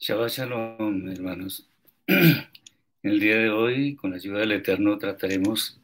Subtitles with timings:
[0.00, 1.68] Shabbat Shalom, hermanos.
[3.02, 5.80] El día de hoy, con la ayuda del Eterno, trataremos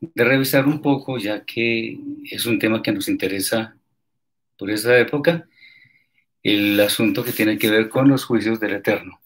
[0.00, 1.98] de revisar un poco, ya que
[2.30, 3.78] es un tema que nos interesa
[4.58, 5.48] por esta época,
[6.42, 9.18] el asunto que tiene que ver con los juicios del Eterno.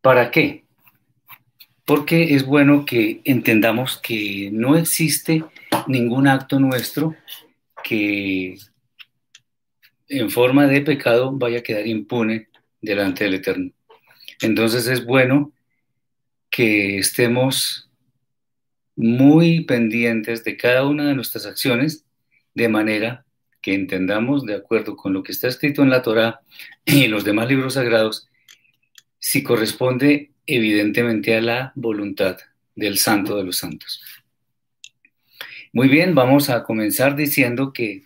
[0.00, 0.64] ¿Para qué?
[1.84, 5.44] Porque es bueno que entendamos que no existe
[5.88, 7.16] ningún acto nuestro
[7.82, 8.56] que
[10.12, 12.48] en forma de pecado vaya a quedar impune
[12.82, 13.72] delante del Eterno.
[14.42, 15.52] Entonces es bueno
[16.50, 17.90] que estemos
[18.94, 22.04] muy pendientes de cada una de nuestras acciones,
[22.54, 23.24] de manera
[23.62, 26.42] que entendamos, de acuerdo con lo que está escrito en la Torá
[26.84, 28.28] y en los demás libros sagrados,
[29.18, 32.36] si corresponde evidentemente a la voluntad
[32.74, 34.02] del Santo de los Santos.
[35.72, 38.04] Muy bien, vamos a comenzar diciendo que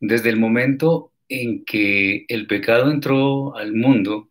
[0.00, 4.28] desde el momento en que el pecado entró al mundo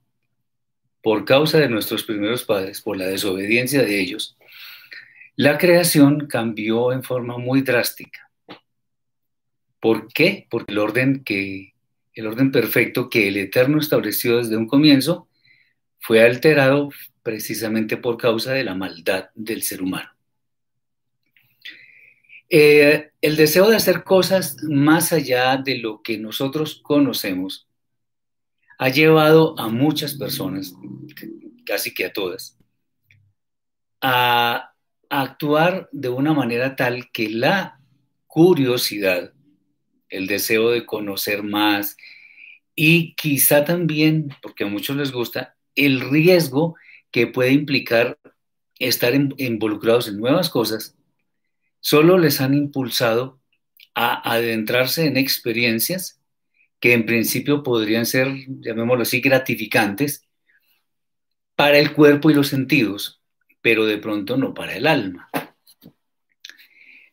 [1.02, 4.38] por causa de nuestros primeros padres, por la desobediencia de ellos,
[5.36, 8.30] la creación cambió en forma muy drástica.
[9.80, 10.48] ¿Por qué?
[10.50, 11.74] Porque el orden que
[12.14, 15.28] el orden perfecto que el Eterno estableció desde un comienzo
[16.00, 16.90] fue alterado
[17.24, 20.13] precisamente por causa de la maldad del ser humano.
[22.56, 27.68] Eh, el deseo de hacer cosas más allá de lo que nosotros conocemos
[28.78, 30.76] ha llevado a muchas personas,
[31.66, 32.60] casi que a todas,
[34.02, 34.72] a
[35.10, 37.80] actuar de una manera tal que la
[38.28, 39.34] curiosidad,
[40.10, 41.98] el deseo de conocer más
[42.76, 46.76] y quizá también, porque a muchos les gusta, el riesgo
[47.10, 48.20] que puede implicar
[48.78, 50.96] estar involucrados en nuevas cosas
[51.84, 53.42] solo les han impulsado
[53.94, 56.22] a adentrarse en experiencias
[56.80, 60.26] que en principio podrían ser, llamémoslo así, gratificantes
[61.56, 63.22] para el cuerpo y los sentidos,
[63.62, 65.30] pero de pronto no para el alma.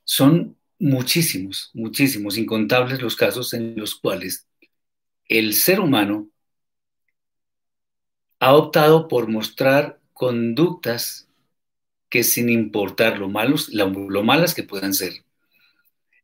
[0.05, 4.47] Son muchísimos, muchísimos, incontables los casos en los cuales
[5.25, 6.31] el ser humano
[8.39, 11.30] ha optado por mostrar conductas
[12.11, 15.25] que sin importar lo, malos, lo, malas que puedan ser,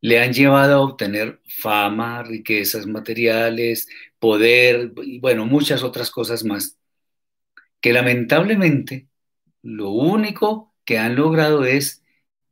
[0.00, 3.88] le han llevado a obtener fama, riquezas materiales,
[4.18, 6.78] poder y bueno, muchas otras cosas más,
[7.80, 9.08] que lamentablemente
[9.62, 12.02] lo único que han logrado es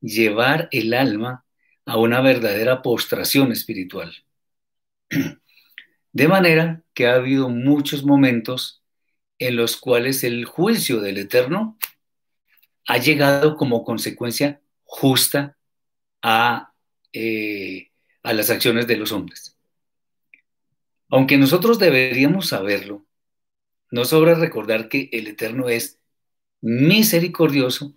[0.00, 1.44] llevar el alma
[1.86, 4.14] a una verdadera postración espiritual.
[6.12, 8.82] De manera que ha habido muchos momentos
[9.38, 11.76] en los cuales el juicio del Eterno
[12.86, 15.56] ha llegado como consecuencia justa
[16.22, 16.72] a,
[17.12, 17.90] eh,
[18.22, 19.56] a las acciones de los hombres.
[21.08, 23.06] Aunque nosotros deberíamos saberlo,
[23.90, 26.00] no sobra recordar que el Eterno es
[26.60, 27.94] misericordioso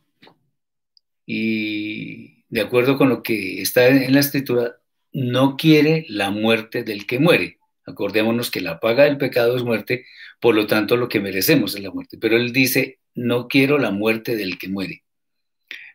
[1.26, 4.78] y de acuerdo con lo que está en la escritura,
[5.12, 7.60] no quiere la muerte del que muere.
[7.86, 10.06] Acordémonos que la paga del pecado es muerte,
[10.40, 12.18] por lo tanto lo que merecemos es la muerte.
[12.20, 15.04] Pero él dice, no quiero la muerte del que muere.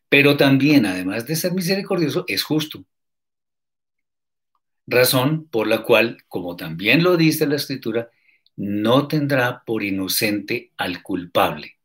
[0.09, 2.84] Pero también, además de ser misericordioso, es justo.
[4.87, 8.10] Razón por la cual, como también lo dice la escritura,
[8.56, 11.78] no tendrá por inocente al culpable.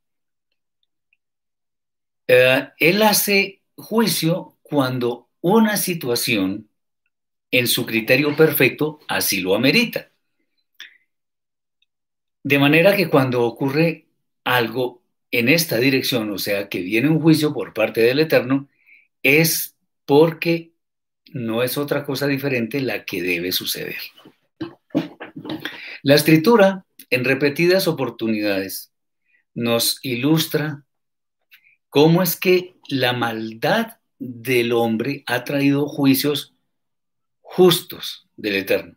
[2.28, 6.68] Eh, él hace juicio cuando una situación
[7.52, 10.09] en su criterio perfecto así lo amerita.
[12.44, 14.08] De manera que cuando ocurre
[14.44, 18.69] algo en esta dirección, o sea, que viene un juicio por parte del Eterno,
[19.23, 20.71] es porque
[21.33, 23.97] no es otra cosa diferente la que debe suceder.
[26.03, 28.93] La escritura, en repetidas oportunidades,
[29.53, 30.85] nos ilustra
[31.89, 36.55] cómo es que la maldad del hombre ha traído juicios
[37.41, 38.95] justos del Eterno.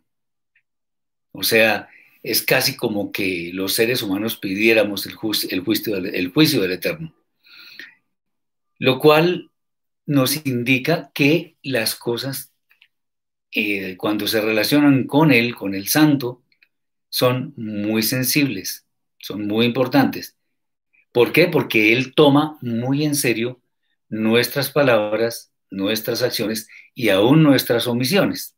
[1.31, 1.89] O sea,
[2.23, 7.13] es casi como que los seres humanos pidiéramos el, juicio, el juicio del Eterno.
[8.77, 9.51] Lo cual
[10.05, 12.51] nos indica que las cosas,
[13.51, 16.43] eh, cuando se relacionan con Él, con el Santo,
[17.09, 18.85] son muy sensibles,
[19.19, 20.37] son muy importantes.
[21.11, 21.47] ¿Por qué?
[21.47, 23.61] Porque Él toma muy en serio
[24.09, 28.55] nuestras palabras, nuestras acciones y aún nuestras omisiones.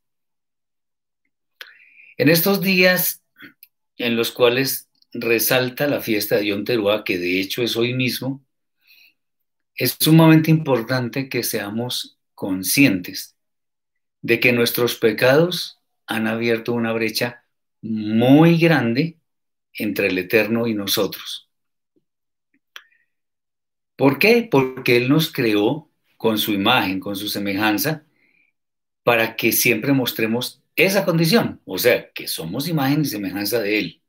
[2.16, 3.23] En estos días
[3.98, 8.44] en los cuales resalta la fiesta de Yom Teruah, que de hecho es hoy mismo,
[9.74, 13.36] es sumamente importante que seamos conscientes
[14.22, 17.44] de que nuestros pecados han abierto una brecha
[17.82, 19.18] muy grande
[19.72, 21.50] entre el Eterno y nosotros.
[23.96, 24.48] ¿Por qué?
[24.50, 28.06] Porque Él nos creó con su imagen, con su semejanza,
[29.02, 34.02] para que siempre mostremos esa condición, o sea, que somos imagen y semejanza de Él.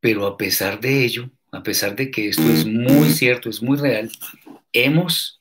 [0.00, 3.78] Pero a pesar de ello, a pesar de que esto es muy cierto, es muy
[3.78, 4.10] real,
[4.72, 5.40] hemos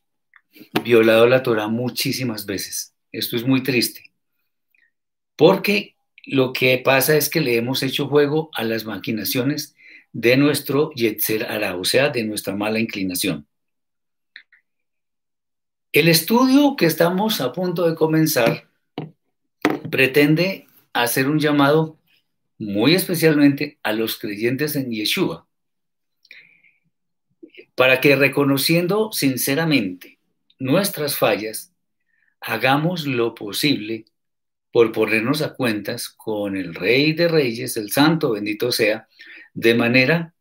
[0.83, 2.93] violado la Torah muchísimas veces.
[3.11, 4.11] Esto es muy triste.
[5.35, 9.75] Porque lo que pasa es que le hemos hecho juego a las maquinaciones
[10.13, 13.47] de nuestro Yetzer Ara, o sea, de nuestra mala inclinación.
[15.91, 18.70] El estudio que estamos a punto de comenzar
[19.91, 21.99] pretende hacer un llamado
[22.57, 25.47] muy especialmente a los creyentes en Yeshua,
[27.75, 30.19] para que reconociendo sinceramente
[30.59, 31.73] nuestras fallas,
[32.39, 34.05] hagamos lo posible
[34.71, 39.07] por ponernos a cuentas con el Rey de Reyes, el Santo, bendito sea,
[39.53, 40.33] de manera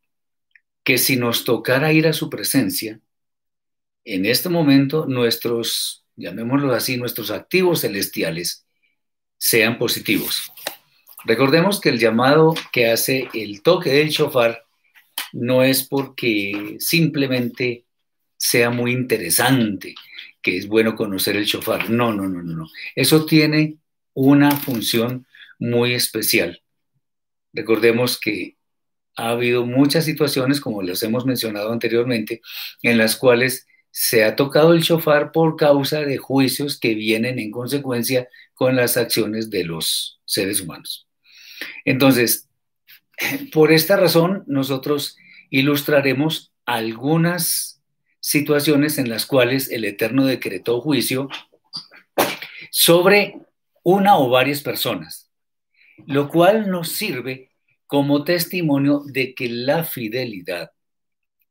[0.84, 3.00] que si nos tocara ir a su presencia,
[4.04, 8.66] en este momento nuestros, llamémoslo así, nuestros activos celestiales
[9.40, 10.52] sean positivos.
[11.24, 14.64] Recordemos que el llamado que hace el toque del shofar
[15.32, 17.84] no es porque simplemente
[18.36, 19.94] sea muy interesante,
[20.42, 21.88] que es bueno conocer el shofar.
[21.90, 22.68] No, no, no, no, no.
[22.94, 23.78] Eso tiene
[24.14, 25.26] una función
[25.58, 26.62] muy especial.
[27.52, 28.56] Recordemos que
[29.16, 32.42] ha habido muchas situaciones, como las hemos mencionado anteriormente,
[32.82, 37.50] en las cuales se ha tocado el shofar por causa de juicios que vienen en
[37.50, 38.28] consecuencia
[38.60, 41.08] con las acciones de los seres humanos.
[41.86, 42.46] Entonces,
[43.54, 45.16] por esta razón, nosotros
[45.48, 47.80] ilustraremos algunas
[48.20, 51.30] situaciones en las cuales el Eterno decretó juicio
[52.70, 53.38] sobre
[53.82, 55.30] una o varias personas,
[56.06, 57.52] lo cual nos sirve
[57.86, 60.70] como testimonio de que la fidelidad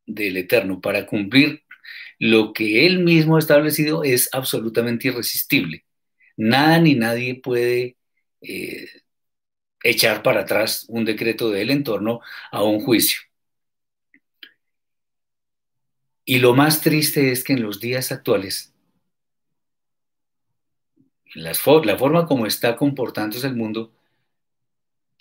[0.06, 1.64] del Eterno para cumplir
[2.20, 5.86] lo que Él mismo ha establecido es absolutamente irresistible.
[6.40, 7.98] Nada ni nadie puede
[8.42, 8.88] eh,
[9.84, 12.22] echar para atrás un decreto de Él en torno
[12.52, 13.20] a un juicio.
[16.24, 18.74] Y lo más triste es que en los días actuales
[21.36, 23.92] la forma como está comportándose el mundo,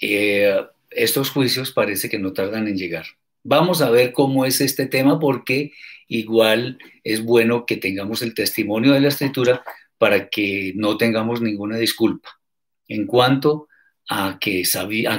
[0.00, 0.54] eh,
[0.90, 3.06] estos juicios parece que no tardan en llegar.
[3.42, 5.72] Vamos a ver cómo es este tema porque
[6.06, 9.64] igual es bueno que tengamos el testimonio de la escritura
[9.98, 12.30] para que no tengamos ninguna disculpa
[12.86, 13.68] en cuanto
[14.08, 14.62] a que,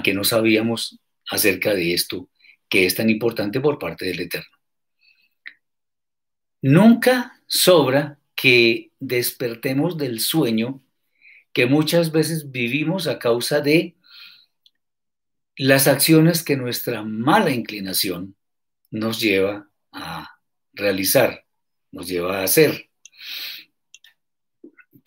[0.03, 0.99] que no sabíamos
[1.29, 2.29] acerca de esto
[2.67, 4.57] que es tan importante por parte del Eterno.
[6.61, 10.83] Nunca sobra que despertemos del sueño
[11.51, 13.97] que muchas veces vivimos a causa de
[15.55, 18.35] las acciones que nuestra mala inclinación
[18.91, 20.39] nos lleva a
[20.73, 21.45] realizar,
[21.91, 22.88] nos lleva a hacer.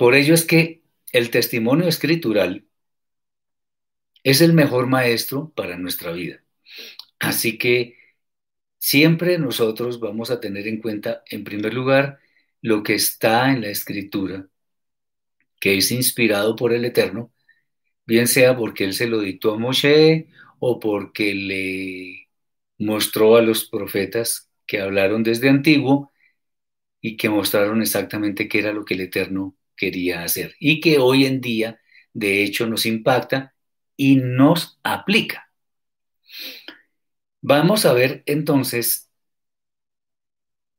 [0.03, 0.83] Por ello es que
[1.13, 2.67] el testimonio escritural
[4.25, 6.43] es el mejor maestro para nuestra vida.
[7.21, 7.99] Así que
[8.79, 12.19] siempre nosotros vamos a tener en cuenta, en primer lugar,
[12.63, 14.49] lo que está en la escritura,
[15.61, 17.33] que es inspirado por el Eterno,
[18.05, 20.27] bien sea porque Él se lo dictó a Moshe
[20.59, 22.29] o porque le
[22.79, 26.11] mostró a los profetas que hablaron desde antiguo
[27.01, 31.27] y que mostraron exactamente qué era lo que el Eterno quería hacer y que hoy
[31.27, 31.81] en día
[32.13, 33.53] de hecho nos impacta
[33.97, 35.51] y nos aplica.
[37.41, 39.11] Vamos a ver entonces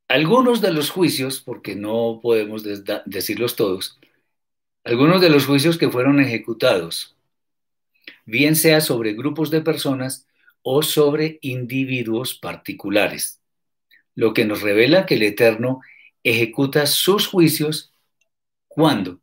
[0.08, 2.64] algunos de los juicios, porque no podemos
[3.06, 4.00] decirlos todos,
[4.86, 7.18] algunos de los juicios que fueron ejecutados
[8.26, 10.28] bien sea sobre grupos de personas
[10.62, 13.42] o sobre individuos particulares,
[14.16, 15.82] lo que nos revela que el Eterno
[16.24, 17.93] ejecuta sus juicios
[18.74, 19.22] cuando,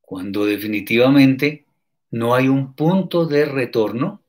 [0.00, 1.66] cuando definitivamente
[2.12, 4.22] no hay un punto de retorno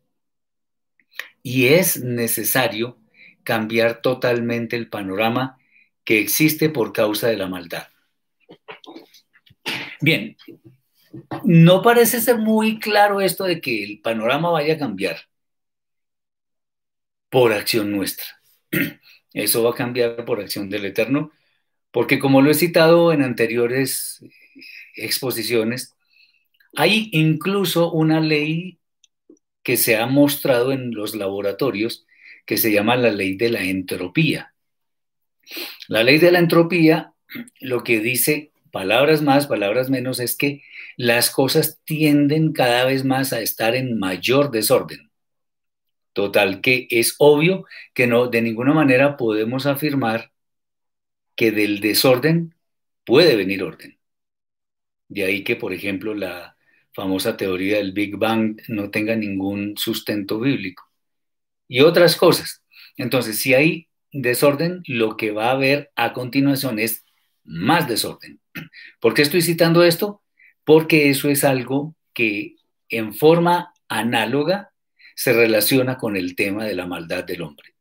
[1.43, 2.97] y es necesario
[3.43, 5.59] cambiar totalmente el panorama
[6.03, 7.89] que existe por causa de la maldad.
[10.01, 10.35] Bien,
[11.43, 15.17] no parece ser muy claro esto de que el panorama vaya a cambiar
[17.29, 18.25] por acción nuestra.
[19.33, 21.31] Eso va a cambiar por acción del Eterno,
[21.93, 24.25] porque como lo he citado en anteriores
[24.95, 25.93] exposiciones,
[26.75, 28.79] hay incluso una ley
[29.61, 32.07] que se ha mostrado en los laboratorios
[32.47, 34.55] que se llama la ley de la entropía.
[35.87, 37.13] La ley de la entropía
[37.61, 40.63] lo que dice palabras más, palabras menos, es que
[40.97, 45.11] las cosas tienden cada vez más a estar en mayor desorden.
[46.13, 50.32] Total que es obvio que no, de ninguna manera podemos afirmar
[51.35, 52.55] que del desorden
[53.05, 53.99] puede venir orden.
[55.07, 56.57] De ahí que, por ejemplo, la
[56.93, 60.83] famosa teoría del Big Bang no tenga ningún sustento bíblico.
[61.67, 62.63] Y otras cosas.
[62.97, 67.05] Entonces, si hay desorden, lo que va a haber a continuación es
[67.43, 68.39] más desorden.
[68.99, 70.21] ¿Por qué estoy citando esto?
[70.63, 72.55] Porque eso es algo que
[72.89, 74.71] en forma análoga
[75.15, 77.72] se relaciona con el tema de la maldad del hombre.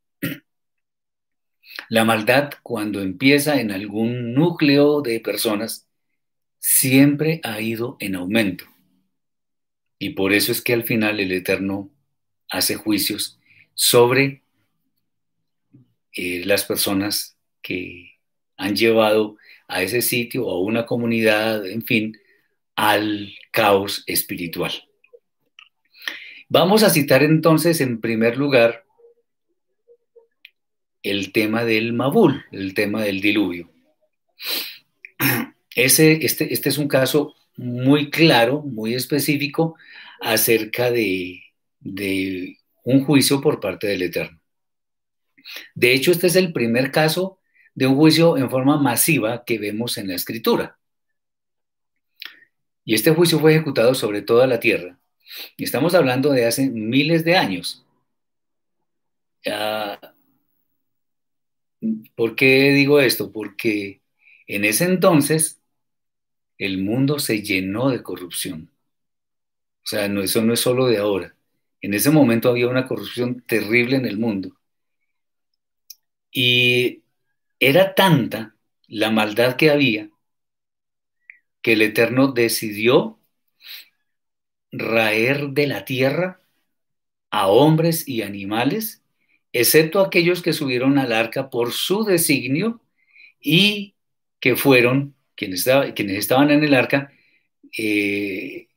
[1.89, 5.87] La maldad, cuando empieza en algún núcleo de personas,
[6.59, 8.65] siempre ha ido en aumento.
[9.99, 11.89] Y por eso es que al final el Eterno
[12.49, 13.39] hace juicios
[13.73, 14.43] sobre
[16.13, 18.19] eh, las personas que
[18.57, 19.37] han llevado
[19.67, 22.17] a ese sitio o a una comunidad, en fin,
[22.75, 24.71] al caos espiritual.
[26.49, 28.85] Vamos a citar entonces en primer lugar
[31.03, 33.69] el tema del Mabul, el tema del diluvio.
[35.75, 39.75] Ese, este, este es un caso muy claro, muy específico
[40.21, 41.43] acerca de,
[41.79, 44.39] de un juicio por parte del Eterno.
[45.75, 47.39] De hecho, este es el primer caso
[47.75, 50.77] de un juicio en forma masiva que vemos en la escritura.
[52.85, 54.99] Y este juicio fue ejecutado sobre toda la tierra.
[55.57, 57.85] Estamos hablando de hace miles de años.
[62.15, 63.31] ¿Por qué digo esto?
[63.31, 64.01] Porque
[64.47, 65.61] en ese entonces
[66.57, 68.71] el mundo se llenó de corrupción.
[69.83, 71.35] O sea, no, eso no es solo de ahora.
[71.81, 74.57] En ese momento había una corrupción terrible en el mundo.
[76.31, 77.03] Y
[77.59, 78.55] era tanta
[78.87, 80.09] la maldad que había
[81.63, 83.19] que el Eterno decidió
[84.73, 86.41] raer de la tierra
[87.31, 89.02] a hombres y animales,
[89.53, 92.81] excepto aquellos que subieron al arca por su designio
[93.39, 93.95] y
[94.39, 97.13] que fueron, quienes, quienes estaban en el arca,
[97.77, 98.67] eh,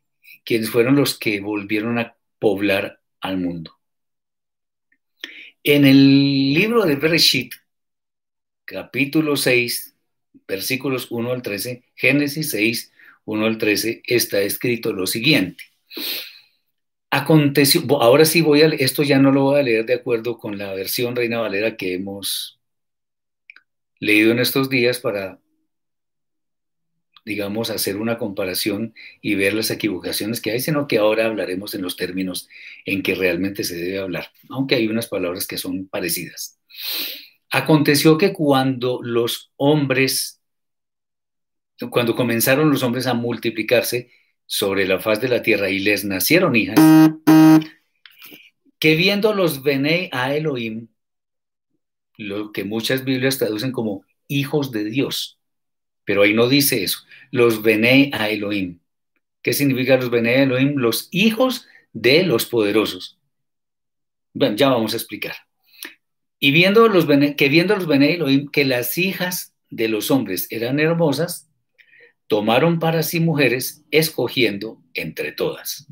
[0.45, 3.73] quienes fueron los que volvieron a poblar al mundo.
[5.65, 7.55] En el libro de Bereshit,
[8.65, 9.97] capítulo 6,
[10.47, 12.93] versículos 1 al 13, Génesis 6,
[13.25, 15.65] 1 al 13, está escrito lo siguiente.
[17.11, 20.59] Aconteció, ahora sí voy a, esto ya no lo voy a leer de acuerdo con
[20.59, 22.61] la versión Reina Valera que hemos
[24.01, 25.41] leído en estos días para,
[27.25, 31.83] digamos, hacer una comparación y ver las equivocaciones que hay, sino que ahora hablaremos en
[31.83, 32.49] los términos
[32.85, 36.59] en que realmente se debe hablar, aunque hay unas palabras que son parecidas.
[37.51, 40.41] Aconteció que cuando los hombres,
[41.91, 44.11] cuando comenzaron los hombres a multiplicarse,
[44.47, 46.79] sobre la faz de la tierra y les nacieron hijas,
[48.79, 50.89] que viendo los Benei a Elohim,
[52.17, 55.39] lo que muchas Biblias traducen como hijos de Dios,
[56.05, 57.01] pero ahí no dice eso,
[57.31, 58.79] los Benei a Elohim.
[59.43, 60.77] ¿Qué significa los Benei a Elohim?
[60.77, 63.19] Los hijos de los poderosos.
[64.33, 65.37] Bueno, ya vamos a explicar.
[66.39, 70.79] Y viendo los que viendo los Benei Elohim que las hijas de los hombres eran
[70.79, 71.46] hermosas,
[72.27, 75.87] tomaron para sí mujeres, escogiendo entre todas.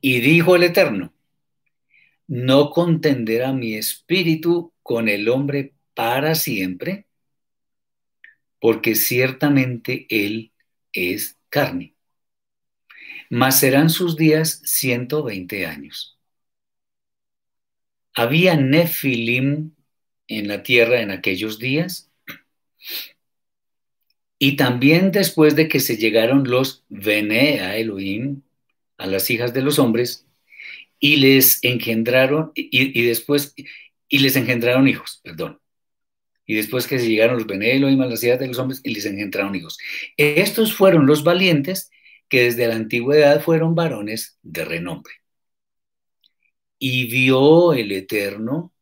[0.00, 1.12] Y dijo el Eterno,
[2.26, 7.06] no contenderá mi espíritu con el hombre para siempre,
[8.60, 10.52] porque ciertamente él
[10.92, 11.94] es carne.
[13.30, 16.18] Mas serán sus días 120 años.
[18.14, 19.74] Había nefilim
[20.26, 22.10] en la tierra en aquellos días,
[24.38, 28.42] y también después de que se llegaron los Bene a Elohim,
[28.96, 30.26] a las hijas de los hombres,
[31.00, 33.54] y les engendraron, y, después,
[34.08, 35.60] y les engendraron hijos, perdón.
[36.46, 38.94] Y después que se llegaron los Bene Elohim a las hijas de los hombres, y
[38.94, 39.78] les engendraron hijos.
[40.16, 41.90] Estos fueron los valientes
[42.28, 45.14] que desde la antigüedad fueron varones de renombre.
[46.78, 48.72] Y vio el Eterno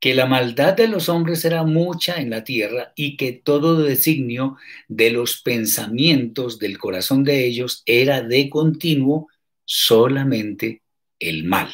[0.00, 4.56] que la maldad de los hombres era mucha en la tierra y que todo designio
[4.86, 9.28] de los pensamientos del corazón de ellos era de continuo
[9.64, 10.82] solamente
[11.18, 11.70] el mal.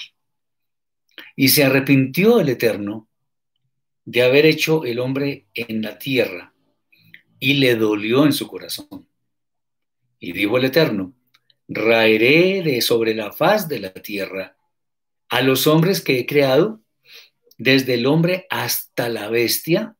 [1.36, 3.08] Y se arrepintió el Eterno
[4.06, 6.54] de haber hecho el hombre en la tierra
[7.38, 9.06] y le dolió en su corazón.
[10.18, 11.12] Y dijo el Eterno,
[11.68, 14.56] raeré de sobre la faz de la tierra
[15.28, 16.83] a los hombres que he creado
[17.58, 19.96] desde el hombre hasta la bestia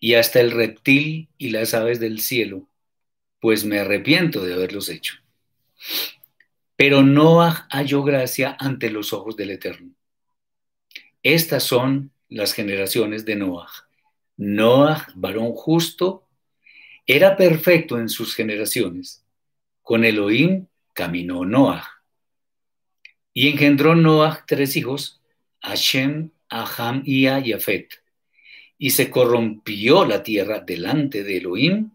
[0.00, 2.68] y hasta el reptil y las aves del cielo,
[3.40, 5.14] pues me arrepiento de haberlos hecho.
[6.76, 9.92] Pero Noah halló gracia ante los ojos del Eterno.
[11.22, 13.70] Estas son las generaciones de Noah.
[14.36, 16.28] Noah, varón justo,
[17.06, 19.24] era perfecto en sus generaciones.
[19.82, 21.88] Con Elohim caminó Noah.
[23.32, 25.20] Y engendró Noah tres hijos,
[26.50, 27.88] Hashem, Aham y Yafet.
[28.78, 31.90] Y se corrompió la tierra delante de Elohim,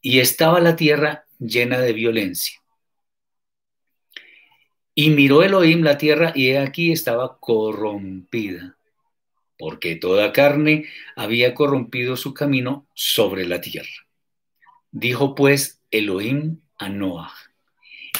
[0.00, 2.60] y estaba la tierra llena de violencia.
[4.94, 8.76] Y miró Elohim la tierra, y he aquí estaba corrompida,
[9.58, 14.06] porque toda carne había corrompido su camino sobre la tierra.
[14.90, 17.32] Dijo pues Elohim a Noah,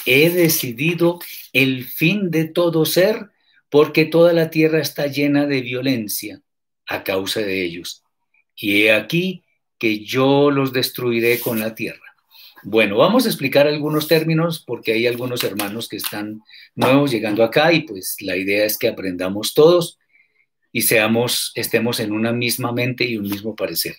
[0.07, 1.19] he decidido
[1.53, 3.32] el fin de todo ser
[3.73, 6.43] porque toda la tierra está llena de violencia
[6.87, 8.05] a causa de ellos.
[8.55, 9.45] Y he aquí
[9.79, 12.05] que yo los destruiré con la tierra.
[12.65, 16.43] Bueno, vamos a explicar algunos términos porque hay algunos hermanos que están
[16.75, 19.99] nuevos llegando acá y pues la idea es que aprendamos todos
[20.71, 23.97] y seamos, estemos en una misma mente y un mismo parecer.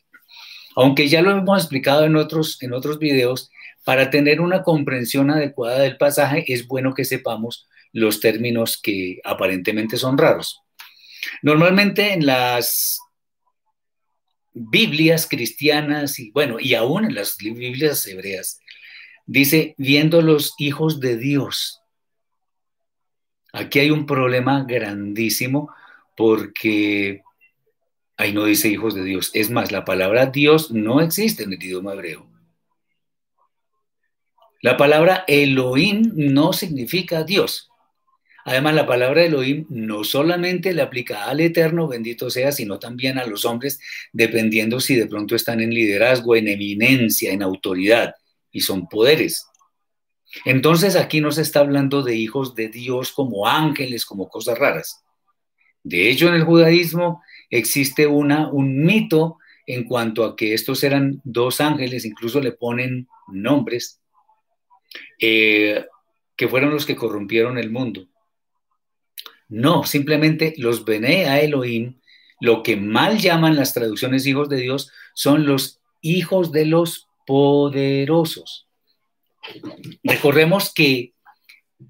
[0.75, 3.49] Aunque ya lo hemos explicado en otros, en otros videos,
[3.83, 9.97] para tener una comprensión adecuada del pasaje es bueno que sepamos los términos que aparentemente
[9.97, 10.61] son raros.
[11.41, 12.99] Normalmente en las
[14.53, 18.59] Biblias cristianas y bueno, y aún en las Biblias hebreas,
[19.25, 21.79] dice, viendo los hijos de Dios.
[23.51, 25.73] Aquí hay un problema grandísimo
[26.17, 27.21] porque
[28.17, 29.31] ahí no dice hijos de Dios.
[29.33, 32.27] Es más, la palabra Dios no existe en el idioma hebreo.
[34.61, 37.69] La palabra Elohim no significa Dios.
[38.45, 43.25] Además, la palabra Elohim no solamente le aplica al Eterno, bendito sea, sino también a
[43.25, 43.79] los hombres,
[44.11, 48.15] dependiendo si de pronto están en liderazgo, en eminencia, en autoridad,
[48.51, 49.47] y son poderes.
[50.45, 55.03] Entonces aquí no se está hablando de hijos de Dios como ángeles, como cosas raras.
[55.83, 61.21] De hecho, en el judaísmo existe una, un mito en cuanto a que estos eran
[61.23, 64.01] dos ángeles, incluso le ponen nombres,
[65.19, 65.85] eh,
[66.35, 68.07] que fueron los que corrompieron el mundo.
[69.49, 71.99] No, simplemente los Bene a Elohim,
[72.39, 78.67] lo que mal llaman las traducciones hijos de Dios, son los hijos de los poderosos.
[80.03, 81.13] Recordemos que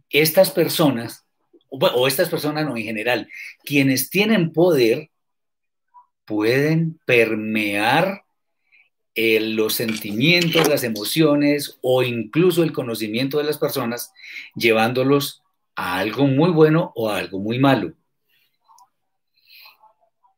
[0.10, 1.26] estas personas,
[1.70, 3.30] o estas personas no en general,
[3.63, 5.10] quienes tienen poder,
[6.26, 8.24] pueden permear
[9.16, 14.12] eh, los sentimientos, las emociones o incluso el conocimiento de las personas,
[14.56, 15.43] llevándolos
[15.76, 17.94] a algo muy bueno o a algo muy malo.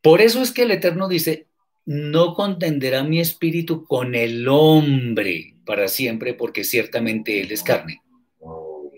[0.01, 1.47] Por eso es que el Eterno dice,
[1.85, 8.01] no contenderá mi espíritu con el hombre para siempre, porque ciertamente él es carne.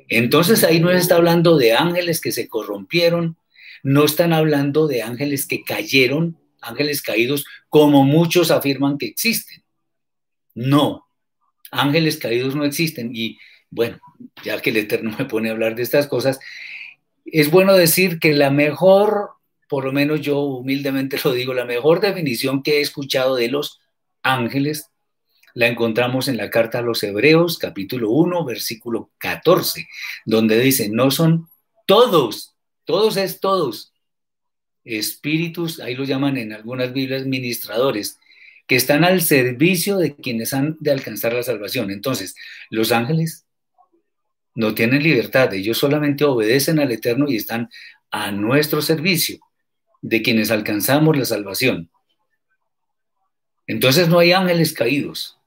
[0.09, 3.37] Entonces ahí no está hablando de ángeles que se corrompieron,
[3.83, 9.63] no están hablando de ángeles que cayeron, ángeles caídos, como muchos afirman que existen.
[10.55, 11.07] No,
[11.71, 13.15] ángeles caídos no existen.
[13.15, 13.37] Y
[13.69, 13.99] bueno,
[14.43, 16.39] ya que el Eterno me pone a hablar de estas cosas,
[17.25, 19.31] es bueno decir que la mejor,
[19.67, 23.79] por lo menos yo humildemente lo digo, la mejor definición que he escuchado de los
[24.23, 24.89] ángeles
[25.53, 29.87] la encontramos en la carta a los Hebreos, capítulo 1, versículo 14,
[30.23, 31.49] donde dice, no son
[31.87, 32.53] todos,
[32.85, 33.91] todos es todos,
[34.83, 38.19] espíritus, ahí lo llaman en algunas Biblias ministradores,
[38.67, 41.89] que están al servicio de quienes han de alcanzar la salvación.
[41.89, 42.35] Entonces,
[42.69, 43.46] los ángeles
[44.57, 47.69] no tienen libertad, ellos solamente obedecen al Eterno y están
[48.09, 49.37] a nuestro servicio,
[50.01, 51.91] de quienes alcanzamos la salvación.
[53.67, 55.37] Entonces no hay ángeles caídos,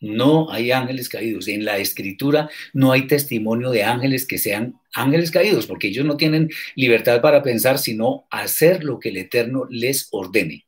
[0.00, 1.46] no hay ángeles caídos.
[1.46, 6.16] En la escritura no hay testimonio de ángeles que sean ángeles caídos, porque ellos no
[6.16, 10.66] tienen libertad para pensar, sino hacer lo que el Eterno les ordene.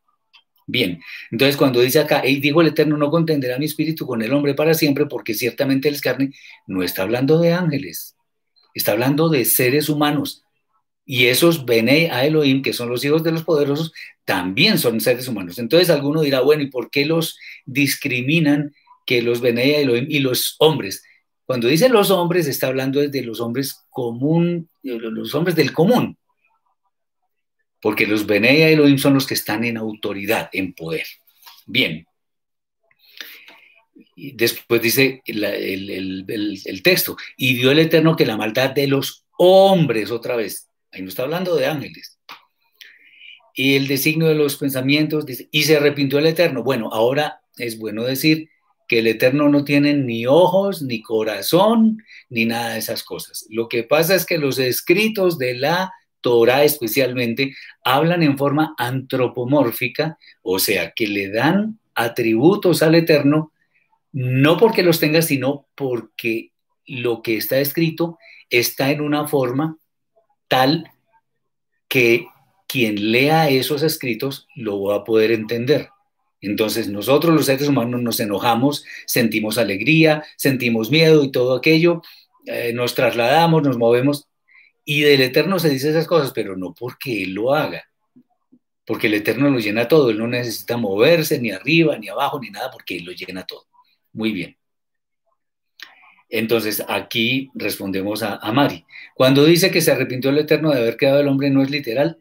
[0.68, 1.00] Bien,
[1.30, 4.54] entonces cuando dice acá, y dijo el Eterno, no contenderá mi espíritu con el hombre
[4.54, 6.32] para siempre, porque ciertamente él es carne,
[6.66, 8.16] no está hablando de ángeles,
[8.74, 10.42] está hablando de seres humanos.
[11.08, 13.92] Y esos Bene a Elohim, que son los hijos de los poderosos,
[14.24, 15.60] también son seres humanos.
[15.60, 18.74] Entonces alguno dirá, bueno, ¿y por qué los discriminan
[19.06, 21.04] que los Bene a Elohim y los hombres?
[21.44, 26.18] Cuando dice los hombres, está hablando de los hombres común, los hombres del común,
[27.86, 31.06] porque los Bene Elohim son los que están en autoridad, en poder.
[31.66, 32.04] Bien.
[34.16, 40.34] después dice el, texto, y vio el Eterno que la maldad de los hombres, otra
[40.34, 42.18] vez, ahí no está hablando de ángeles,
[43.54, 46.64] y el designio de los pensamientos, dice, y se arrepintió el Eterno.
[46.64, 48.50] Bueno, ahora es bueno decir
[48.88, 53.46] que el Eterno no tiene ni ojos, ni corazón, ni nada de esas cosas.
[53.48, 55.92] Lo que pasa es que los escritos de la
[56.64, 63.52] Especialmente hablan en forma antropomórfica, o sea, que le dan atributos al Eterno,
[64.12, 66.52] no porque los tenga, sino porque
[66.86, 68.18] lo que está escrito
[68.50, 69.78] está en una forma
[70.48, 70.90] tal
[71.88, 72.26] que
[72.68, 75.90] quien lea esos escritos lo va a poder entender.
[76.40, 82.02] Entonces nosotros los seres humanos nos enojamos, sentimos alegría, sentimos miedo y todo aquello,
[82.44, 84.28] eh, nos trasladamos, nos movemos
[84.88, 87.84] y del Eterno se dice esas cosas, pero no porque Él lo haga,
[88.86, 92.50] porque el Eterno lo llena todo, Él no necesita moverse ni arriba, ni abajo, ni
[92.50, 93.66] nada, porque Él lo llena todo.
[94.12, 94.56] Muy bien.
[96.28, 98.84] Entonces aquí respondemos a, Mari.
[99.14, 102.20] Cuando dice que se arrepintió el Eterno de haber quedado el hombre, no es literal,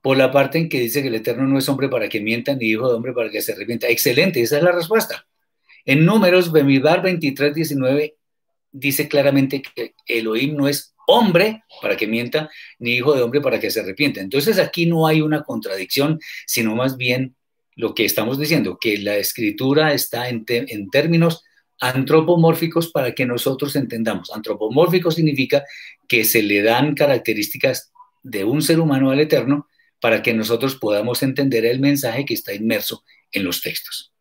[0.00, 2.54] por la parte en que dice que el Eterno no es hombre para que mienta,
[2.54, 3.88] ni hijo de hombre para que se arrepienta.
[3.88, 5.26] Excelente, esa es la respuesta.
[5.84, 8.16] En números, Bemidbar 23, 19
[8.70, 13.58] dice claramente que Elohim no es hombre para que mienta, ni hijo de hombre para
[13.60, 14.20] que se arrepienta.
[14.20, 17.34] Entonces aquí no hay una contradicción, sino más bien
[17.74, 20.44] lo que estamos diciendo, que la escritura está en,
[20.90, 21.44] términos
[21.80, 24.30] antropomórficos para que nosotros entendamos.
[24.32, 25.64] Antropomórfico significa
[26.08, 27.92] que se le dan características
[28.22, 29.68] de un ser humano al eterno
[30.00, 34.12] para que nosotros podamos entender el mensaje que está inmerso en los textos.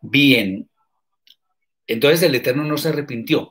[0.00, 0.68] Bien,
[1.86, 3.50] entonces el Eterno no se arrepintió.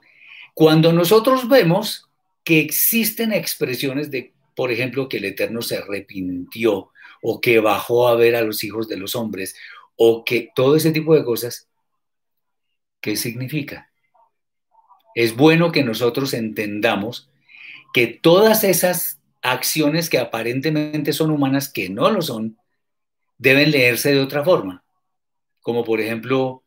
[0.54, 2.10] Cuando nosotros vemos
[2.44, 8.16] que existen expresiones de, por ejemplo, que el Eterno se arrepintió o que bajó a
[8.16, 9.56] ver a los hijos de los hombres
[9.96, 11.70] o que todo ese tipo de cosas,
[13.00, 13.92] ¿qué significa?
[15.16, 17.30] Es bueno que nosotros entendamos
[17.94, 22.58] que todas esas acciones que aparentemente son humanas, que no lo son,
[23.38, 24.84] deben leerse de otra forma.
[25.62, 26.63] Como por ejemplo,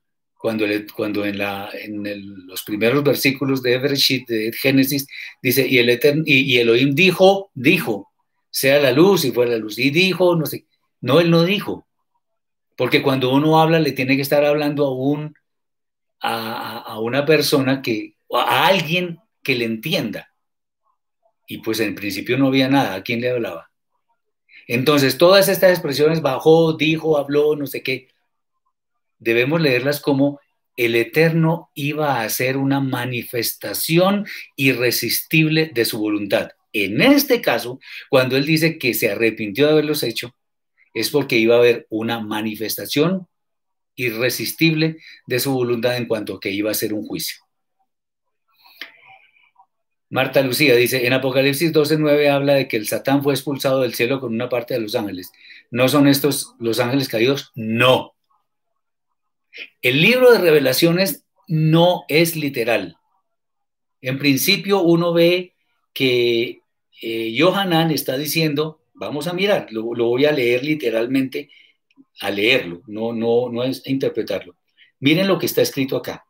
[0.47, 5.09] cuando, cuando en, la, en los primeros versículos de Bereshit, de Génesis,
[5.43, 8.13] dice, y, el Eterno, y, Elohim dijo, dijo,
[8.49, 10.67] sea la luz y fue la luz, y dijo, no sé,
[11.01, 11.89] no, él no dijo,
[12.77, 15.35] porque cuando uno habla le tiene que estar hablando a, un,
[16.21, 20.33] a, a una persona que, a alguien que le entienda.
[21.49, 23.73] Y pues en principio no había nada, ¿a quién le hablaba?
[24.69, 28.07] Entonces, todas estas expresiones, bajó, dijo, habló, no sé qué,
[29.19, 30.41] debemos leerlas como
[30.77, 34.27] el Eterno iba a hacer una manifestación
[34.57, 36.51] irresistible de su voluntad.
[36.73, 40.35] En este caso, cuando él dice que se arrepintió de haberlos hecho,
[40.93, 43.27] es porque iba a haber una manifestación
[43.95, 47.39] irresistible de su voluntad en cuanto que iba a ser un juicio.
[50.09, 54.21] Marta Lucía dice, en Apocalipsis 12.9 habla de que el Satán fue expulsado del cielo
[54.21, 55.33] con una parte de los ángeles.
[55.71, 57.53] ¿No son estos los ángeles caídos?
[57.55, 58.16] No.
[59.83, 62.97] El libro de revelaciones no es literal.
[64.01, 65.55] En principio uno ve
[65.93, 66.61] que
[67.03, 71.51] eh, Johanan está diciendo, vamos a mirar, lo, voy a leer literalmente,
[72.21, 74.57] a leerlo, no, no, no es a interpretarlo.
[75.01, 76.27] Miren lo que está escrito acá.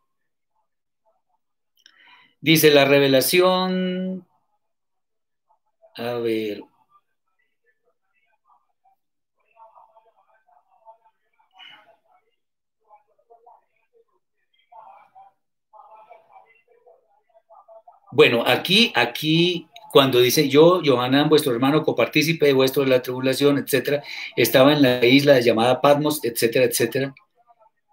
[2.39, 4.27] Dice la revelación,
[5.95, 6.61] a ver,
[18.17, 24.01] Bueno, aquí, aquí, cuando dice yo, Johanan, vuestro hermano, copartícipe vuestro de la tribulación, etcétera,
[24.35, 27.13] estaba en la isla llamada Patmos, etcétera, etcétera,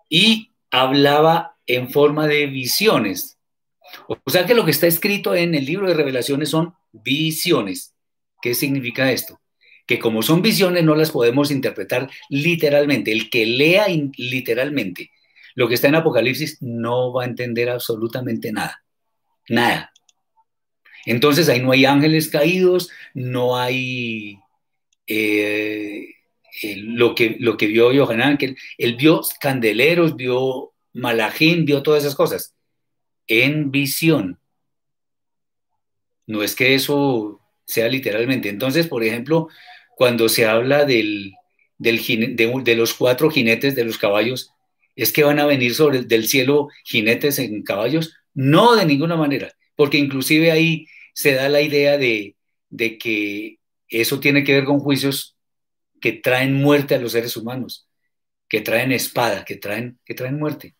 [0.09, 3.37] y hablaba en forma de visiones.
[4.09, 7.95] O sea que lo que está escrito en el libro de revelaciones son visiones.
[8.41, 9.43] ¿Qué significa esto?
[9.87, 13.13] Que como son visiones no las podemos interpretar literalmente.
[13.13, 15.11] El que lea literalmente
[15.55, 18.83] lo que está en Apocalipsis no va a entender absolutamente nada.
[19.51, 19.91] Nada.
[21.07, 24.38] Entonces ahí no hay ángeles caídos, no hay
[25.07, 26.09] eh,
[26.62, 32.05] eh, lo, que, lo que vio Johanan, que él, vio candeleros, vio malajín, vio todas
[32.05, 32.55] esas cosas
[33.27, 34.38] en visión.
[36.27, 38.49] No es que eso sea literalmente.
[38.49, 39.49] Entonces, por ejemplo,
[39.97, 41.35] cuando se habla del,
[41.79, 44.51] de, los cuatro jinetes de los caballos,
[44.97, 48.14] ¿es que van a venir sobre del cielo jinetes en caballos?
[48.33, 52.37] No, de ninguna manera, porque inclusive ahí se da la idea de,
[52.70, 55.37] de que eso tiene que ver con juicios
[56.00, 57.88] que traen muerte a los seres humanos,
[58.48, 60.77] que traen espada, que traen, que traen muerte.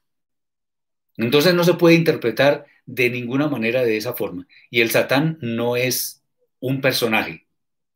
[1.16, 4.47] Entonces no se puede interpretar de ninguna manera de esa forma.
[4.70, 6.23] Y el Satán no es
[6.61, 7.47] un personaje.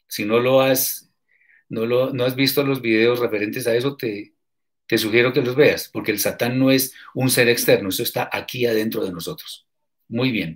[0.09, 1.11] Si no lo has,
[1.69, 4.35] no lo, no has visto los videos referentes a eso, te,
[4.87, 8.31] te sugiero que los veas, porque el Satán no es un ser externo, eso está
[8.33, 9.67] aquí adentro de nosotros.
[10.09, 10.55] Muy bien.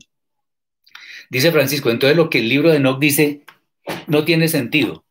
[1.33, 3.41] Dice Francisco, entonces lo que el libro de Enoch dice
[4.07, 5.07] no tiene sentido.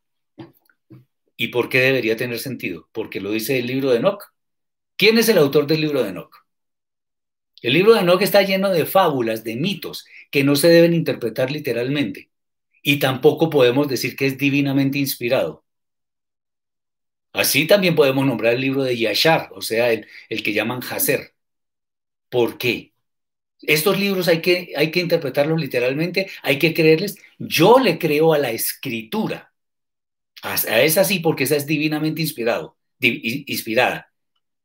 [1.35, 2.87] ¿Y por qué debería tener sentido?
[2.91, 4.25] Porque lo dice el libro de Enoch.
[4.97, 6.45] ¿Quién es el autor del libro de Enoch?
[7.63, 11.49] El libro de Enoch está lleno de fábulas, de mitos, que no se deben interpretar
[11.49, 12.29] literalmente.
[12.83, 15.65] Y tampoco podemos decir que es divinamente inspirado.
[17.33, 21.33] Así también podemos nombrar el libro de Yashar, o sea, el, el que llaman Hazer.
[22.29, 22.90] ¿Por qué?
[23.63, 27.17] Estos libros hay que, hay que interpretarlos literalmente, hay que creerles.
[27.37, 29.53] Yo le creo a la escritura.
[30.43, 34.11] A, esa sí, porque esa es divinamente inspirado, inspirada.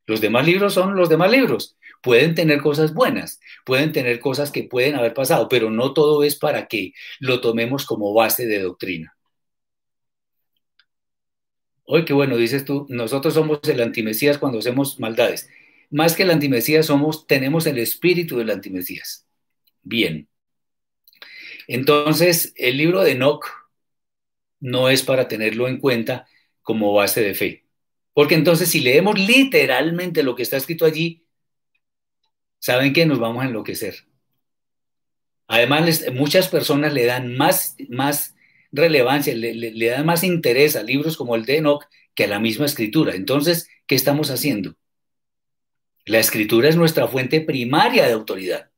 [0.06, 1.76] Los demás libros son los demás libros.
[2.02, 6.36] Pueden tener cosas buenas, pueden tener cosas que pueden haber pasado, pero no todo es
[6.36, 9.16] para que lo tomemos como base de doctrina.
[11.84, 15.48] Hoy qué bueno, dices tú, nosotros somos el antimesías cuando hacemos maldades
[15.90, 19.26] más que el antimesías somos, tenemos el espíritu del antimesías.
[19.82, 20.28] Bien.
[21.68, 23.46] Entonces, el libro de Enoch
[24.60, 26.26] no es para tenerlo en cuenta
[26.62, 27.64] como base de fe.
[28.12, 31.24] Porque entonces, si leemos literalmente lo que está escrito allí,
[32.58, 34.06] saben que nos vamos a enloquecer.
[35.48, 38.34] Además, muchas personas le dan más, más
[38.72, 42.40] relevancia, le, le dan más interés a libros como el de Enoch que a la
[42.40, 43.14] misma escritura.
[43.14, 44.76] Entonces, ¿qué estamos haciendo?
[46.06, 48.70] La escritura es nuestra fuente primaria de autoridad.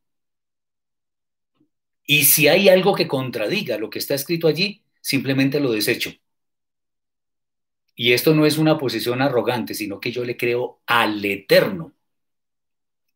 [2.04, 6.10] Y si hay algo que contradiga lo que está escrito allí, simplemente lo desecho.
[7.94, 11.92] Y esto no es una posición arrogante, sino que yo le creo al Eterno.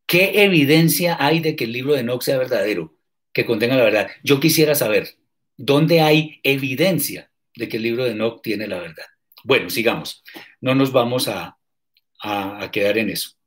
[0.04, 2.94] ¿Qué evidencia hay de que el libro de Enoch sea verdadero,
[3.32, 4.10] que contenga la verdad?
[4.22, 5.16] Yo quisiera saber
[5.56, 9.06] dónde hay evidencia de que el libro de Enoch tiene la verdad.
[9.44, 10.22] Bueno, sigamos.
[10.60, 11.56] No nos vamos a,
[12.20, 13.41] a quedar en eso.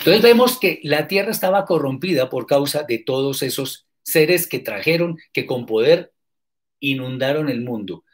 [0.00, 5.18] Entonces vemos que la tierra estaba corrompida por causa de todos esos seres que trajeron,
[5.34, 6.12] que con poder
[6.80, 8.04] inundaron el mundo.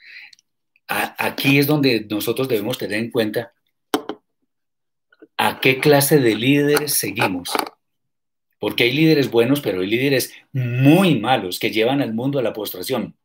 [0.88, 3.52] aquí es donde nosotros debemos tener en cuenta
[5.36, 7.50] a qué clase de líderes seguimos.
[8.58, 12.52] Porque hay líderes buenos, pero hay líderes muy malos que llevan al mundo a la
[12.52, 13.16] postración.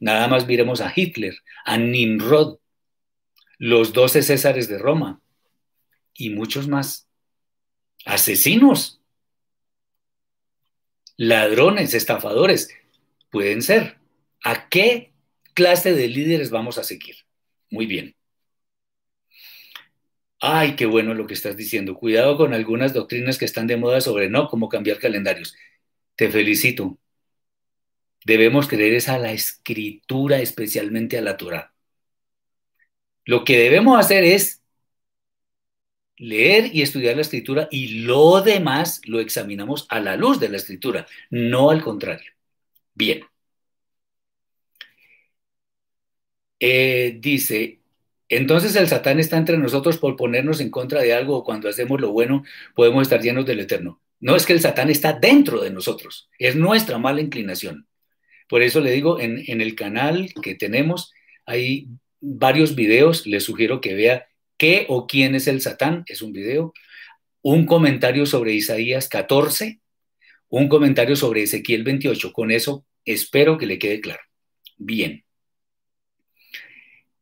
[0.00, 2.58] Nada más miremos a Hitler, a Nimrod,
[3.58, 5.20] los doce Césares de Roma
[6.12, 7.08] y muchos más
[8.04, 9.00] asesinos,
[11.16, 12.68] ladrones, estafadores,
[13.30, 13.98] pueden ser.
[14.44, 15.12] ¿A qué
[15.54, 17.16] clase de líderes vamos a seguir?
[17.70, 18.16] Muy bien.
[20.40, 21.94] Ay, qué bueno lo que estás diciendo.
[21.94, 25.56] Cuidado con algunas doctrinas que están de moda sobre no, cómo cambiar calendarios.
[26.16, 26.98] Te felicito.
[28.26, 31.74] Debemos creer es a la escritura, especialmente a la Torah.
[33.24, 34.63] Lo que debemos hacer es
[36.16, 40.56] leer y estudiar la escritura y lo demás lo examinamos a la luz de la
[40.56, 42.32] escritura, no al contrario.
[42.94, 43.24] Bien.
[46.60, 47.80] Eh, dice,
[48.28, 52.00] entonces el Satán está entre nosotros por ponernos en contra de algo o cuando hacemos
[52.00, 54.00] lo bueno podemos estar llenos del eterno.
[54.20, 57.86] No es que el Satán está dentro de nosotros, es nuestra mala inclinación.
[58.48, 61.12] Por eso le digo, en, en el canal que tenemos
[61.46, 61.88] hay
[62.20, 66.04] varios videos, les sugiero que vea ¿Qué o quién es el Satán?
[66.06, 66.72] Es un video.
[67.42, 69.80] Un comentario sobre Isaías 14,
[70.48, 72.32] un comentario sobre Ezequiel 28.
[72.32, 74.22] Con eso espero que le quede claro.
[74.76, 75.24] Bien.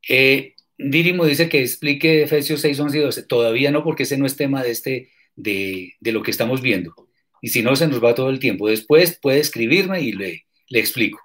[0.08, 3.22] Eh, Dirimo dice que explique Efesios 6, 11 y 12.
[3.24, 6.94] Todavía no, porque ese no es tema de, este, de, de lo que estamos viendo.
[7.40, 8.68] Y si no, se nos va todo el tiempo.
[8.68, 11.20] Después puede escribirme y le, le explico.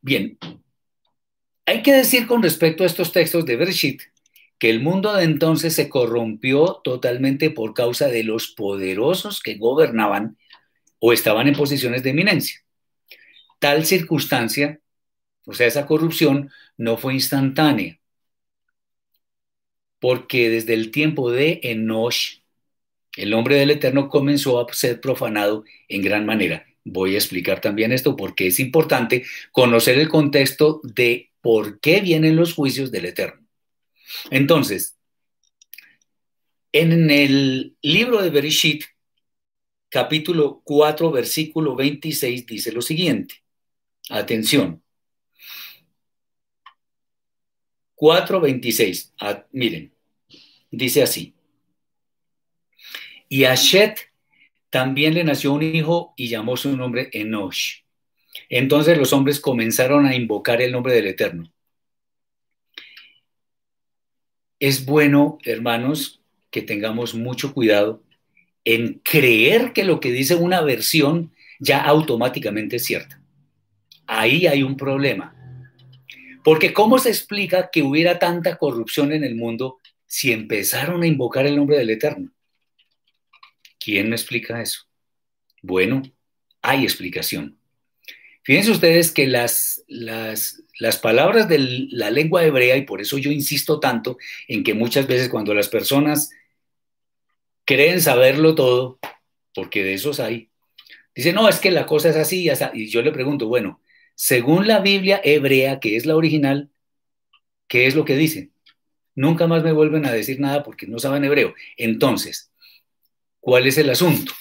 [0.00, 0.38] Bien.
[1.66, 4.02] Hay que decir con respecto a estos textos de Bereshit
[4.64, 10.38] que el mundo de entonces se corrompió totalmente por causa de los poderosos que gobernaban
[11.00, 12.64] o estaban en posiciones de eminencia.
[13.58, 14.80] Tal circunstancia,
[15.44, 18.00] o sea, esa corrupción, no fue instantánea,
[20.00, 22.38] porque desde el tiempo de Enosh,
[23.18, 26.64] el nombre del Eterno comenzó a ser profanado en gran manera.
[26.84, 32.36] Voy a explicar también esto porque es importante conocer el contexto de por qué vienen
[32.36, 33.43] los juicios del Eterno.
[34.30, 34.96] Entonces,
[36.72, 38.84] en el libro de Bereshit,
[39.88, 43.44] capítulo 4, versículo 26, dice lo siguiente.
[44.10, 44.82] Atención.
[47.96, 49.12] 4.26.
[49.20, 49.92] Ah, miren,
[50.70, 51.34] dice así.
[53.28, 54.12] Y a Shet
[54.68, 57.82] también le nació un hijo y llamó su nombre Enosh.
[58.48, 61.53] Entonces los hombres comenzaron a invocar el nombre del Eterno.
[64.66, 68.02] Es bueno, hermanos, que tengamos mucho cuidado
[68.64, 73.20] en creer que lo que dice una versión ya automáticamente es cierta.
[74.06, 75.36] Ahí hay un problema.
[76.42, 81.46] Porque ¿cómo se explica que hubiera tanta corrupción en el mundo si empezaron a invocar
[81.46, 82.32] el nombre del Eterno?
[83.78, 84.88] ¿Quién me explica eso?
[85.60, 86.00] Bueno,
[86.62, 87.58] hay explicación.
[88.42, 91.58] Fíjense ustedes que las, las, las palabras de
[91.90, 95.68] la lengua hebrea, y por eso yo insisto tanto en que muchas veces cuando las
[95.68, 96.30] personas
[97.64, 98.98] creen saberlo todo,
[99.54, 100.50] porque de esos hay,
[101.14, 103.80] dicen, no, es que la cosa es así, y yo le pregunto, bueno,
[104.14, 106.70] según la Biblia hebrea, que es la original,
[107.68, 108.50] ¿qué es lo que dice?
[109.14, 111.54] Nunca más me vuelven a decir nada porque no saben hebreo.
[111.76, 112.52] Entonces,
[113.40, 114.32] ¿cuál es el asunto?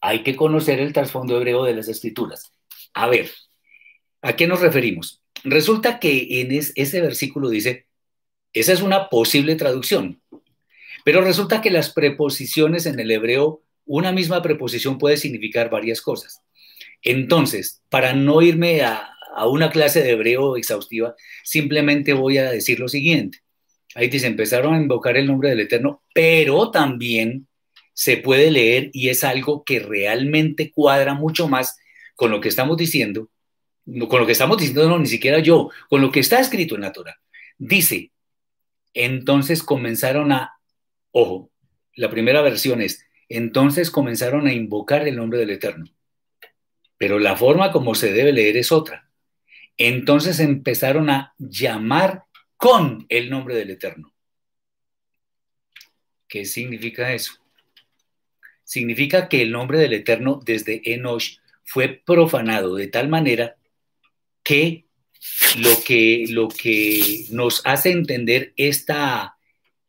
[0.00, 2.52] Hay que conocer el trasfondo hebreo de las escrituras.
[2.94, 3.30] A ver,
[4.22, 5.22] ¿a qué nos referimos?
[5.44, 7.86] Resulta que en ese versículo dice,
[8.52, 10.20] esa es una posible traducción,
[11.04, 16.42] pero resulta que las preposiciones en el hebreo, una misma preposición puede significar varias cosas.
[17.02, 19.10] Entonces, para no irme a,
[19.48, 23.38] una clase de hebreo exhaustiva, simplemente voy a decir lo siguiente.
[23.94, 27.46] Ahí dice, empezaron a invocar el nombre del Eterno, pero también
[27.92, 31.76] se puede leer y es algo que realmente cuadra mucho más
[32.14, 33.28] con lo que estamos diciendo,
[34.08, 36.82] con lo que estamos diciendo, no, ni siquiera yo, con lo que está escrito en
[36.82, 37.20] la Torah.
[37.56, 38.10] Dice,
[38.94, 40.58] entonces comenzaron a,
[41.12, 41.50] ojo,
[41.94, 45.86] la primera versión es, entonces comenzaron a invocar el nombre del Eterno.
[46.98, 49.08] Pero la forma como se debe leer es otra.
[49.76, 52.24] Entonces empezaron a llamar
[52.56, 54.12] con el nombre del Eterno.
[56.28, 57.34] ¿Qué significa eso?
[58.64, 63.56] Significa que el nombre del Eterno desde Enosh fue profanado de tal manera
[64.46, 64.84] que
[65.58, 69.36] lo que, lo que nos hace entender esta,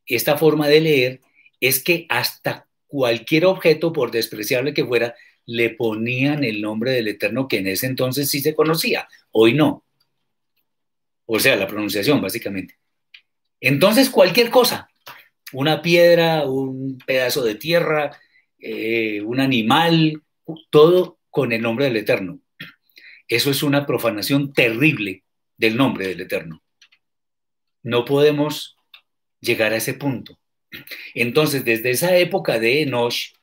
[0.08, 1.22] esta forma de leer
[1.62, 5.14] es que hasta cualquier objeto, por despreciable que fuera,
[5.46, 9.84] le ponían el nombre del Eterno que en ese entonces sí se conocía, hoy no.
[11.28, 12.80] O sea, la pronunciación, básicamente.
[13.62, 14.90] Entonces, cualquier cosa,
[15.54, 18.18] una piedra, un pedazo de tierra,
[18.58, 20.24] eh, un animal,
[20.72, 22.40] todo con el nombre del Eterno.
[23.28, 25.24] Eso es una profanación terrible
[25.58, 26.64] del nombre del Eterno.
[27.84, 28.78] No podemos
[29.40, 30.38] llegar a ese punto.
[31.14, 33.34] Entonces, desde esa época de Enosh,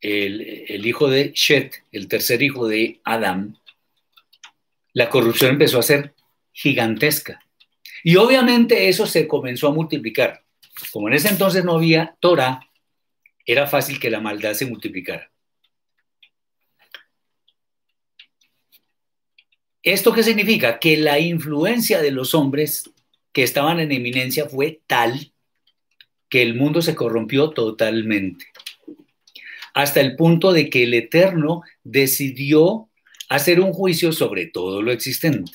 [0.00, 3.56] el, hijo de Shet, el tercer hijo de Adam,
[4.92, 6.14] la corrupción empezó a ser
[6.52, 7.44] gigantesca.
[8.04, 10.44] Y obviamente eso se comenzó a multiplicar.
[10.92, 12.68] Como en ese entonces no había Torah,
[13.44, 15.30] era fácil que la maldad se multiplicara.
[19.82, 20.78] ¿Esto qué significa?
[20.78, 22.90] Que la influencia de los hombres
[23.32, 25.32] que estaban en eminencia fue tal
[26.28, 28.46] que el mundo se corrompió totalmente
[29.78, 32.88] hasta el punto de que el Eterno decidió
[33.28, 35.52] hacer un juicio sobre todo lo existente.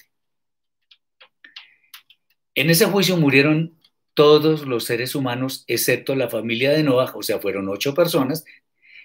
[2.55, 3.77] En ese juicio murieron
[4.13, 8.45] todos los seres humanos excepto la familia de Noah, o sea, fueron ocho personas,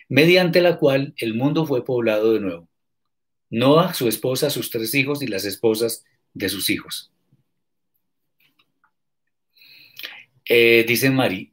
[0.09, 2.68] mediante la cual el mundo fue poblado de nuevo.
[3.51, 7.11] Noah, su esposa, sus tres hijos y las esposas de sus hijos.
[10.49, 11.53] Eh, dice Mari,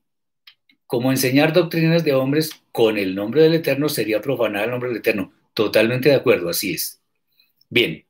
[0.87, 4.99] como enseñar doctrinas de hombres con el nombre del Eterno sería profanar el nombre del
[4.99, 5.33] Eterno.
[5.53, 7.01] Totalmente de acuerdo, así es.
[7.69, 8.05] Bien,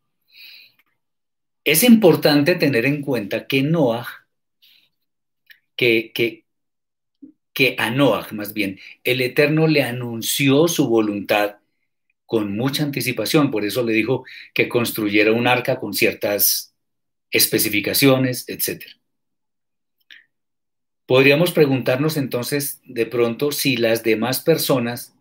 [1.64, 4.08] es importante tener en cuenta que Noah,
[5.76, 6.46] que, que,
[7.54, 11.58] que a Noah más bien, el Eterno le anunció su voluntad
[12.26, 16.74] con mucha anticipación, por eso le dijo que construyera un arca con ciertas
[17.32, 18.94] especificaciones, etcétera.
[21.06, 25.16] Podríamos preguntarnos entonces de pronto si las demás personas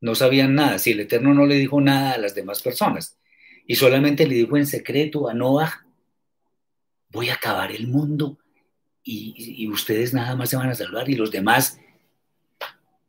[0.00, 3.18] no sabían nada, si el Eterno no le dijo nada a las demás personas
[3.66, 5.86] y solamente le dijo en secreto a Noah,
[7.10, 8.38] voy a acabar el mundo
[9.02, 11.80] y, ustedes nada más se van a salvar y los demás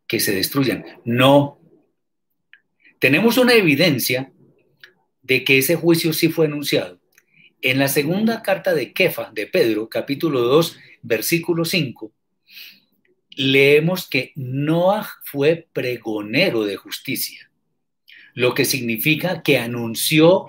[0.06, 0.86] que se destruyan.
[1.06, 1.60] No.
[3.00, 4.32] Tenemos una evidencia
[5.22, 7.00] de que ese juicio sí fue anunciado.
[7.62, 12.12] En la segunda carta de Kefa, de Pedro, capítulo 2, versículo 5,
[13.32, 17.52] leemos que Noah fue pregonero de justicia,
[18.34, 20.48] lo que significa que anunció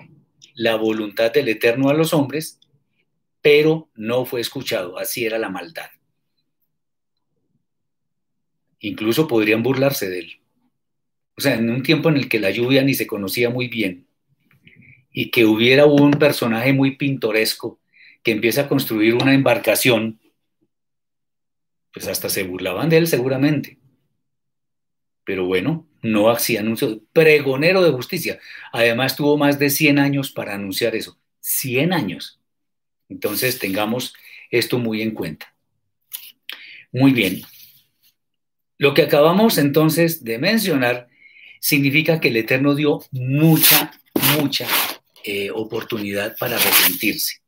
[0.55, 2.59] la voluntad del Eterno a los hombres,
[3.41, 5.89] pero no fue escuchado, así era la maldad.
[8.79, 10.39] Incluso podrían burlarse de él.
[11.39, 14.05] O sea, en un tiempo en el que la lluvia ni se conocía muy bien
[15.09, 17.79] y que hubiera un personaje muy pintoresco
[18.23, 20.19] que empieza a construir una embarcación
[21.93, 23.77] Pues hasta se burlaban de él seguramente.
[25.23, 26.97] Pero bueno, no hacía anuncios.
[27.13, 28.37] Pregonero de justicia.
[28.73, 31.17] Además tuvo más de 100 años para anunciar eso.
[31.39, 32.41] 100 años.
[33.07, 34.13] Entonces tengamos
[34.51, 35.55] esto muy en cuenta.
[36.91, 37.43] Muy bien.
[38.77, 41.07] Lo que acabamos entonces de mencionar
[41.59, 43.91] significa que el Eterno dio mucha,
[44.39, 44.67] mucha
[45.23, 47.41] eh, oportunidad para arrepentirse.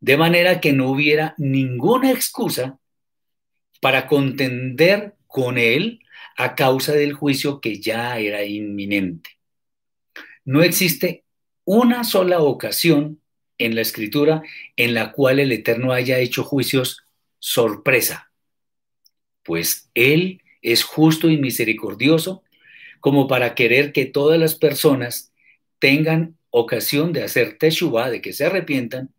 [0.00, 2.78] De manera que no hubiera ninguna excusa
[3.80, 6.00] para contender con él
[6.36, 9.30] a causa del juicio que ya era inminente.
[10.44, 11.24] No existe
[11.64, 13.20] una sola ocasión
[13.58, 14.42] en la escritura
[14.76, 17.04] en la cual el Eterno haya hecho juicios
[17.38, 18.32] sorpresa,
[19.42, 22.42] pues Él es justo y misericordioso
[23.00, 25.32] como para querer que todas las personas
[25.78, 29.10] tengan ocasión de hacer teshuva, de que se arrepientan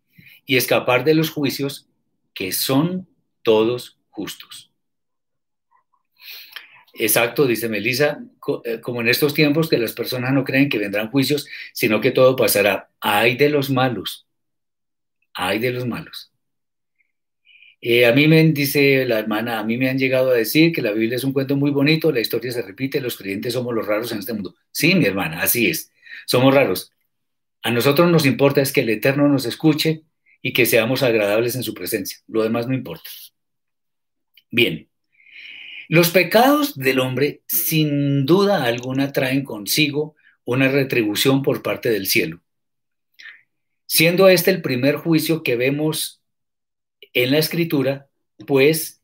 [0.46, 1.88] y escapar de los juicios
[2.34, 3.08] que son
[3.42, 4.70] todos justos.
[6.94, 8.22] Exacto, dice Melissa,
[8.64, 12.10] eh, como en estos tiempos que las personas no creen que vendrán juicios, sino que
[12.10, 12.90] todo pasará.
[13.00, 14.26] Hay de los malos,
[15.32, 16.31] hay de los malos.
[17.84, 20.80] Eh, a mí me dice la hermana, a mí me han llegado a decir que
[20.82, 23.84] la Biblia es un cuento muy bonito, la historia se repite, los creyentes somos los
[23.84, 24.54] raros en este mundo.
[24.70, 25.90] Sí, mi hermana, así es,
[26.24, 26.92] somos raros.
[27.60, 30.04] A nosotros nos importa es que el Eterno nos escuche
[30.42, 32.18] y que seamos agradables en su presencia.
[32.28, 33.10] Lo demás no importa.
[34.52, 34.88] Bien,
[35.88, 40.14] los pecados del hombre sin duda alguna traen consigo
[40.44, 42.40] una retribución por parte del cielo.
[43.86, 46.21] Siendo este el primer juicio que vemos
[47.12, 48.08] en la escritura,
[48.46, 49.02] pues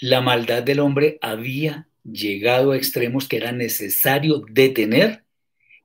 [0.00, 5.24] la maldad del hombre había llegado a extremos que era necesario detener.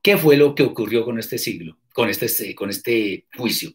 [0.02, 3.72] ¿Qué fue lo que ocurrió con este siglo, con este, con este juicio?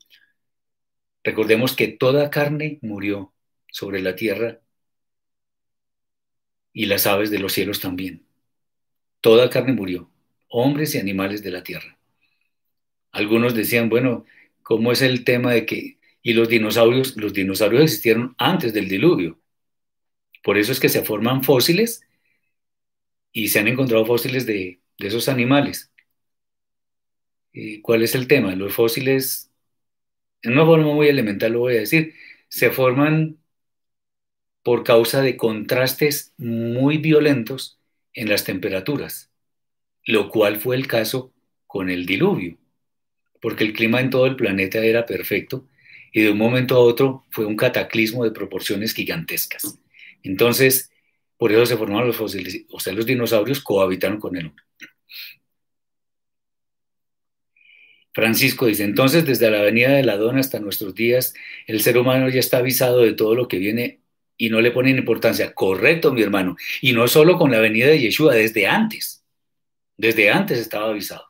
[1.24, 3.34] Recordemos que toda carne murió
[3.72, 4.60] sobre la tierra
[6.74, 8.26] y las aves de los cielos también.
[9.22, 10.12] Toda carne murió,
[10.50, 11.98] hombres y animales de la tierra.
[13.12, 14.26] Algunos decían, bueno,
[14.64, 15.98] ¿cómo es el tema de que...
[16.24, 19.40] Y los dinosaurios, los dinosaurios existieron antes del diluvio.
[20.42, 22.02] Por eso es que se forman fósiles
[23.34, 25.92] y se han encontrado fósiles de, esos animales.
[27.82, 28.56] ¿Cuál es el tema?
[28.56, 29.52] Los fósiles,
[30.42, 32.14] en una forma muy elemental lo voy a decir,
[32.48, 33.38] se forman
[34.64, 37.80] por causa de contrastes muy violentos
[38.14, 39.30] en las temperaturas,
[40.06, 41.34] lo cual fue el caso
[41.68, 42.58] con el diluvio,
[43.42, 45.68] porque el clima en todo el planeta era perfecto
[46.14, 49.80] y de un momento a otro fue un cataclismo de proporciones gigantescas.
[50.22, 50.92] Entonces,
[51.38, 54.64] por eso se formaron los fósiles, o sea, los dinosaurios cohabitaron con el hombre.
[58.14, 61.34] Francisco dice, entonces desde la venida de la dona hasta nuestros días,
[61.66, 64.02] el ser humano ya está avisado de todo lo que viene
[64.38, 65.54] y no le ponen importancia.
[65.56, 66.56] Correcto, mi hermano.
[66.80, 69.26] Y no solo con la venida de Yeshua, desde antes.
[69.98, 71.26] Desde antes estaba avisado.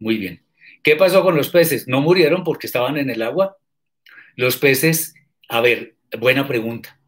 [0.00, 0.42] Muy bien.
[0.82, 1.86] ¿Qué pasó con los peces?
[1.86, 3.56] ¿No murieron porque estaban en el agua?
[4.36, 5.14] Los peces,
[5.48, 7.00] a ver, buena pregunta.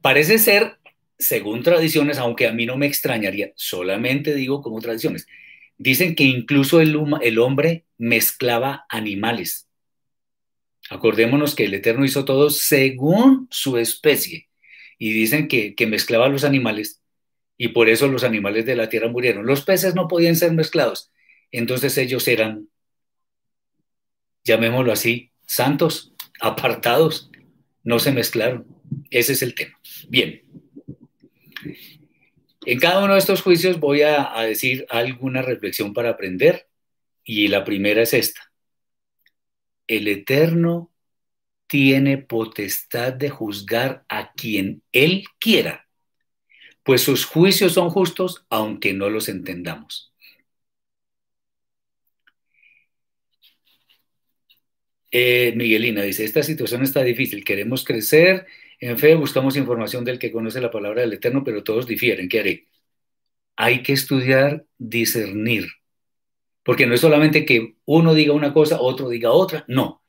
[0.00, 0.78] Parece ser,
[1.18, 5.26] según tradiciones, aunque a mí no me extrañaría, solamente digo como tradiciones,
[5.78, 9.66] dicen que incluso el, el hombre mezclaba animales
[10.88, 14.48] Acordémonos que el Eterno hizo todo según su especie.
[14.98, 17.02] Y dicen que, que mezclaba los animales
[17.58, 19.46] y por eso los animales de la tierra murieron.
[19.46, 21.10] Los peces no podían ser mezclados.
[21.50, 22.68] Entonces ellos eran,
[24.44, 27.30] llamémoslo así, santos, apartados,
[27.82, 28.66] no se mezclaron.
[29.10, 29.78] Ese es el tema.
[30.08, 30.42] Bien.
[32.64, 36.66] En cada uno de estos juicios voy a, decir alguna reflexión para aprender
[37.24, 38.46] y la primera es esta
[39.86, 40.92] el Eterno
[41.66, 45.88] tiene potestad de juzgar a quien Él quiera,
[46.82, 50.12] pues sus juicios son justos aunque no los entendamos.
[55.18, 58.46] Eh, Miguelina dice, esta situación está difícil, queremos crecer
[58.80, 62.28] en fe, buscamos información del que conoce la palabra del Eterno, pero todos difieren.
[62.28, 62.66] ¿Qué haré?
[63.56, 65.68] Hay que estudiar, discernir
[66.66, 70.02] porque no es solamente que uno diga una cosa, otro diga otra, no.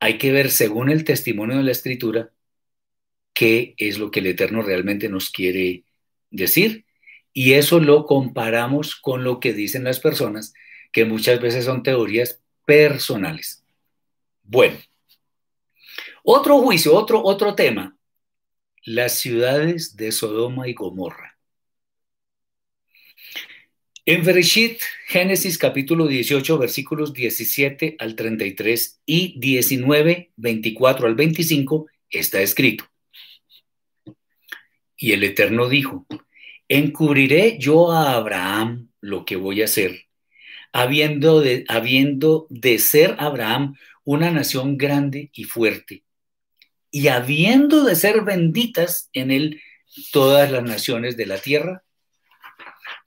[0.00, 2.32] Hay que ver según el testimonio de la escritura
[3.32, 5.84] qué es lo que el Eterno realmente nos quiere
[6.30, 6.84] decir.
[7.32, 10.52] Y eso lo comparamos con lo que dicen las personas,
[10.90, 13.64] que muchas veces son teorías personales.
[14.50, 14.78] Bueno,
[16.24, 17.98] otro juicio, otro, otro tema,
[18.82, 21.36] las ciudades de Sodoma y Gomorra.
[24.06, 32.40] En Bereshit, Génesis capítulo 18, versículos 17 al 33 y 19, 24 al 25, está
[32.40, 32.86] escrito.
[34.96, 36.06] Y el Eterno dijo,
[36.68, 40.06] encubriré yo a Abraham lo que voy a hacer,
[40.72, 43.74] habiendo de, habiendo de ser Abraham
[44.10, 46.02] una nación grande y fuerte,
[46.90, 49.60] y habiendo de ser benditas en él
[50.12, 51.84] todas las naciones de la tierra,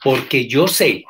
[0.04, 1.06] porque yo sé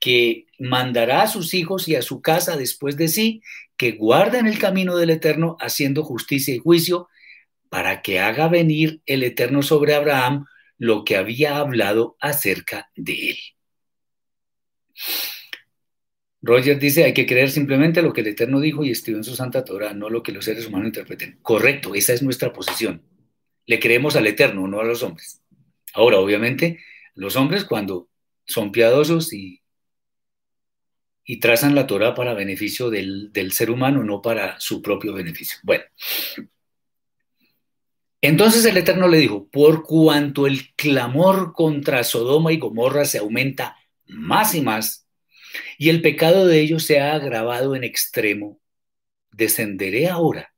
[0.00, 3.42] que mandará a sus hijos y a su casa después de sí,
[3.76, 7.10] que guarden el camino del Eterno haciendo justicia y juicio,
[7.68, 10.46] para que haga venir el Eterno sobre Abraham
[10.78, 13.38] lo que había hablado acerca de él.
[16.42, 19.36] Roger dice, hay que creer simplemente lo que el Eterno dijo y escribió en su
[19.36, 21.38] Santa Torah, no lo que los seres humanos interpreten.
[21.40, 23.02] Correcto, esa es nuestra posición.
[23.66, 25.40] Le creemos al Eterno, no a los hombres.
[25.94, 26.80] Ahora, obviamente,
[27.14, 28.08] los hombres cuando
[28.44, 29.62] son piadosos y,
[31.24, 35.58] y trazan la Torah para beneficio del, del ser humano, no para su propio beneficio.
[35.62, 35.84] Bueno,
[38.20, 43.76] entonces el Eterno le dijo, por cuanto el clamor contra Sodoma y Gomorra se aumenta
[44.06, 45.01] más y más,
[45.78, 48.60] y el pecado de ellos se ha agravado en extremo,
[49.30, 50.52] descenderé ahora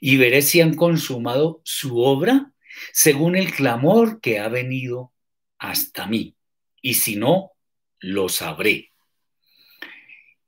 [0.00, 2.52] y veré si han consumado su obra
[2.92, 5.12] según el clamor que ha venido
[5.58, 6.36] hasta mí,
[6.80, 7.52] y si no,
[8.00, 8.92] lo sabré.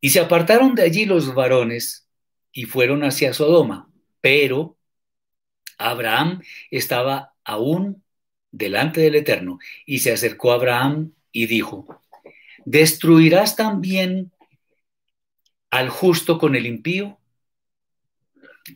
[0.00, 2.08] Y se apartaron de allí los varones
[2.52, 3.88] y fueron hacia Sodoma,
[4.20, 4.76] pero
[5.78, 8.02] Abraham estaba aún
[8.50, 12.02] delante del Eterno y se acercó a Abraham y dijo,
[12.64, 14.32] ¿destruirás también
[15.70, 17.18] al justo con el impío?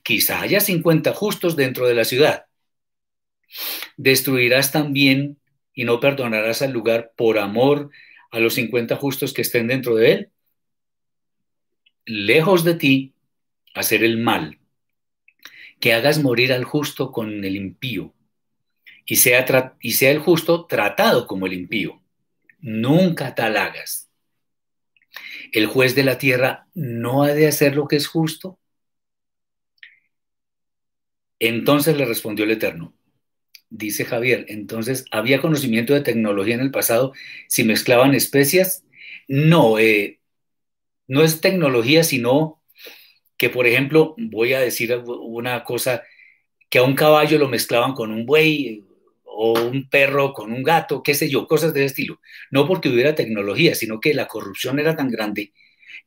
[0.02, 2.46] Quizá haya 50 justos dentro de la ciudad.
[3.96, 5.38] ¿Destruirás también
[5.72, 7.90] y no perdonarás al lugar por amor
[8.30, 10.30] a los 50 justos que estén dentro de él?
[12.04, 13.14] Lejos de ti
[13.74, 14.58] hacer el mal
[15.80, 18.14] que hagas morir al justo con el impío
[19.06, 21.97] y sea, y sea el justo tratado como el impío.
[22.60, 24.08] Nunca tal hagas.
[25.52, 28.58] ¿El juez de la tierra no ha de hacer lo que es justo?
[31.38, 32.94] Entonces le respondió el Eterno.
[33.70, 37.12] Dice Javier, entonces, ¿había conocimiento de tecnología en el pasado
[37.48, 38.84] si mezclaban especias?
[39.28, 40.20] No, eh,
[41.06, 42.62] no es tecnología, sino
[43.36, 46.02] que, por ejemplo, voy a decir una cosa,
[46.70, 48.87] que a un caballo lo mezclaban con un buey
[49.40, 52.20] o un perro con un gato, qué sé yo, cosas de ese estilo.
[52.50, 55.52] No porque hubiera tecnología, sino que la corrupción era tan grande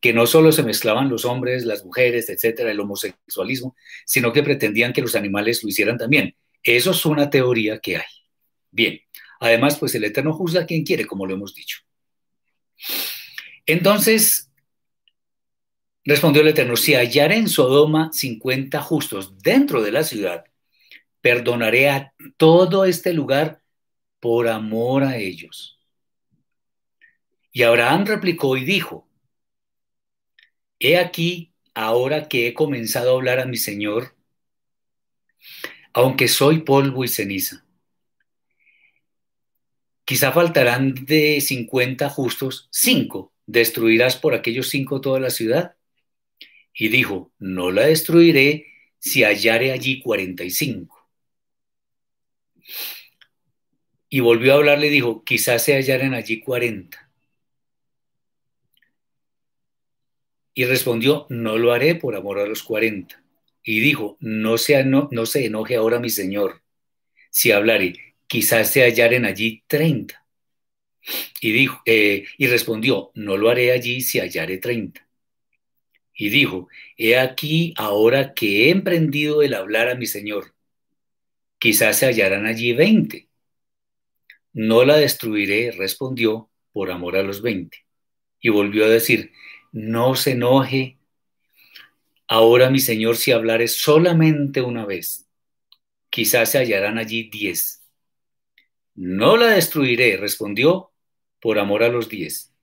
[0.01, 4.91] que no solo se mezclaban los hombres, las mujeres, etcétera, el homosexualismo, sino que pretendían
[4.91, 6.35] que los animales lo hicieran también.
[6.61, 8.11] Eso es una teoría que hay.
[8.69, 8.99] Bien,
[9.39, 11.77] además, pues el Eterno juzga a quien quiere, como lo hemos dicho.
[13.65, 14.49] Entonces,
[16.03, 20.45] Respondió el Eterno, si hallaré en Sodoma 50 justos dentro de la ciudad,
[21.21, 23.61] perdonaré a todo este lugar
[24.19, 25.79] por amor a ellos.
[27.51, 29.07] Y Abraham replicó y dijo,
[30.79, 34.15] he aquí ahora que he comenzado a hablar a mi Señor,
[35.93, 37.65] aunque soy polvo y ceniza.
[40.05, 43.33] Quizá faltarán de 50 justos, cinco.
[43.45, 45.75] ¿Destruirás por aquellos cinco toda la ciudad?
[46.73, 48.67] y dijo, no la destruiré
[48.99, 51.00] si hallare allí 45.
[54.11, 57.09] Y volvió a hablarle y dijo, quizás se hallaren allí 40.
[60.53, 63.23] Y respondió, no lo haré por amor a los 40.
[63.63, 66.61] Y dijo, no se, no, se enoje ahora mi señor,
[67.31, 70.23] si hablaré, quizás se hallaren allí 30.
[71.41, 75.07] Y, dijo, eh, y respondió, no lo haré allí si hallare 30
[76.21, 80.53] y dijo, He aquí ahora que he emprendido el hablar a mi Señor,
[81.59, 83.30] quizás se hallarán allí veinte.
[84.53, 87.85] No la destruiré, respondió, por amor a los veinte.
[88.39, 89.31] Y volvió a decir,
[89.71, 90.97] no se enoje
[92.27, 95.27] ahora mi Señor si hablare solamente una vez.
[96.09, 97.83] Quizás se hallarán allí diez.
[98.95, 100.91] No la destruiré, respondió,
[101.39, 102.53] por amor a los diez.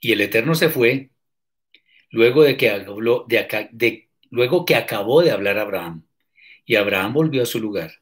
[0.00, 1.10] Y el Eterno se fue
[2.10, 6.06] luego de que, de, luego que acabó de hablar Abraham.
[6.64, 7.92] Y Abraham volvió a su lugar.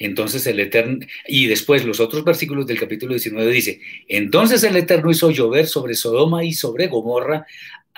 [0.00, 5.10] Entonces el Eterno, y después los otros versículos del capítulo 19 dice, entonces el Eterno
[5.10, 7.46] hizo llover sobre Sodoma y sobre Gomorra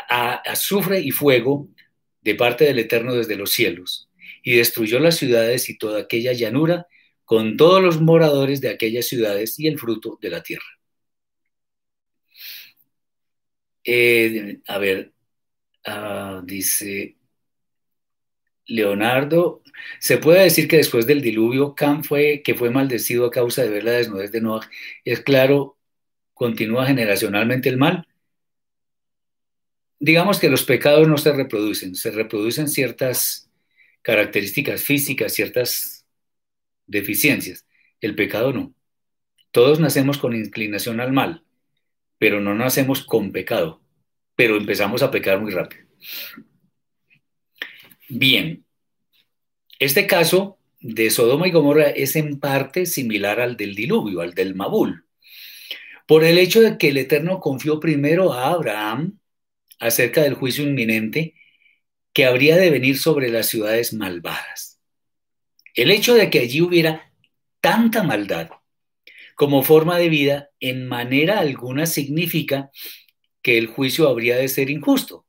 [0.09, 1.69] azufre y fuego
[2.21, 4.11] de parte del Eterno desde los cielos,
[4.43, 6.87] y destruyó las ciudades y toda aquella llanura
[7.25, 10.67] con todos los moradores de aquellas ciudades y el fruto de la tierra.
[13.85, 15.13] Eh, a ver,
[15.85, 17.17] Ah, dice,
[18.67, 19.63] Leonardo,
[19.99, 23.71] se puede decir que después del diluvio, Cam fue que fue maldecido a causa de
[23.71, 24.69] ver la desnudez de Noah.
[25.05, 25.79] Es claro,
[26.35, 28.07] continúa generacionalmente el mal.
[29.99, 33.51] Digamos que los pecados no se reproducen, se reproducen ciertas
[34.03, 36.07] características físicas, ciertas
[36.87, 37.67] deficiencias.
[38.01, 38.75] El pecado no.
[39.53, 41.45] Todos nacemos con inclinación al mal,
[42.19, 43.81] pero no nacemos con pecado,
[44.35, 45.87] pero empezamos a pecar muy rápido.
[48.15, 48.67] Bien,
[49.79, 54.55] este caso de Sodoma y Gomorra es en parte similar al del diluvio, al del
[54.55, 55.07] Mabul,
[56.07, 59.19] por el hecho de que el Eterno confió primero a Abraham
[59.81, 61.37] acerca del juicio inminente
[62.13, 64.79] que habría de venir sobre las ciudades malvadas.
[65.75, 67.11] El hecho de que allí hubiera
[67.63, 68.51] tanta maldad
[69.37, 72.71] como forma de vida en manera alguna significa
[73.41, 75.22] que el juicio habría de ser injusto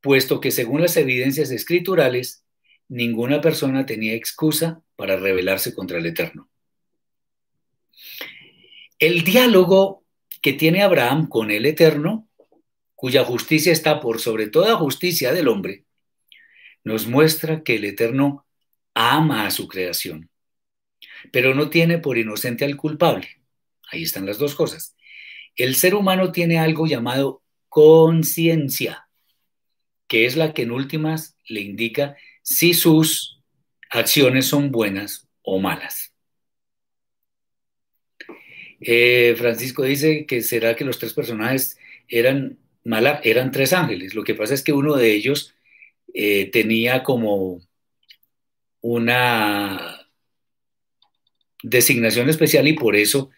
[0.00, 2.44] puesto que según las evidencias escriturales,
[2.88, 6.48] ninguna persona tenía excusa para rebelarse contra el Eterno.
[8.98, 10.04] El diálogo
[10.42, 12.28] que tiene Abraham con el Eterno,
[12.94, 15.84] cuya justicia está por sobre toda justicia del hombre,
[16.82, 18.46] nos muestra que el Eterno
[18.94, 20.30] ama a su creación,
[21.30, 23.28] pero no tiene por inocente al culpable.
[23.92, 24.96] Ahí están las dos cosas.
[25.56, 29.09] El ser humano tiene algo llamado conciencia
[30.10, 33.40] que es la que en últimas le indica si sus
[33.90, 36.12] acciones son buenas o malas.
[38.80, 44.16] Eh, Francisco dice que será que los tres personajes eran, mala, eran tres ángeles.
[44.16, 45.54] Lo que pasa es que uno de ellos
[46.12, 47.60] eh, tenía como
[48.80, 50.08] una
[51.62, 53.30] designación especial y por eso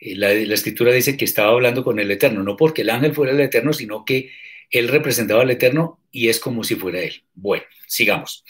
[0.00, 3.14] eh, la, la, escritura dice que estaba hablando con el Eterno, no porque el ángel
[3.14, 4.32] fuera el Eterno, sino que
[4.70, 7.24] él representaba al Eterno y es como si fuera Él.
[7.34, 8.44] Bueno, sigamos.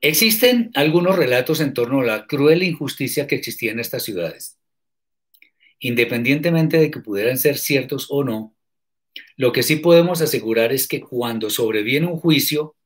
[0.00, 4.58] Existen algunos relatos en torno a la cruel injusticia que existía en estas ciudades.
[5.78, 8.54] Independientemente de que pudieran ser ciertos o no,
[9.36, 12.76] lo que sí podemos asegurar es que cuando sobreviene un juicio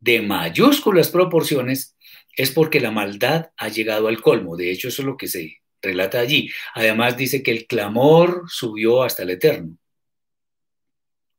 [0.00, 1.96] de mayúsculas proporciones,
[2.36, 4.56] es porque la maldad ha llegado al colmo.
[4.56, 6.50] De hecho, eso es lo que se relata allí.
[6.74, 9.78] Además dice que el clamor subió hasta el Eterno.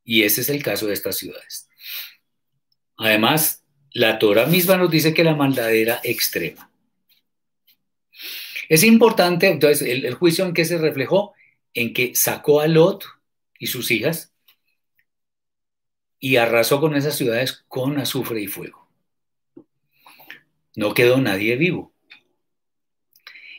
[0.06, 1.68] Y ese es el caso de estas ciudades.
[2.96, 6.72] Además, la Torah misma nos dice que la maldad era extrema.
[8.70, 11.34] Es importante, entonces, el, el, juicio en que se reflejó,
[11.74, 13.04] en que sacó a Lot
[13.60, 14.34] y sus hijas
[16.20, 18.90] y arrasó con esas ciudades con azufre y fuego.
[20.76, 21.94] No quedó nadie vivo.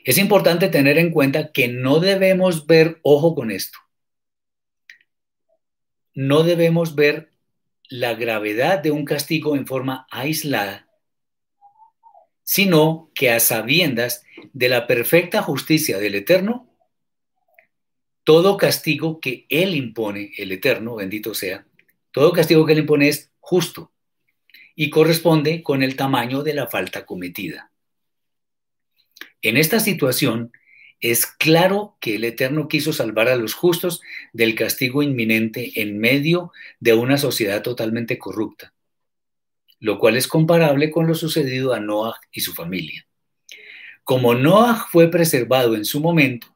[0.03, 3.79] Es importante tener en cuenta que no debemos ver, ojo con esto,
[6.17, 7.29] no debemos ver
[7.89, 10.89] la gravedad de un castigo en forma aislada,
[12.41, 16.75] sino que a sabiendas de la perfecta justicia del Eterno,
[18.23, 21.67] todo castigo que Él impone, el Eterno, bendito sea,
[22.09, 23.91] todo castigo que Él impone es justo
[24.73, 27.71] y corresponde con el tamaño de la falta cometida.
[29.43, 30.51] En esta situación,
[30.99, 34.01] es claro que el Eterno quiso salvar a los justos
[34.33, 38.73] del castigo inminente en medio de una sociedad totalmente corrupta,
[39.79, 43.07] lo cual es comparable con lo sucedido a Noah y su familia.
[44.03, 46.47] Como Noah fue preservado en su momento,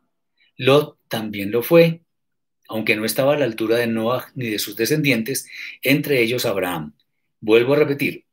[0.58, 2.02] Lot también lo fue,
[2.68, 5.48] aunque no estaba a la altura de Noah ni de sus descendientes,
[5.84, 6.96] entre ellos Abraham.
[7.42, 8.26] Vuelvo a repetir,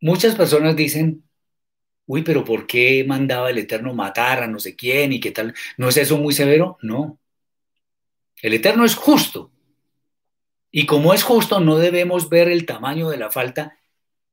[0.00, 1.24] muchas personas dicen,
[2.06, 5.54] uy, pero ¿por qué mandaba el Eterno matar a no sé quién y qué tal?
[5.76, 6.78] ¿No es eso muy severo?
[6.82, 7.18] No.
[8.42, 9.50] El Eterno es justo.
[10.70, 13.78] Y como es justo, no debemos ver el tamaño de la falta,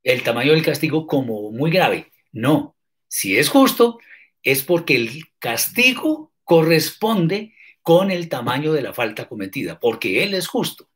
[0.02, 2.12] el tamaño del castigo como muy grave.
[2.32, 2.76] No.
[3.08, 3.98] Si es justo,
[4.42, 10.48] es porque el castigo corresponde con el tamaño de la falta cometida, porque Él es
[10.48, 10.88] justo.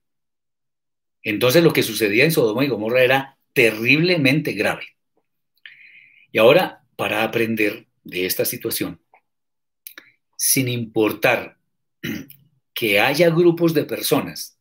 [1.22, 4.95] Entonces lo que sucedía en Sodoma y Gomorra era terriblemente grave.
[6.36, 9.00] Y ahora, para aprender de esta situación,
[10.36, 11.58] sin importar
[12.74, 14.60] que haya grupos de personas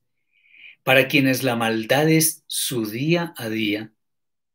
[0.83, 3.91] para quienes la maldad es su día a día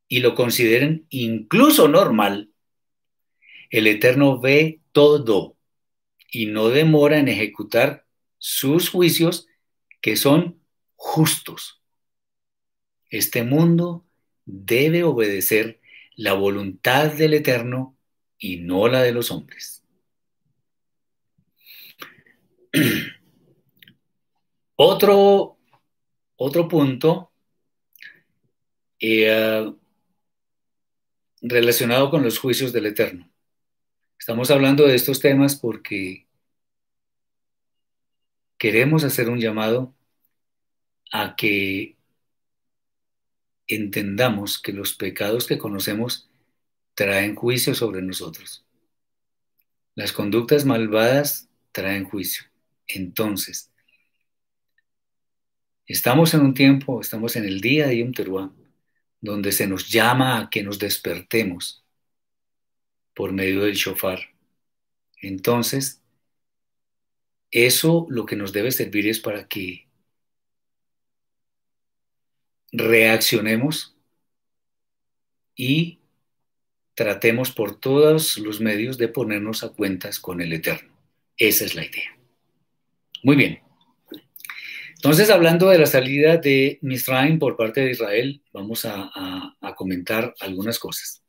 [0.09, 2.55] y lo consideren incluso normal,
[3.69, 5.59] el Eterno ve todo
[6.33, 8.07] y no demora en ejecutar
[8.39, 9.47] sus juicios
[10.01, 10.59] que son
[10.97, 11.83] justos.
[13.11, 14.07] Este mundo
[14.47, 15.80] debe obedecer
[16.21, 17.97] la voluntad del Eterno
[18.39, 19.83] y no la de los hombres.
[24.77, 25.57] otro,
[26.37, 27.33] otro punto
[29.01, 29.73] eh,
[31.41, 33.31] relacionado con los juicios del Eterno.
[34.19, 36.27] Estamos hablando de estos temas porque
[38.59, 39.95] queremos hacer un llamado
[41.13, 41.97] a que
[43.75, 46.29] entendamos que los pecados que conocemos
[46.95, 48.65] traen juicio sobre nosotros.
[49.95, 52.45] Las conductas malvadas traen juicio.
[52.87, 53.71] Entonces,
[55.87, 58.53] estamos en un tiempo, estamos en el día de Yom Teruah,
[59.21, 61.85] donde se nos llama a que nos despertemos
[63.15, 64.21] por medio del shofar.
[65.21, 66.03] Entonces,
[67.51, 69.90] eso lo que nos debe servir es para que
[72.73, 73.97] reaccionemos
[75.55, 75.99] y
[76.95, 80.95] tratemos por todos los medios de ponernos a cuentas con el Eterno.
[81.37, 82.17] Esa es la idea.
[83.23, 83.61] Muy bien.
[84.95, 89.11] Entonces, hablando de la salida de Misraim por parte de Israel, vamos a,
[89.75, 91.23] comentar algunas cosas.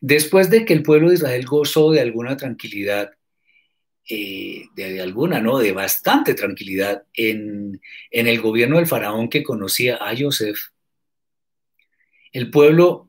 [0.00, 3.10] Después de que el pueblo de Israel gozó de alguna tranquilidad,
[4.08, 7.80] eh, de, alguna, no, de bastante tranquilidad en,
[8.10, 10.58] en el gobierno del faraón que conocía a Joseph,
[12.32, 13.08] el pueblo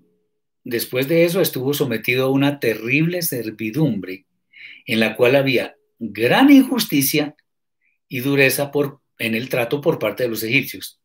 [0.63, 4.25] después de eso estuvo sometido a una terrible servidumbre
[4.85, 7.35] en la cual había gran injusticia
[8.07, 10.99] y dureza por, en el trato por parte de los egipcios.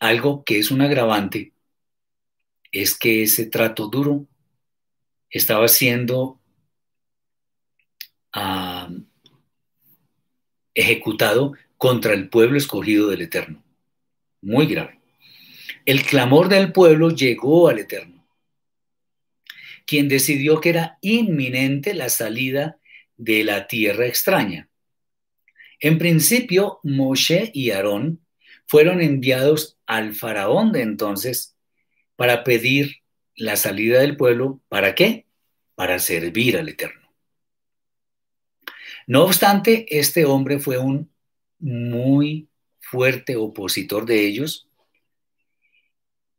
[0.00, 1.52] Algo que es un agravante
[2.72, 4.26] es que ese trato duro
[5.30, 6.40] estaba siendo
[8.34, 8.90] ah,
[10.74, 13.64] ejecutado contra el pueblo escogido del Eterno.
[14.42, 15.00] Muy grave.
[15.86, 18.26] El clamor del pueblo llegó al Eterno,
[19.86, 22.78] quien decidió que era inminente la salida
[23.16, 24.68] de la tierra extraña.
[25.80, 28.24] En principio, Moshe y Aarón
[28.66, 31.56] fueron enviados al faraón de entonces
[32.16, 33.02] para pedir
[33.36, 34.62] la salida del pueblo.
[34.68, 35.26] ¿Para qué?
[35.74, 37.03] Para servir al Eterno.
[39.06, 41.10] No obstante, este hombre fue un
[41.58, 42.48] muy
[42.80, 44.68] fuerte opositor de ellos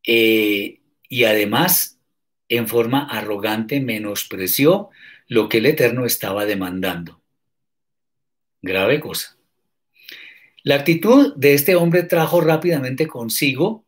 [0.06, 2.00] eh, y además
[2.50, 4.90] en forma arrogante menospreció
[5.28, 7.22] lo que el Eterno estaba demandando.
[8.62, 9.38] Grave cosa.
[10.64, 13.86] La actitud de este hombre trajo rápidamente consigo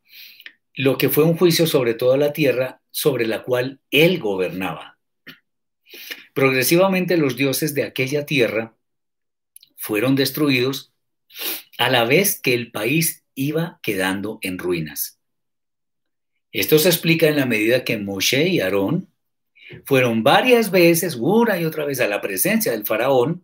[0.76, 4.98] lo que fue un juicio sobre toda la tierra sobre la cual él gobernaba.
[6.38, 8.78] Progresivamente los dioses de aquella tierra
[9.76, 10.94] fueron destruidos
[11.80, 15.20] a la vez que el país iba quedando en ruinas.
[16.52, 19.12] Esto se explica en la medida que Moshe y Aarón
[19.84, 23.44] fueron varias veces, una y otra vez, a la presencia del faraón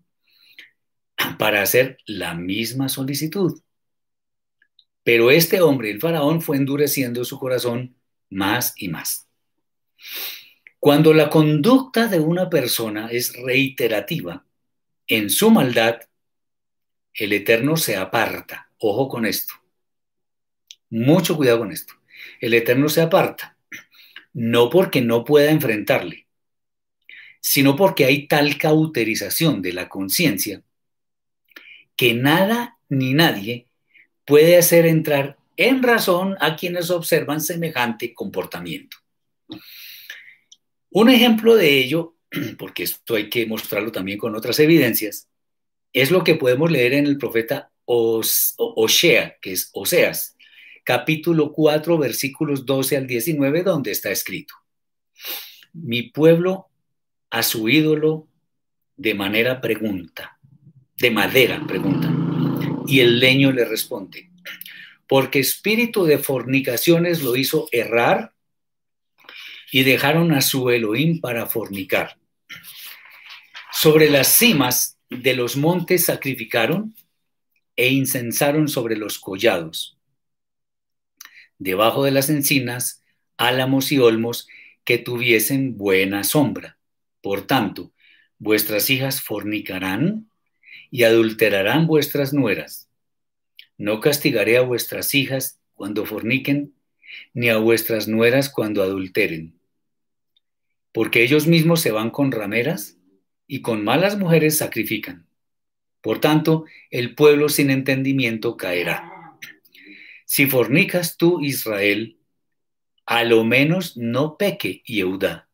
[1.39, 3.59] para hacer la misma solicitud.
[5.01, 7.95] Pero este hombre, el faraón, fue endureciendo su corazón
[8.29, 9.27] más y más.
[10.83, 14.45] Cuando la conducta de una persona es reiterativa
[15.07, 16.01] en su maldad,
[17.13, 18.69] el Eterno se aparta.
[18.79, 19.53] Ojo con esto.
[20.89, 21.93] Mucho cuidado con esto
[22.41, 23.55] el Eterno se aparta,
[24.33, 26.27] no porque no pueda enfrentarle,
[27.39, 30.61] sino porque hay tal cauterización de la conciencia
[31.95, 33.67] que nada ni nadie
[34.25, 39.02] puede hacer entrar en razón a quienes observan semejante comportamiento.
[40.95, 42.15] Un ejemplo de ello,
[42.59, 45.27] porque esto hay que mostrarlo también con otras evidencias,
[45.91, 50.37] es lo que podemos leer en el profeta Osea, que es Oseas,
[50.83, 54.53] capítulo 4, versículos 12 al 19, donde está escrito,
[55.73, 56.67] mi pueblo
[57.31, 58.27] a su ídolo
[58.95, 60.37] de manera pregunta,
[60.97, 62.13] de madera pregunta,
[62.85, 64.29] y el leño le responde,
[65.07, 68.33] porque espíritu de fornicaciones lo hizo errar
[69.73, 72.17] y dejaron a su Elohim para fornicar.
[73.73, 76.95] Sobre las cimas de los montes sacrificaron
[77.75, 79.97] e incensaron sobre los collados
[81.63, 83.03] debajo de las encinas,
[83.37, 84.47] álamos y olmos
[84.83, 86.77] que tuviesen buena sombra.
[87.21, 87.93] Por tanto,
[88.37, 90.29] vuestras hijas fornicarán
[90.91, 92.89] y adulterarán vuestras nueras.
[93.77, 96.73] No castigaré a vuestras hijas cuando forniquen,
[97.33, 99.57] ni a vuestras nueras cuando adulteren.
[100.93, 102.97] Porque ellos mismos se van con rameras
[103.47, 105.27] y con malas mujeres sacrifican.
[106.01, 109.37] Por tanto, el pueblo sin entendimiento caerá.
[110.25, 112.17] Si fornicas tú, Israel,
[113.05, 115.49] a lo menos no peque Yehuda.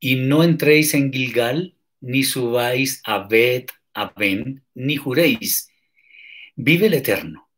[0.00, 5.70] Y no entréis en Gilgal, ni subáis a Bet Aben, ni juréis.
[6.56, 7.48] Vive el Eterno.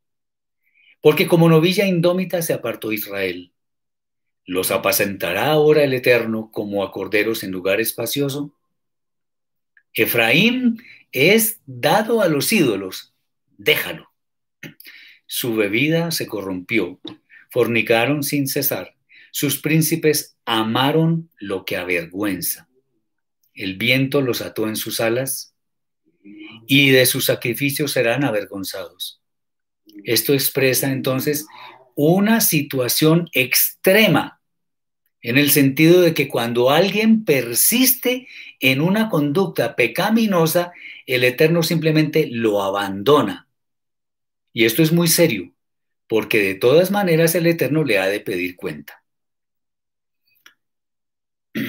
[1.00, 3.52] Porque como novilla indómita se apartó Israel.
[4.46, 8.54] ¿Los apacentará ahora el Eterno como a corderos en lugar espacioso?
[9.92, 10.80] Efraín
[11.10, 13.12] es dado a los ídolos,
[13.58, 14.10] déjalo.
[15.26, 17.00] Su bebida se corrompió,
[17.50, 18.94] fornicaron sin cesar,
[19.32, 22.68] sus príncipes amaron lo que avergüenza.
[23.52, 25.54] El viento los ató en sus alas
[26.66, 29.20] y de sus sacrificios serán avergonzados.
[30.04, 31.46] Esto expresa entonces
[31.94, 34.35] una situación extrema,
[35.26, 38.28] en el sentido de que cuando alguien persiste
[38.60, 40.72] en una conducta pecaminosa,
[41.04, 43.48] el Eterno simplemente lo abandona.
[44.52, 45.52] Y esto es muy serio,
[46.06, 49.02] porque de todas maneras el Eterno le ha de pedir cuenta.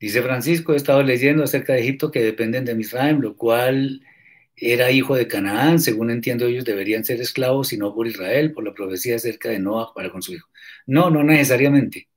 [0.00, 4.00] Dice Francisco, he estado leyendo acerca de Egipto que dependen de Misraim, lo cual
[4.56, 8.64] era hijo de Canaán, según entiendo ellos deberían ser esclavos y no por Israel, por
[8.64, 10.48] la profecía acerca de Noah para con su hijo.
[10.86, 12.08] No, no necesariamente,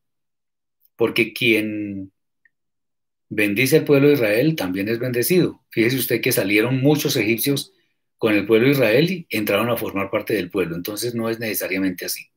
[0.96, 2.12] porque quien
[3.30, 5.64] bendice al pueblo de Israel también es bendecido.
[5.70, 7.74] Fíjese usted que salieron muchos egipcios
[8.18, 11.40] con el pueblo de Israel y entraron a formar parte del pueblo, entonces no es
[11.40, 12.30] necesariamente así.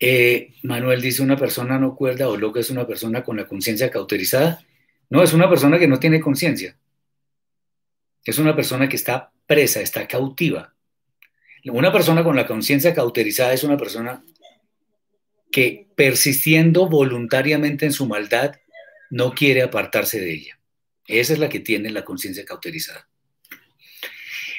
[0.00, 3.90] Eh, Manuel dice una persona no cuerda o loca es una persona con la conciencia
[3.90, 4.64] cauterizada.
[5.10, 6.76] No, es una persona que no tiene conciencia.
[8.24, 10.74] Es una persona que está presa, está cautiva.
[11.64, 14.24] Una persona con la conciencia cauterizada es una persona
[15.50, 18.56] que persistiendo voluntariamente en su maldad
[19.10, 20.60] no quiere apartarse de ella.
[21.06, 23.08] Esa es la que tiene la conciencia cauterizada.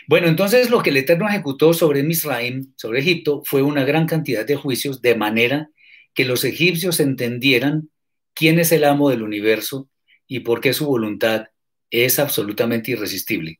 [0.07, 4.43] Bueno, entonces lo que el Eterno ejecutó sobre Misraim, sobre Egipto, fue una gran cantidad
[4.43, 5.69] de juicios de manera
[6.15, 7.91] que los egipcios entendieran
[8.33, 9.87] quién es el amo del universo
[10.27, 11.49] y por qué su voluntad
[11.91, 13.59] es absolutamente irresistible.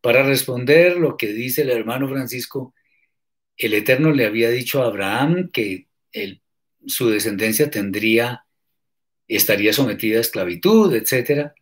[0.00, 2.74] Para responder lo que dice el hermano Francisco,
[3.56, 5.88] el Eterno le había dicho a Abraham que
[6.86, 8.44] su descendencia tendría,
[9.28, 11.52] estaría sometida a esclavitud, etc.,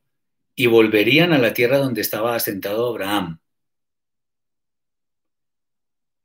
[0.54, 3.40] y volverían a la tierra donde estaba asentado Abraham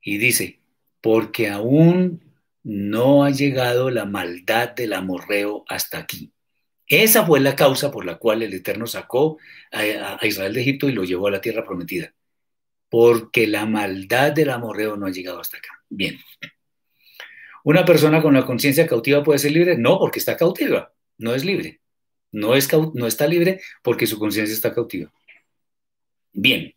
[0.06, 0.60] y dice,
[1.00, 2.22] porque aún
[2.62, 6.32] no ha llegado la maldad del amorreo hasta aquí.
[6.86, 9.38] Esa fue la causa por la cual el Eterno sacó
[9.72, 12.14] a, Israel de Egipto y lo llevó a la tierra prometida.
[12.88, 15.82] Porque la maldad del amorreo no ha llegado hasta acá.
[15.88, 16.18] Bien.
[17.64, 19.76] ¿Una persona con la conciencia cautiva puede ser libre?
[19.76, 20.92] No, porque está cautiva.
[21.18, 21.80] No es libre.
[22.30, 25.12] No, es, no está libre porque su conciencia está cautiva.
[26.32, 26.72] Bien.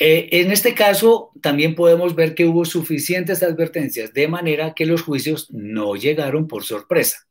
[0.00, 5.02] Eh, en este caso, también podemos ver que hubo suficientes advertencias, de manera que los
[5.02, 7.27] juicios no llegaron por sorpresa.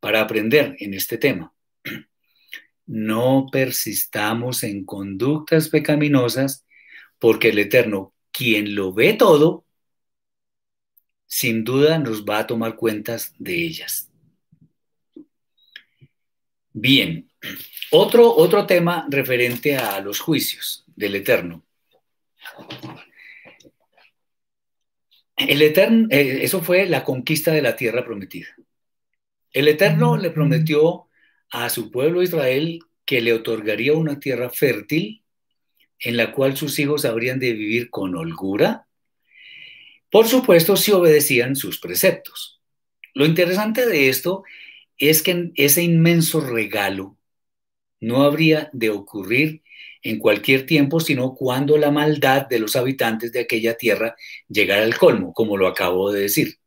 [0.00, 1.52] Para aprender en este tema,
[2.86, 6.66] no persistamos en conductas pecaminosas,
[7.18, 9.64] porque el Eterno, quien lo ve todo,
[11.26, 14.10] sin duda nos va a tomar cuentas de ellas.
[16.72, 17.30] Bien,
[17.90, 21.64] otro, otro tema referente a los juicios del Eterno.
[25.36, 28.48] El Eterno, eh, eso fue la conquista de la tierra prometida.
[29.56, 31.08] El Eterno le prometió
[31.50, 35.24] a su pueblo Israel que le otorgaría una tierra fértil
[35.98, 38.86] en la cual sus hijos habrían de vivir con holgura,
[40.10, 42.60] por supuesto si obedecían sus preceptos.
[43.14, 44.44] Lo interesante de esto
[44.98, 47.16] es que ese inmenso regalo
[47.98, 49.62] no habría de ocurrir
[50.02, 54.16] en cualquier tiempo, sino cuando la maldad de los habitantes de aquella tierra
[54.50, 56.58] llegara al colmo, como lo acabo de decir.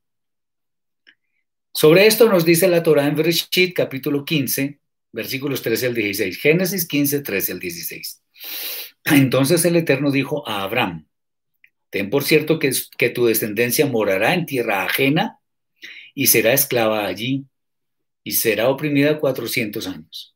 [1.74, 4.80] Sobre esto nos dice la Torah en Bereshit, capítulo 15,
[5.11, 6.38] versículos 13 al 16.
[6.38, 8.24] Génesis 15, 13 al 16.
[9.05, 11.07] Entonces el Eterno dijo a Abraham,
[11.89, 15.39] ten por cierto que, que tu descendencia morará en tierra ajena
[16.13, 17.45] y será esclava allí
[18.24, 20.36] y será oprimida 400 años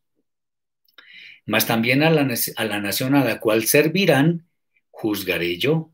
[1.46, 4.48] mas también a la, a la nación a la cual servirán,
[4.92, 5.92] juzgaré yo.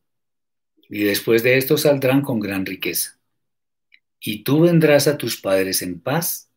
[0.89, 3.18] Y después de esto saldrán con gran riqueza.
[4.19, 6.51] Y tú vendrás a tus padres en paz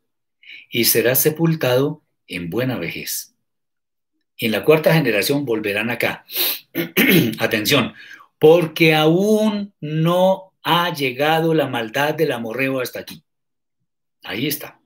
[0.71, 3.35] y serás sepultado en buena vejez.
[4.37, 6.25] Y en la cuarta generación volverán acá.
[7.39, 7.95] Atención,
[8.39, 13.23] porque aún no ha llegado la maldad del amorreo hasta aquí.
[14.23, 14.81] Ahí está.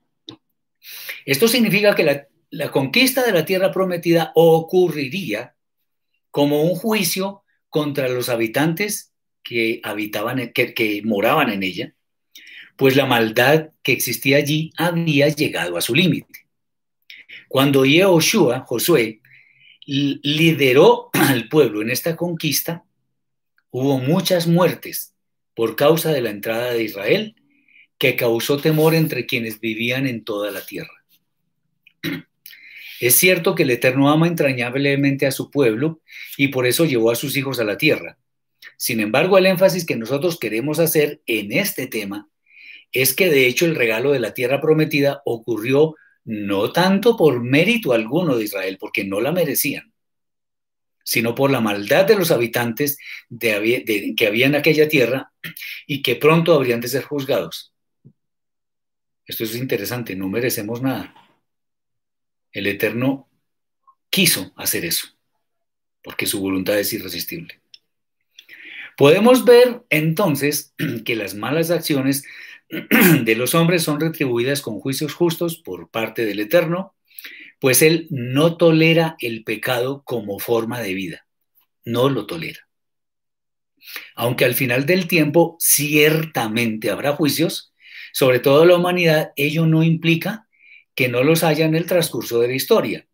[1.25, 5.55] Esto significa que la, la conquista de la tierra prometida ocurriría
[6.31, 9.13] como un juicio contra los habitantes
[9.43, 11.95] que habitaban, que, que moraban en ella,
[12.77, 16.47] pues la maldad que existía allí había llegado a su límite.
[17.49, 19.21] Cuando Yehoshua, Josué,
[19.87, 22.85] lideró al pueblo en esta conquista,
[23.71, 25.15] hubo muchas muertes
[25.55, 27.37] por causa de la entrada de Israel,
[27.99, 30.93] que causó temor entre quienes vivían en toda la tierra.
[33.01, 36.01] Es cierto que el Eterno ama entrañablemente a su pueblo
[36.37, 38.19] y por eso llevó a sus hijos a la tierra.
[38.77, 42.29] Sin embargo, el énfasis que nosotros queremos hacer en este tema
[42.93, 47.93] es que de hecho el regalo de la tierra prometida ocurrió no tanto por mérito
[47.93, 49.93] alguno de Israel, porque no la merecían,
[51.05, 52.99] sino por la maldad de los habitantes
[53.39, 55.33] que había en aquella tierra
[55.87, 57.73] y que pronto habrían de ser juzgados.
[59.25, 61.15] Esto es interesante, no merecemos nada.
[62.53, 63.29] El Eterno
[64.11, 65.09] quiso hacer eso,
[66.03, 67.61] porque su voluntad es irresistible.
[68.97, 70.75] Podemos ver entonces
[71.05, 72.25] que las malas acciones
[73.25, 76.95] de los hombres son retribuidas con juicios justos por parte del Eterno,
[77.61, 81.27] pues Él no tolera el pecado como forma de vida,
[81.85, 82.69] no lo tolera.
[84.15, 87.73] Aunque al final del tiempo ciertamente habrá juicios,
[88.13, 90.49] sobre todo la humanidad, ello no implica
[90.95, 93.07] que no los haya en el transcurso de la historia,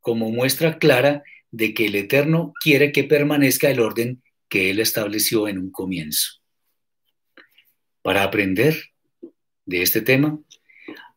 [0.00, 5.48] como muestra clara de que el Eterno quiere que permanezca el orden que Él estableció
[5.48, 6.40] en un comienzo.
[8.02, 8.91] Para aprender
[9.64, 10.38] de este tema,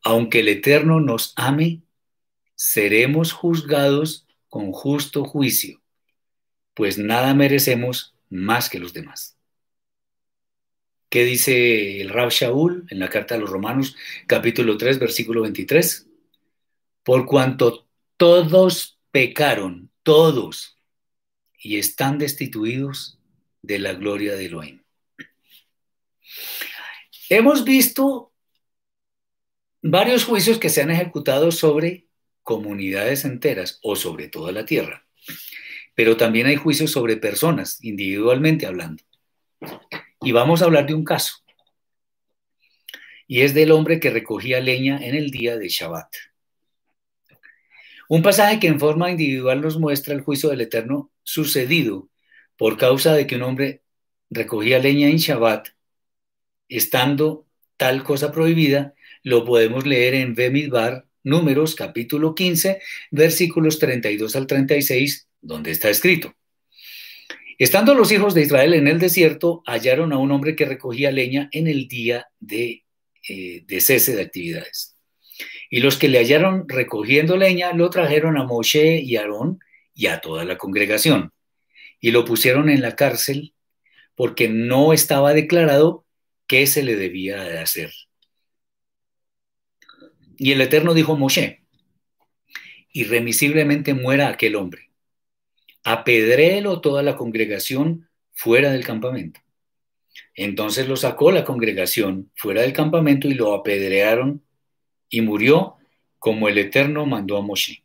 [0.03, 1.81] aunque el Eterno nos ame,
[2.55, 5.81] seremos juzgados con justo juicio,
[6.73, 9.37] pues nada merecemos más que los demás.
[11.09, 13.95] ¿Qué dice el Rab Shaul en la carta a los Romanos,
[14.27, 16.07] capítulo 3, versículo 23?
[17.03, 17.87] Por cuanto
[18.17, 20.77] todos pecaron, todos,
[21.57, 23.19] y están destituidos
[23.61, 24.83] de la gloria de Elohim.
[27.29, 28.33] Hemos visto
[29.87, 32.07] varios juicios que se han ejecutado sobre
[32.41, 35.05] comunidades enteras o sobre toda la tierra.
[35.93, 39.03] Pero también hay juicios sobre personas, individualmente hablando.
[40.21, 41.35] Y vamos a hablar de un caso.
[43.27, 46.11] Y es del hombre que recogía leña en el día de Shabbat.
[48.09, 52.09] Un pasaje que en forma individual nos muestra el juicio del Eterno sucedido
[52.57, 53.83] por causa de que un hombre
[54.31, 55.69] recogía leña en Shabbat,
[56.69, 57.45] estando
[57.77, 58.94] tal cosa prohibida,
[59.25, 66.35] lo podemos leer en Bemidbar, Números, capítulo 15, versículos 32 al 36, donde está escrito.
[67.57, 71.49] Estando los hijos de Israel en el desierto, hallaron a un hombre que recogía leña
[71.51, 72.83] en el día de,
[73.27, 74.95] eh, de cese de actividades.
[75.71, 79.57] Y los que le hallaron recogiendo leña lo trajeron a Moshe y Aarón
[79.95, 81.31] y a toda la congregación.
[81.99, 83.55] Y lo pusieron en la cárcel
[84.13, 86.05] porque no estaba declarado
[86.45, 87.91] qué se le debía de hacer.
[90.37, 91.61] Y el Eterno dijo a Moshe,
[92.91, 94.91] irremisiblemente muera aquel hombre.
[95.83, 99.41] Apedréelo toda la congregación fuera del campamento.
[100.33, 104.43] Entonces lo sacó la congregación fuera del campamento y lo apedrearon
[105.09, 105.75] y murió
[106.19, 107.83] como el Eterno mandó a Moshe.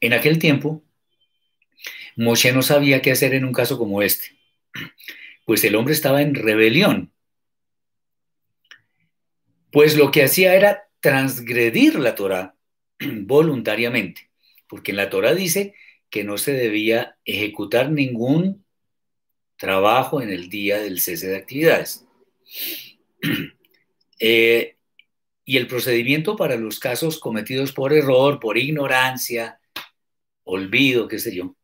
[0.00, 0.82] En aquel tiempo,
[2.16, 4.38] Moshe no sabía qué hacer en un caso como este,
[5.44, 7.13] pues el hombre estaba en rebelión
[9.74, 12.54] pues lo que hacía era transgredir la Torah
[13.00, 14.30] voluntariamente,
[14.68, 15.74] porque en la Torah dice
[16.08, 18.64] que no se debía ejecutar ningún
[19.56, 22.06] trabajo en el día del cese de actividades.
[24.20, 24.76] Eh,
[25.44, 29.60] y el procedimiento para los casos cometidos por error, por ignorancia,
[30.44, 31.56] olvido, qué sé yo,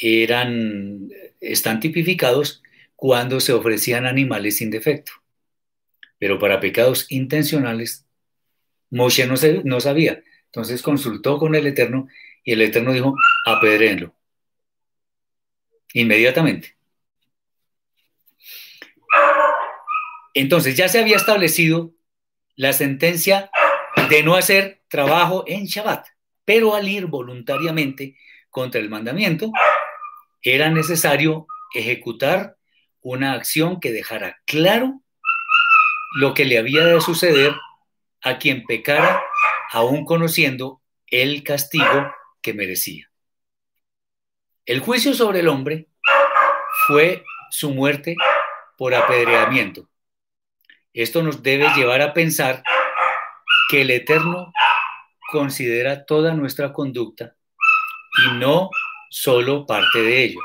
[0.00, 1.10] eran,
[1.40, 2.62] están tipificados
[2.94, 5.21] cuando se ofrecían animales sin defecto
[6.22, 8.06] pero para pecados intencionales,
[8.90, 10.22] Moshe no, no sabía.
[10.44, 12.06] Entonces consultó con el Eterno
[12.44, 14.14] y el Eterno dijo, apedréenlo.
[15.94, 16.76] Inmediatamente.
[20.32, 21.92] Entonces ya se había establecido
[22.54, 23.50] la sentencia
[24.08, 26.06] de no hacer trabajo en Shabbat,
[26.44, 28.16] pero al ir voluntariamente
[28.48, 29.50] contra el mandamiento,
[30.40, 32.58] era necesario ejecutar
[33.00, 35.02] una acción que dejara claro
[36.14, 37.54] lo que le había de suceder
[38.22, 39.22] a quien pecara
[39.70, 43.10] aún conociendo el castigo que merecía.
[44.66, 45.88] El juicio sobre el hombre
[46.86, 48.16] fue su muerte
[48.76, 49.88] por apedreamiento.
[50.92, 52.62] Esto nos debe llevar a pensar
[53.68, 54.52] que el Eterno
[55.30, 57.34] considera toda nuestra conducta
[58.26, 58.70] y no
[59.08, 60.40] solo parte de ello.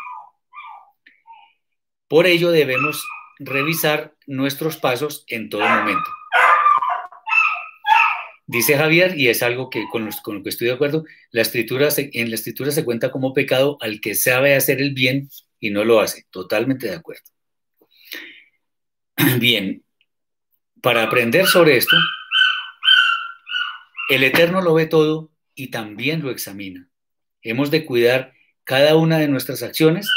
[2.08, 3.06] Por ello debemos
[3.40, 6.10] revisar nuestros pasos en todo momento.
[8.46, 11.92] Dice Javier, y es algo que con, con, lo que estoy de acuerdo, la escritura
[11.92, 15.30] se, en la escritura se cuenta como pecado al que sabe hacer el bien
[15.60, 16.26] y no lo hace.
[16.30, 17.24] Totalmente de acuerdo.
[19.40, 19.84] Bien,
[20.82, 21.98] para aprender sobre esto,
[24.10, 26.88] el Eterno lo ve todo y también lo examina.
[27.42, 28.34] Hemos de cuidar
[28.64, 30.10] cada una de nuestras acciones,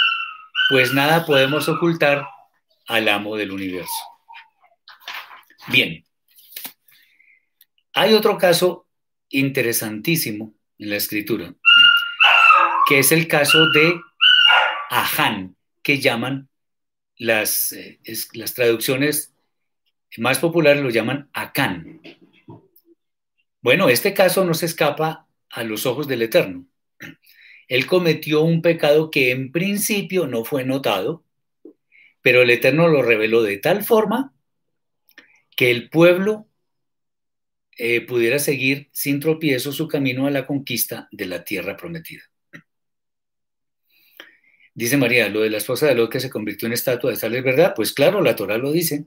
[0.69, 2.27] pues nada podemos ocultar
[2.91, 4.05] al amo del universo.
[5.69, 6.05] Bien,
[7.93, 8.89] hay otro caso
[9.29, 11.55] interesantísimo en la escritura,
[12.89, 14.01] que es el caso de
[14.91, 16.49] Aján, que llaman
[17.17, 18.01] las, eh,
[18.33, 19.35] las traducciones
[20.17, 22.01] más populares lo llaman Acán.
[23.61, 26.67] Bueno, este caso no se escapa a los ojos del Eterno.
[27.69, 31.25] Él cometió un pecado que en principio no fue notado,
[32.23, 34.35] pero el Eterno lo reveló de tal forma
[35.57, 36.49] que el pueblo
[37.77, 42.23] eh, pudiera seguir sin tropiezo su camino a la conquista de la tierra prometida.
[44.75, 47.35] Dice María, lo de la esposa de Lot que se convirtió en estatua de tal
[47.35, 47.73] es verdad.
[47.75, 49.07] Pues claro, la Torah lo dice.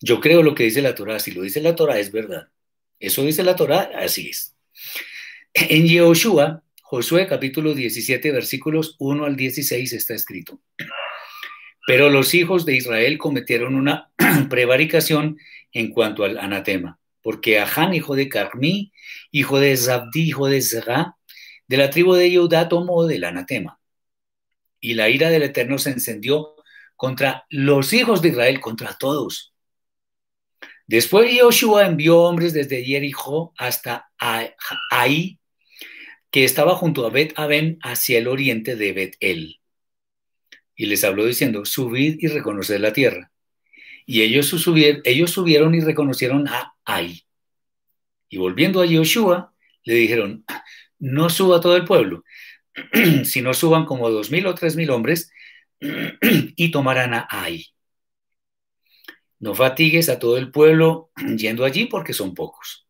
[0.00, 1.18] Yo creo lo que dice la Torah.
[1.18, 2.48] Si lo dice la Torah, es verdad.
[2.98, 4.54] Eso dice la Torah, así es.
[5.52, 10.60] En Yehoshua, Josué capítulo 17, versículos 1 al 16 está escrito.
[11.86, 14.10] Pero los hijos de Israel cometieron una
[14.50, 15.38] prevaricación
[15.72, 18.92] en cuanto al anatema, porque Ahán, hijo de Carmí,
[19.30, 21.16] hijo de Zabdi, hijo de Zerá,
[21.68, 23.78] de la tribu de Yehudá, tomó del anatema.
[24.80, 26.54] Y la ira del Eterno se encendió
[26.96, 29.54] contra los hijos de Israel, contra todos
[30.86, 34.10] Después Joshua envió hombres desde Jericó hasta
[34.90, 35.40] Ahí,
[36.30, 39.58] que estaba junto a Bet Aben hacia el oriente de Bet El.
[40.76, 43.32] Y les habló diciendo, subid y reconoced la tierra.
[44.04, 47.24] Y ellos, subieron, ellos subieron y reconocieron a Ahí.
[48.28, 49.52] Y volviendo a Joshua,
[49.84, 50.44] le dijeron,
[50.98, 52.24] no suba todo el pueblo,
[53.24, 55.30] sino suban como dos mil o tres mil hombres
[56.20, 57.66] y tomarán a Ahí.
[59.38, 62.86] No fatigues a todo el pueblo yendo allí porque son pocos.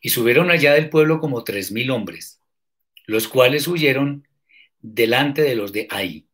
[0.00, 2.40] Y subieron allá del pueblo como tres mil hombres,
[3.06, 4.28] los cuales huyeron
[4.84, 6.28] delante de los de ahí.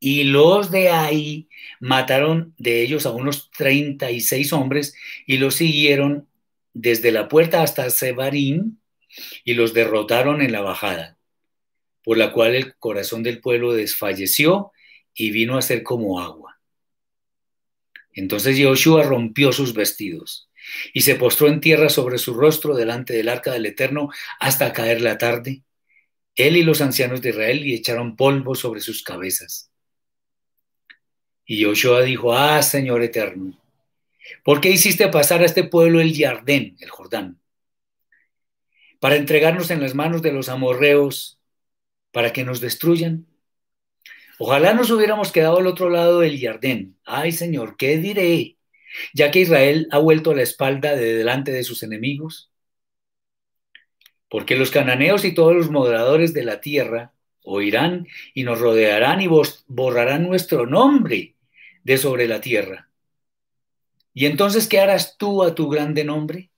[0.00, 4.94] Y los de ahí mataron de ellos a unos 36 hombres
[5.26, 6.26] y los siguieron
[6.72, 8.80] desde la puerta hasta Sebarín
[9.44, 11.18] y los derrotaron en la bajada,
[12.02, 14.72] por la cual el corazón del pueblo desfalleció
[15.14, 16.58] y vino a ser como agua.
[18.12, 20.48] Entonces Joshua rompió sus vestidos
[20.94, 24.08] y se postró en tierra sobre su rostro delante del arca del Eterno
[24.40, 25.62] hasta caer la tarde.
[26.36, 29.70] Él y los ancianos de Israel y echaron polvo sobre sus cabezas.
[31.46, 33.58] Y Joshua dijo, ah, Señor Eterno,
[34.44, 37.40] ¿por qué hiciste pasar a este pueblo el Jardén, el Jordán?
[39.00, 41.40] Para entregarnos en las manos de los amorreos,
[42.10, 43.26] para que nos destruyan.
[44.38, 46.98] Ojalá nos hubiéramos quedado al otro lado del Jardín.
[47.04, 48.56] Ay, Señor, ¿qué diré?
[49.14, 52.50] Ya que Israel ha vuelto la espalda de delante de sus enemigos.
[54.28, 57.12] Porque los cananeos y todos los moderadores de la tierra
[57.42, 61.36] oirán y nos rodearán y borrarán nuestro nombre
[61.84, 62.90] de sobre la tierra.
[64.12, 66.50] ¿Y entonces qué harás tú a tu grande nombre?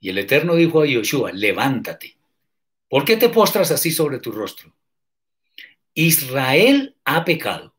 [0.00, 2.16] Y el Eterno dijo a Yoshua, levántate.
[2.88, 4.72] ¿Por qué te postras así sobre tu rostro?
[5.94, 7.74] Israel ha pecado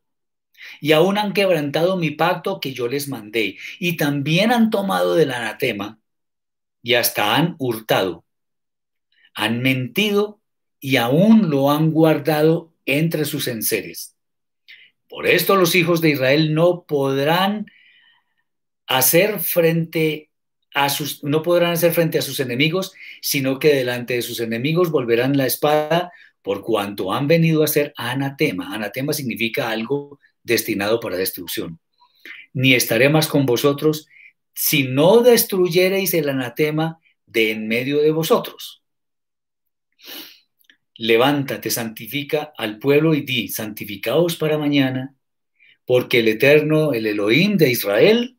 [0.81, 5.31] y aún han quebrantado mi pacto que yo les mandé y también han tomado del
[5.31, 5.99] anatema
[6.81, 8.25] y hasta han hurtado.
[9.33, 10.41] Han mentido
[10.79, 14.15] y aún lo han guardado entre sus enseres.
[15.07, 17.65] Por esto los hijos de Israel no podrán
[18.87, 20.29] hacer frente
[20.73, 24.91] a sus no podrán hacer frente a sus enemigos, sino que delante de sus enemigos
[24.91, 26.11] volverán la espada
[26.41, 28.73] por cuanto han venido a ser anatema.
[28.73, 31.79] Anatema significa algo destinado para destrucción.
[32.53, 34.07] Ni estaré más con vosotros
[34.53, 38.83] si no destruyereis el anatema de en medio de vosotros.
[40.95, 45.15] Levántate, santifica al pueblo y di, santificaos para mañana,
[45.85, 48.37] porque el Eterno, el Elohim de Israel,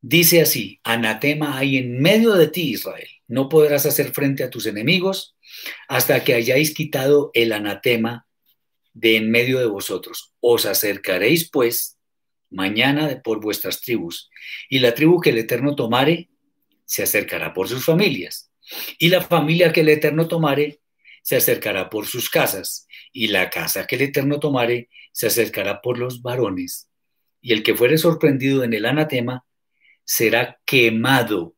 [0.00, 3.08] dice así, anatema hay en medio de ti, Israel.
[3.28, 5.36] No podrás hacer frente a tus enemigos
[5.88, 8.26] hasta que hayáis quitado el anatema
[8.94, 10.34] de en medio de vosotros.
[10.40, 11.91] Os acercaréis, pues,
[12.52, 14.30] mañana por vuestras tribus,
[14.68, 16.28] y la tribu que el Eterno tomare
[16.84, 18.50] se acercará por sus familias,
[18.98, 20.80] y la familia que el Eterno tomare
[21.22, 25.98] se acercará por sus casas, y la casa que el Eterno tomare se acercará por
[25.98, 26.88] los varones,
[27.40, 29.44] y el que fuere sorprendido en el anatema
[30.04, 31.54] será quemado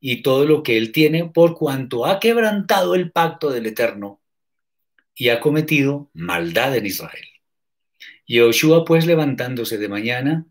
[0.00, 4.20] y todo lo que él tiene por cuanto ha quebrantado el pacto del Eterno
[5.14, 7.26] y ha cometido maldad en Israel.
[8.28, 10.46] Y Joshua pues levantándose de mañana,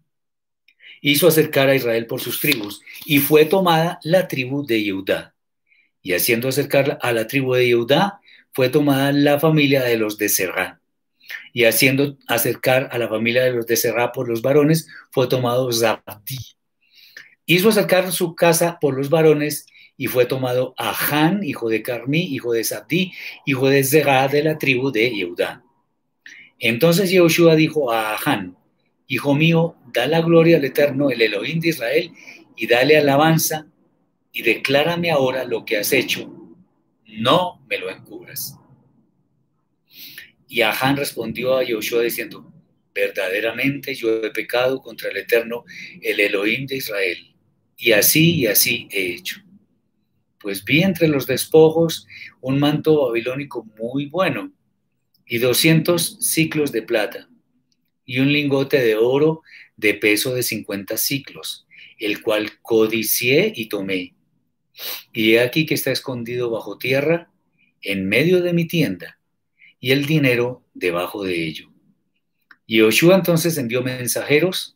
[1.00, 5.36] hizo acercar a Israel por sus tribus y fue tomada la tribu de Judá.
[6.02, 8.20] Y haciendo acercar a la tribu de Judá,
[8.52, 10.82] fue tomada la familia de los de Serrá.
[11.54, 15.72] Y haciendo acercar a la familia de los de Serrá por los varones, fue tomado
[15.72, 16.40] Zabdi.
[17.46, 19.68] Hizo acercar su casa por los varones
[19.98, 23.14] y fue tomado Ahán, hijo de Carmí, hijo de Zabdi,
[23.46, 25.64] hijo de Zerá de la tribu de Judá.
[26.60, 28.58] Entonces Yehoshua dijo a Ahán,
[29.08, 32.12] Hijo mío, da la gloria al Eterno, el Elohim de Israel,
[32.58, 33.68] y dale alabanza,
[34.34, 36.30] y declárame ahora lo que has hecho,
[37.06, 38.60] no me lo encubras.
[40.50, 42.52] Y Ahán respondió a Yoshua diciendo,
[42.94, 45.64] verdaderamente yo he pecado contra el Eterno,
[46.02, 47.34] el Elohim de Israel,
[47.78, 49.40] y así y así he hecho.
[50.40, 52.08] Pues vi entre los despojos
[52.42, 54.52] un manto babilónico muy bueno
[55.28, 57.30] y doscientos ciclos de plata
[58.06, 59.42] y un lingote de oro
[59.76, 61.68] de peso de cincuenta ciclos,
[62.00, 64.14] el cual codicié y tomé
[65.14, 67.30] y he aquí que está escondido bajo tierra,
[67.82, 69.20] en medio de mi tienda,
[69.80, 71.72] y el dinero debajo de ello.
[72.66, 74.76] Y Joshua entonces envió mensajeros,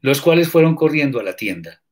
[0.00, 1.82] los cuales fueron corriendo a la tienda.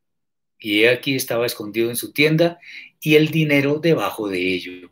[0.59, 2.59] Y he aquí estaba escondido en su tienda,
[3.01, 4.90] y el dinero debajo de ello.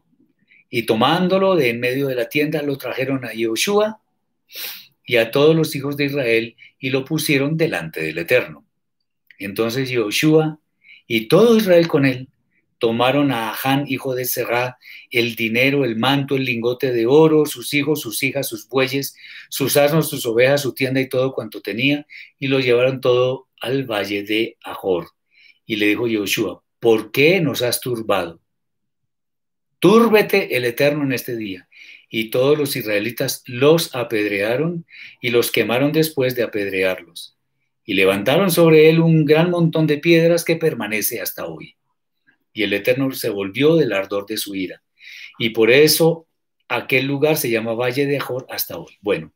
[0.71, 4.01] Y tomándolo de en medio de la tienda, lo trajeron a Joshua
[5.05, 8.65] y a todos los hijos de Israel, y lo pusieron delante del Eterno.
[9.39, 10.59] Entonces Joshua
[11.07, 12.29] y todo Israel con él
[12.79, 14.79] tomaron a Ahán, hijo de Será,
[15.11, 19.17] el dinero, el manto, el lingote de oro, sus hijos, sus hijas, sus bueyes,
[19.49, 22.07] sus asnos, sus ovejas, su tienda y todo cuanto tenía,
[22.39, 25.09] y lo llevaron todo al valle de Ahor.
[25.65, 28.41] Y le dijo Joshua, ¿por qué nos has turbado?
[29.79, 31.69] Túrbete el Eterno en este día.
[32.09, 34.87] Y todos los israelitas los apedrearon
[35.21, 37.37] y los quemaron después de apedrearlos
[37.87, 41.77] y levantaron sobre él un gran montón de piedras que permanece hasta hoy.
[42.53, 44.83] Y el Eterno se volvió del ardor de su ira.
[45.39, 46.27] Y por eso
[46.69, 48.99] aquel lugar se llama Valle de Ajor hasta hoy.
[49.01, 49.33] Bueno,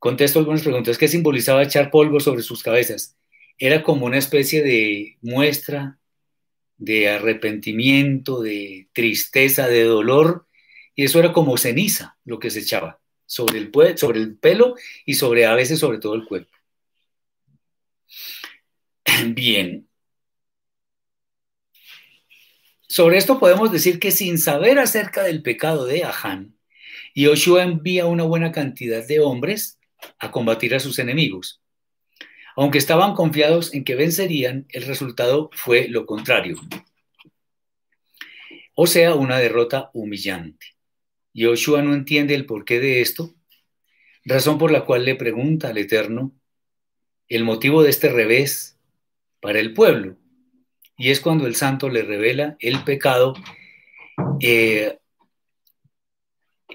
[0.00, 0.98] contesto algunas preguntas.
[0.98, 3.16] ¿Qué simbolizaba echar polvo sobre sus cabezas?
[3.58, 5.98] Era como una especie de muestra
[6.78, 10.46] de arrepentimiento, de tristeza, de dolor,
[10.94, 14.74] y eso era como ceniza lo que se echaba sobre el, sobre el pelo
[15.04, 16.56] y sobre a veces sobre todo el cuerpo.
[19.34, 19.88] Bien.
[22.88, 26.56] Sobre esto podemos decir que sin saber acerca del pecado de Ahán,
[27.14, 29.78] Yoshua envía una buena cantidad de hombres
[30.18, 31.60] a combatir a sus enemigos.
[32.60, 36.56] Aunque estaban confiados en que vencerían, el resultado fue lo contrario.
[38.74, 40.74] O sea, una derrota humillante.
[41.32, 43.32] Yoshua no entiende el porqué de esto,
[44.24, 46.32] razón por la cual le pregunta al Eterno
[47.28, 48.76] el motivo de este revés
[49.40, 50.16] para el pueblo.
[50.96, 53.34] Y es cuando el santo le revela el pecado
[54.40, 54.98] eh,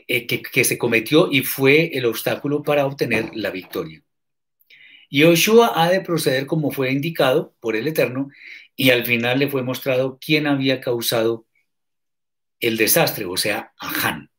[0.07, 4.01] eh, que, se cometió y fue el obstáculo para obtener la victoria.
[5.13, 8.31] Y Yoshua ha de proceder como fue indicado por el Eterno
[8.75, 11.45] y al final le fue mostrado quién había causado
[12.59, 14.31] el desastre, o sea, Ahán.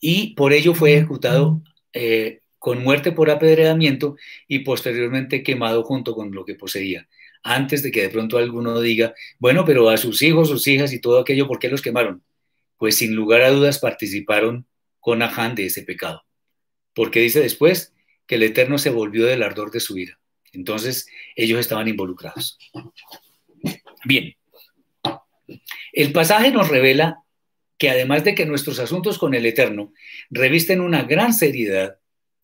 [0.00, 1.60] Y por ello fue ejecutado
[1.92, 4.16] eh, con muerte por apedreamiento
[4.48, 7.06] y posteriormente quemado junto con lo que poseía.
[7.42, 10.98] Antes de que de pronto alguno diga, bueno, pero a sus hijos, sus hijas y
[10.98, 12.24] todo aquello, ¿por qué los quemaron?
[12.78, 14.66] Pues sin lugar a dudas participaron
[14.98, 16.24] con Ahán de ese pecado.
[16.94, 17.92] Porque dice después
[18.26, 20.18] que el Eterno se volvió del ardor de su ira.
[20.52, 22.58] Entonces ellos estaban involucrados.
[24.04, 24.34] Bien,
[25.92, 27.22] el pasaje nos revela
[27.78, 29.92] que además de que nuestros asuntos con el Eterno
[30.30, 31.98] revisten una gran seriedad,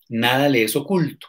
[0.09, 1.29] nada le es oculto.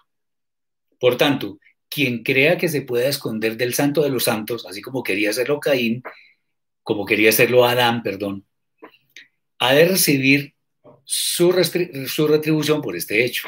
[0.99, 1.59] Por tanto,
[1.89, 5.59] quien crea que se pueda esconder del santo de los santos, así como quería hacerlo
[5.59, 6.03] Caín,
[6.81, 8.45] como quería hacerlo Adán, perdón,
[9.59, 10.55] ha de recibir
[11.05, 11.53] su,
[12.07, 13.47] su retribución por este hecho.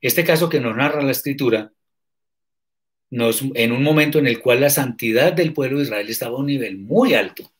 [0.00, 1.72] Este caso que nos narra la escritura,
[3.10, 6.40] nos, en un momento en el cual la santidad del pueblo de Israel estaba a
[6.40, 7.50] un nivel muy alto,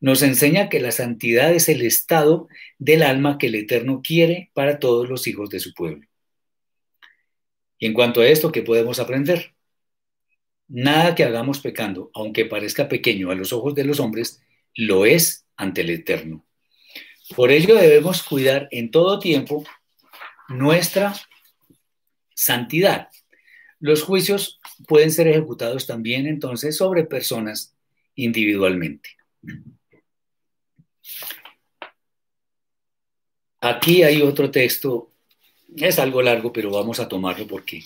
[0.00, 4.78] nos enseña que la santidad es el estado del alma que el Eterno quiere para
[4.78, 6.06] todos los hijos de su pueblo.
[7.78, 9.54] Y en cuanto a esto, ¿qué podemos aprender?
[10.68, 14.40] Nada que hagamos pecando, aunque parezca pequeño a los ojos de los hombres,
[14.74, 16.46] lo es ante el Eterno.
[17.36, 19.64] Por ello debemos cuidar en todo tiempo
[20.48, 21.14] nuestra
[22.40, 23.08] santidad.
[23.80, 27.74] los juicios pueden ser ejecutados también entonces sobre personas
[28.14, 29.10] individualmente.
[33.60, 35.12] Aquí hay otro texto,
[35.76, 37.82] es algo largo, pero vamos a tomarlo porque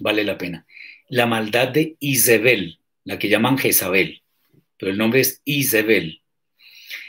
[0.00, 0.66] vale la pena.
[1.08, 4.22] La maldad de Isabel, la que llaman Jezabel,
[4.76, 6.22] pero el nombre es Isabel.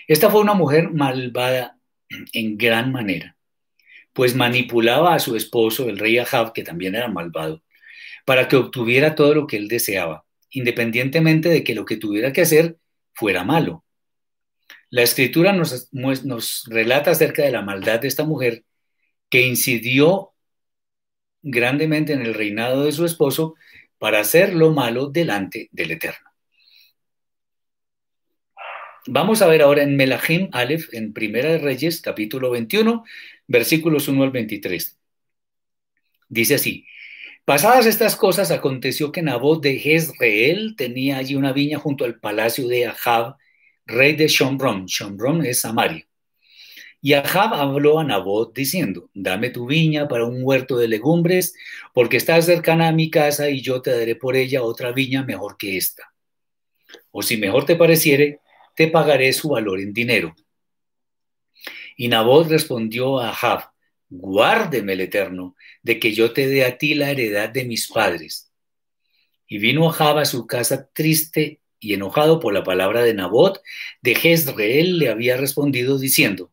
[0.07, 1.80] Esta fue una mujer malvada
[2.34, 3.33] en gran manera,
[4.14, 7.64] pues manipulaba a su esposo, el rey Ahab, que también era malvado,
[8.26, 12.41] para que obtuviera todo lo que él deseaba, independientemente de que lo que tuviera que
[12.41, 12.77] hacer
[13.14, 13.84] fuera malo.
[14.90, 18.64] La escritura nos, nos relata acerca de la maldad de esta mujer
[19.30, 20.34] que incidió
[21.41, 23.56] grandemente en el reinado de su esposo
[23.98, 26.30] para hacer lo malo delante del Eterno.
[29.07, 33.03] Vamos a ver ahora en Melahim Aleph, en Primera de Reyes, capítulo 21,
[33.48, 34.98] versículos 1 al 23.
[36.30, 36.86] Dice así,
[37.45, 42.68] pasadas estas cosas, aconteció que Nabot de Jezreel tenía allí una viña junto al palacio
[42.68, 43.38] de Ahab,
[43.86, 44.86] rey de Shomron.
[44.86, 46.07] Shomron es Samaria.
[47.02, 51.53] Y Ahab habló a Nabot diciendo, dame tu viña para un huerto de legumbres,
[51.94, 55.57] porque estás cercana a mi casa y yo te daré por ella otra viña mejor
[55.57, 56.14] que esta.
[57.11, 58.40] O si mejor te pareciere,
[58.76, 60.34] te pagaré su valor en dinero.
[61.95, 63.72] Y Nabot respondió a Ahab,
[64.10, 68.52] guárdeme el Eterno, de que yo te dé a ti la heredad de mis padres.
[69.48, 73.61] Y vino Ahab a su casa triste y enojado por la palabra de Nabot,
[74.02, 76.52] de Jezreel le había respondido diciendo,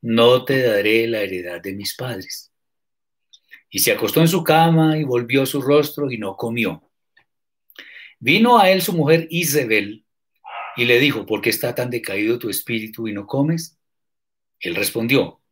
[0.00, 2.52] no te daré la heredad de mis padres.
[3.70, 6.90] Y se acostó en su cama y volvió su rostro y no comió.
[8.18, 10.04] Vino a él su mujer Isabel
[10.76, 13.78] y le dijo, ¿por qué está tan decaído tu espíritu y no comes?
[14.62, 15.42] Él respondió,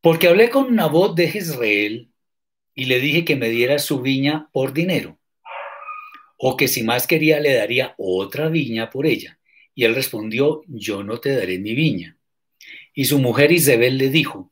[0.00, 2.10] porque hablé con Nabot de Jezreel
[2.74, 5.18] y le dije que me diera su viña por dinero
[6.38, 9.38] o que si más quería le daría otra viña por ella.
[9.74, 12.16] Y él respondió, yo no te daré mi viña.
[12.94, 14.50] Y su mujer Isabel le dijo,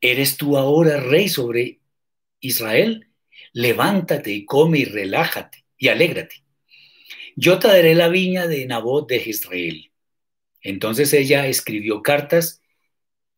[0.00, 1.80] ¿eres tú ahora rey sobre
[2.40, 3.08] Israel?
[3.52, 6.44] Levántate y come y relájate y alégrate.
[7.36, 9.89] Yo te daré la viña de Nabot de Israel.
[10.62, 12.62] Entonces ella escribió cartas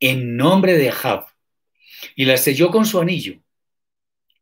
[0.00, 1.26] en nombre de Ahab
[2.16, 3.40] y las selló con su anillo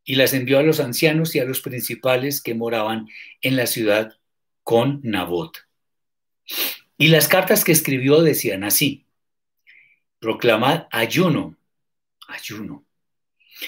[0.03, 3.07] y las envió a los ancianos y a los principales que moraban
[3.41, 4.17] en la ciudad
[4.63, 5.57] con Nabot.
[6.97, 9.05] Y las cartas que escribió decían así,
[10.19, 11.57] proclamad ayuno,
[12.27, 12.85] ayuno,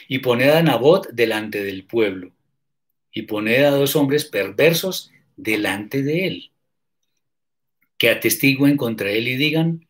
[0.08, 2.32] y poned a Nabot delante del pueblo,
[3.12, 6.52] y poned a dos hombres perversos delante de él,
[8.04, 9.88] que atestiguen contra él y digan,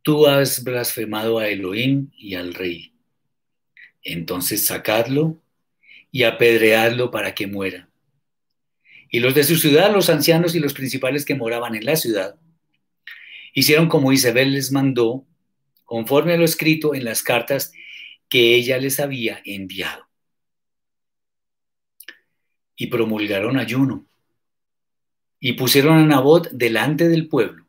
[0.00, 2.94] tú has blasfemado a Elohim y al rey.
[4.02, 5.42] Entonces sacadlo
[6.10, 7.90] y apedreadlo para que muera.
[9.10, 12.36] Y los de su ciudad, los ancianos y los principales que moraban en la ciudad,
[13.52, 15.26] hicieron como Isabel les mandó,
[15.84, 17.74] conforme a lo escrito en las cartas
[18.30, 20.08] que ella les había enviado.
[22.74, 24.06] Y promulgaron ayuno
[25.46, 27.66] y pusieron a Nabot delante del pueblo.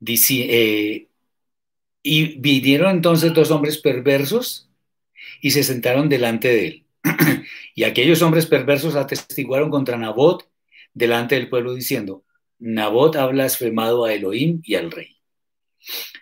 [0.00, 1.08] Eh,
[2.02, 4.70] y vinieron entonces dos hombres perversos
[5.42, 6.86] y se sentaron delante de él.
[7.74, 10.48] y aquellos hombres perversos atestiguaron contra Nabot
[10.94, 12.24] delante del pueblo diciendo,
[12.58, 15.18] Nabot ha blasfemado a Elohim y al rey.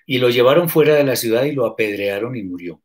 [0.04, 2.82] Y lo llevaron fuera de la ciudad y lo apedrearon y murió.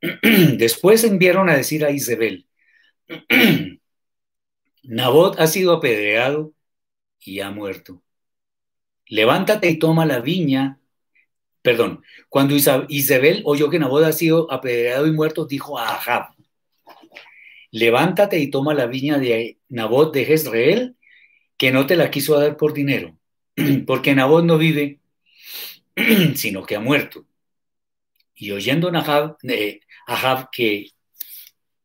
[0.22, 2.46] Después enviaron a decir a Isabel,
[4.86, 6.52] Nabot ha sido apedreado
[7.20, 8.02] y ha muerto.
[9.06, 10.80] Levántate y toma la viña
[11.66, 16.28] perdón, cuando Isabel oyó que Nabot ha sido apedreado y muerto, dijo a Ahab,
[17.72, 20.96] levántate y toma la viña de Nabot de Jezreel,
[21.56, 23.18] que no te la quiso dar por dinero,
[23.84, 25.00] porque Nabot no vive,
[26.36, 27.26] sino que ha muerto.
[28.36, 30.90] Y oyendo a eh, Ahab que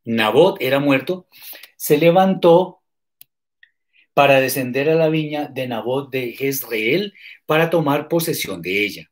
[0.06, 1.28] Nabot era muerto,
[1.76, 2.81] se levantó
[4.14, 7.14] para descender a la viña de Nabot de Jezreel
[7.46, 9.12] para tomar posesión de ella.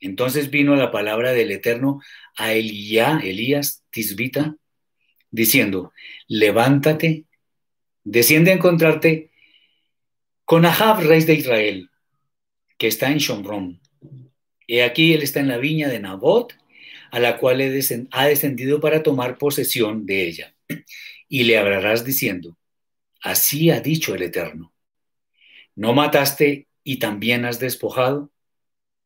[0.00, 2.00] Entonces vino la palabra del Eterno
[2.36, 4.56] a Elías Tisbita,
[5.30, 5.92] diciendo,
[6.28, 7.24] levántate,
[8.04, 9.30] desciende a encontrarte
[10.44, 11.88] con Ahab, rey de Israel,
[12.78, 13.80] que está en Shomron.
[14.66, 16.52] Y aquí él está en la viña de Nabot,
[17.10, 17.60] a la cual
[18.10, 20.54] ha descendido para tomar posesión de ella.
[21.28, 22.58] Y le hablarás diciendo,
[23.22, 24.72] así ha dicho el Eterno,
[25.74, 28.32] ¿no mataste y también has despojado?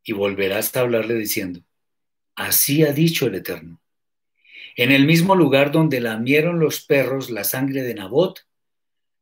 [0.06, 1.60] y volverás a hablarle diciendo,
[2.36, 3.82] así ha dicho el Eterno.
[4.76, 8.46] En el mismo lugar donde lamieron los perros la sangre de Nabot,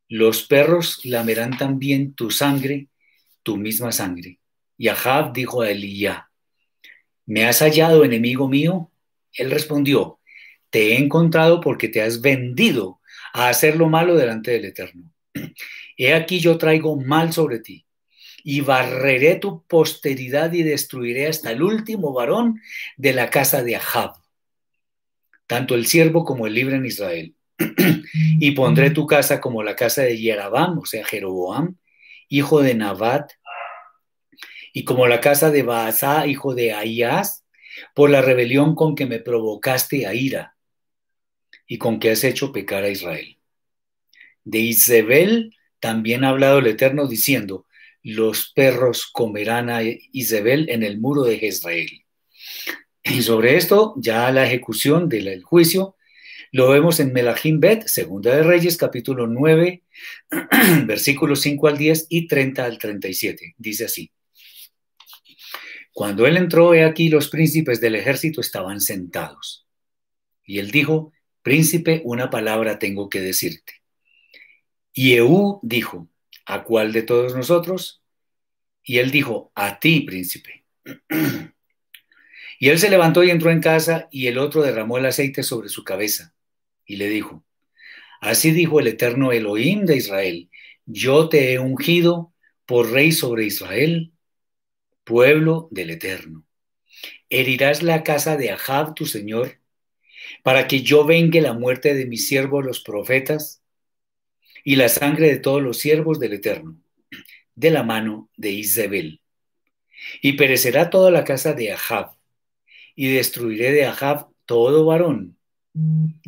[0.08, 2.88] los perros lamerán también tu sangre,
[3.42, 4.40] tu misma sangre.
[4.76, 6.24] Y Ahab dijo a Elías,
[7.24, 8.90] ¿me has hallado enemigo mío?
[9.32, 10.20] Él respondió,
[10.68, 13.00] te he encontrado porque te has vendido
[13.34, 15.10] a hacer lo malo delante del Eterno.
[15.98, 17.84] He aquí yo traigo mal sobre ti,
[18.44, 22.60] y barreré tu posteridad y destruiré hasta el último varón
[22.96, 24.14] de la casa de Ahab,
[25.46, 27.34] tanto el siervo como el libre en Israel.
[28.40, 31.76] y pondré tu casa como la casa de Jerabam, o sea, Jeroboam,
[32.28, 33.32] hijo de Nabat,
[34.72, 37.44] y como la casa de Baasá, hijo de Ahías,
[37.94, 40.53] por la rebelión con que me provocaste a ira
[41.66, 43.38] y con que has hecho pecar a Israel.
[44.44, 47.66] De Isabel también ha hablado el Eterno diciendo,
[48.02, 52.04] los perros comerán a Isabel en el muro de Jezreel.
[53.02, 55.96] Y sobre esto, ya la ejecución del juicio,
[56.52, 59.82] lo vemos en Melahim Bet, Segunda de Reyes, capítulo 9,
[60.86, 63.54] versículos 5 al 10 y 30 al 37.
[63.58, 64.12] Dice así.
[65.92, 69.66] Cuando él entró, he aquí los príncipes del ejército estaban sentados.
[70.44, 71.13] Y él dijo,
[71.44, 73.74] príncipe, una palabra tengo que decirte.
[74.92, 76.08] Y Ehú dijo,
[76.44, 78.02] ¿a cuál de todos nosotros?
[78.82, 80.64] Y él dijo, a ti, príncipe.
[82.58, 85.68] y él se levantó y entró en casa, y el otro derramó el aceite sobre
[85.68, 86.34] su cabeza,
[86.84, 87.44] y le dijo,
[88.20, 90.50] así dijo el eterno Elohim de Israel,
[90.86, 92.32] yo te he ungido
[92.66, 94.14] por rey sobre Israel
[95.04, 96.44] pueblo del Eterno.
[97.28, 99.60] Herirás la casa de Ahab, tu señor,
[100.44, 103.62] para que yo vengue la muerte de mis siervos los profetas
[104.62, 106.76] y la sangre de todos los siervos del Eterno,
[107.54, 109.22] de la mano de Isabel.
[110.20, 112.10] Y perecerá toda la casa de Ahab,
[112.94, 115.38] y destruiré de Ahab todo varón,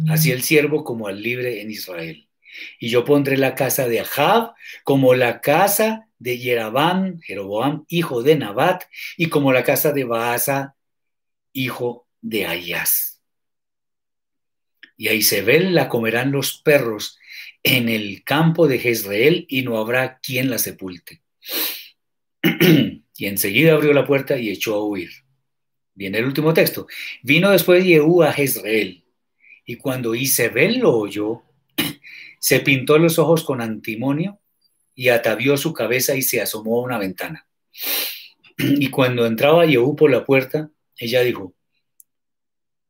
[0.09, 2.27] así el siervo como al libre en Israel.
[2.81, 8.37] Y yo pondré la casa de Ahab como la casa de Yerabán, Jeroboam, hijo de
[8.37, 8.85] Nabat,
[9.19, 10.75] y como la casa de Baasa,
[11.53, 13.16] hijo de Ayas.
[14.97, 17.19] Y a Isabel la comerán los perros
[17.63, 21.23] en el campo de Jezreel y no habrá quien la sepulte.
[23.17, 25.11] y enseguida abrió la puerta y echó a huir.
[25.95, 26.87] Viene el último texto.
[27.23, 29.05] Vino después Yehú a Jezreel,
[29.65, 31.43] y cuando Isabel lo oyó,
[32.39, 34.39] se pintó los ojos con antimonio
[34.95, 37.47] y atavió su cabeza y se asomó a una ventana.
[38.59, 41.55] Y cuando entraba Yehú por la puerta, ella dijo,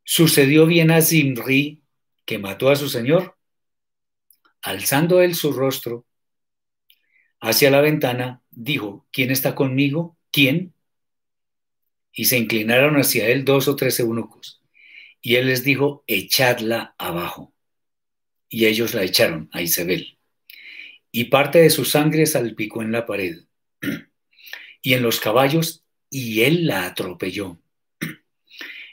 [0.04, 1.82] ¿sucedió bien a Zimri
[2.27, 3.39] que mató a su señor?
[4.61, 6.07] Alzando él su rostro
[7.40, 10.19] hacia la ventana, dijo, ¿quién está conmigo?
[10.31, 10.74] ¿Quién?
[12.12, 14.62] Y se inclinaron hacia él dos o tres eunucos.
[15.23, 17.55] Y él les dijo, echadla abajo.
[18.48, 20.16] Y ellos la echaron a Isabel
[21.19, 23.39] y parte de su sangre salpicó en la pared
[24.82, 27.59] y en los caballos, y él la atropelló.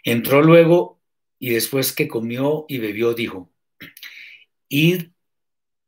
[0.06, 1.02] Entró luego
[1.44, 3.52] y después que comió y bebió, dijo,
[4.70, 5.08] id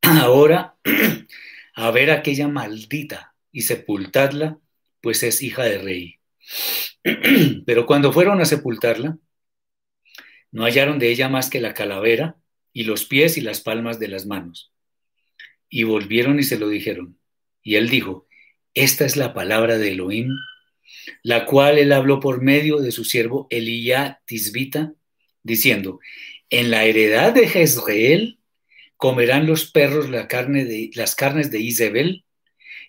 [0.02, 0.76] ahora
[1.76, 4.60] a ver aquella maldita y sepultadla,
[5.00, 6.20] pues es hija de rey.
[7.66, 9.18] Pero cuando fueron a sepultarla,
[10.52, 12.36] no hallaron de ella más que la calavera
[12.74, 14.74] y los pies y las palmas de las manos
[15.70, 17.18] y volvieron y se lo dijeron.
[17.64, 18.28] Y él dijo,
[18.74, 20.32] esta es la palabra de Elohim,
[21.24, 24.94] la cual él habló por medio de su siervo Elías Tisbita,
[25.46, 26.00] diciendo,
[26.50, 28.40] en la heredad de Jezreel
[28.98, 32.26] comerán los perros la carne de, las carnes de Isabel,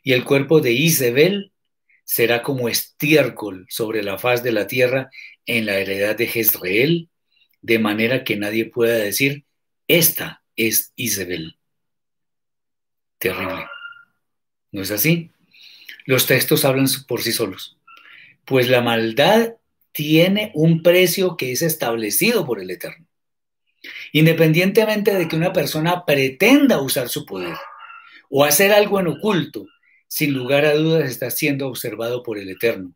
[0.03, 1.53] y el cuerpo de Isabel
[2.05, 5.11] será como estiércol sobre la faz de la tierra
[5.45, 7.11] en la heredad de Jezreel,
[7.61, 9.45] de manera que nadie pueda decir,
[9.87, 11.57] esta es Isabel
[13.19, 13.67] terrible.
[14.73, 15.31] ¿No es así?
[16.05, 17.79] Los textos hablan por sí solos.
[18.45, 19.55] Pues la maldad
[19.97, 23.07] tiene un precio que es establecido por el Eterno.
[24.13, 27.57] Independientemente de que una persona pretenda usar su poder
[28.29, 29.65] o hacer algo en oculto,
[30.07, 32.93] sin lugar a dudas está siendo observado por el Eterno,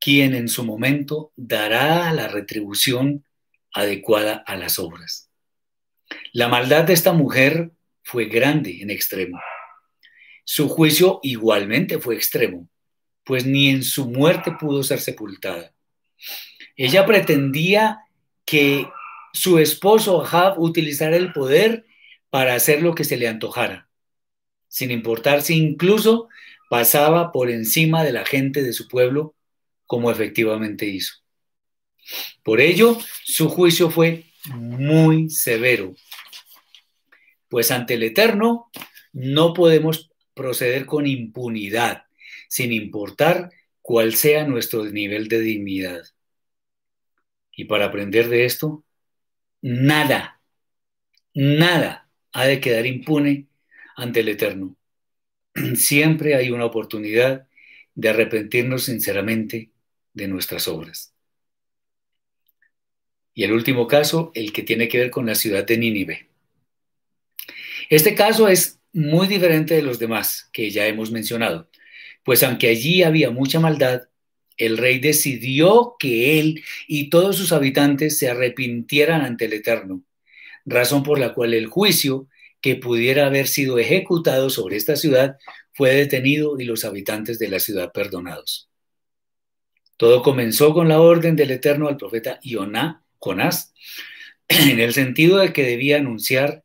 [0.00, 3.26] quien en su momento dará la retribución
[3.74, 5.28] adecuada a las obras.
[6.32, 7.70] La maldad de esta mujer
[8.02, 9.38] fue grande en extremo.
[10.44, 12.66] Su juicio igualmente fue extremo,
[13.24, 15.74] pues ni en su muerte pudo ser sepultada.
[16.76, 18.00] Ella pretendía
[18.44, 18.88] que
[19.32, 21.86] su esposo Ahab utilizara el poder
[22.30, 23.88] para hacer lo que se le antojara,
[24.68, 26.28] sin importar si incluso
[26.70, 29.34] pasaba por encima de la gente de su pueblo,
[29.86, 31.14] como efectivamente hizo.
[32.42, 34.24] Por ello, su juicio fue
[34.54, 35.94] muy severo,
[37.48, 38.70] pues ante el Eterno
[39.12, 42.04] no podemos proceder con impunidad,
[42.48, 43.50] sin importar
[43.82, 46.04] cuál sea nuestro nivel de dignidad.
[47.54, 48.84] Y para aprender de esto,
[49.60, 50.40] nada,
[51.34, 53.48] nada ha de quedar impune
[53.96, 54.76] ante el Eterno.
[55.76, 57.46] Siempre hay una oportunidad
[57.94, 59.70] de arrepentirnos sinceramente
[60.14, 61.14] de nuestras obras.
[63.34, 66.28] Y el último caso, el que tiene que ver con la ciudad de Nínive.
[67.88, 71.68] Este caso es muy diferente de los demás que ya hemos mencionado,
[72.24, 74.02] pues aunque allí había mucha maldad,
[74.56, 80.02] el rey decidió que él y todos sus habitantes se arrepintieran ante el Eterno,
[80.64, 82.28] razón por la cual el juicio
[82.60, 85.36] que pudiera haber sido ejecutado sobre esta ciudad
[85.72, 88.68] fue detenido y los habitantes de la ciudad perdonados.
[89.96, 93.72] Todo comenzó con la orden del Eterno al profeta Ioná, Jonás,
[94.48, 96.64] en el sentido de que debía anunciar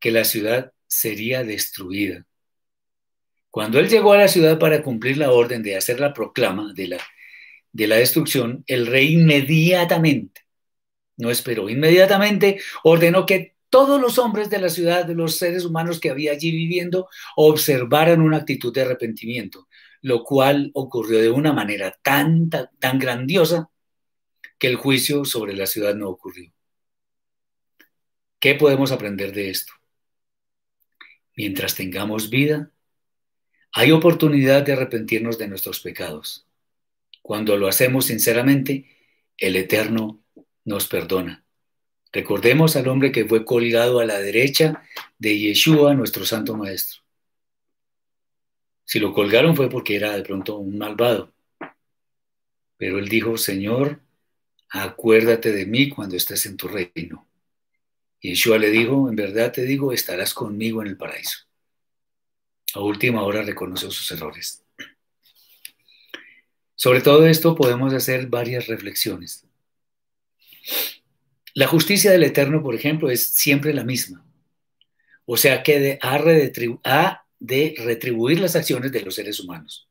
[0.00, 2.26] que la ciudad sería destruida.
[3.54, 6.88] Cuando él llegó a la ciudad para cumplir la orden de hacer la proclama de
[6.88, 6.98] la,
[7.70, 10.40] de la destrucción, el rey inmediatamente,
[11.18, 16.00] no esperó, inmediatamente ordenó que todos los hombres de la ciudad, de los seres humanos
[16.00, 19.68] que había allí viviendo, observaran una actitud de arrepentimiento,
[20.00, 23.70] lo cual ocurrió de una manera tan, tan, tan grandiosa
[24.58, 26.52] que el juicio sobre la ciudad no ocurrió.
[28.40, 29.74] ¿Qué podemos aprender de esto?
[31.36, 32.72] Mientras tengamos vida,
[33.76, 36.46] hay oportunidad de arrepentirnos de nuestros pecados.
[37.22, 38.86] Cuando lo hacemos sinceramente,
[39.36, 40.22] el Eterno
[40.64, 41.44] nos perdona.
[42.12, 44.84] Recordemos al hombre que fue colgado a la derecha
[45.18, 47.02] de Yeshua, nuestro Santo Maestro.
[48.84, 51.32] Si lo colgaron fue porque era de pronto un malvado.
[52.76, 54.00] Pero él dijo, Señor,
[54.70, 57.26] acuérdate de mí cuando estés en tu reino.
[58.20, 61.43] Yeshua le dijo, en verdad te digo, estarás conmigo en el paraíso.
[62.74, 64.64] A última hora reconoció sus errores.
[66.74, 69.46] Sobre todo esto podemos hacer varias reflexiones.
[71.54, 74.26] La justicia del Eterno, por ejemplo, es siempre la misma.
[75.24, 76.16] O sea que ha,
[76.84, 79.88] ha de retribuir las acciones de los seres humanos.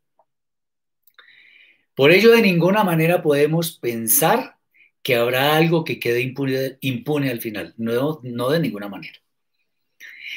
[1.95, 4.57] Por ello, de ninguna manera podemos pensar
[5.01, 7.73] que habrá algo que quede impune, impune al final.
[7.77, 9.17] No, no de ninguna manera.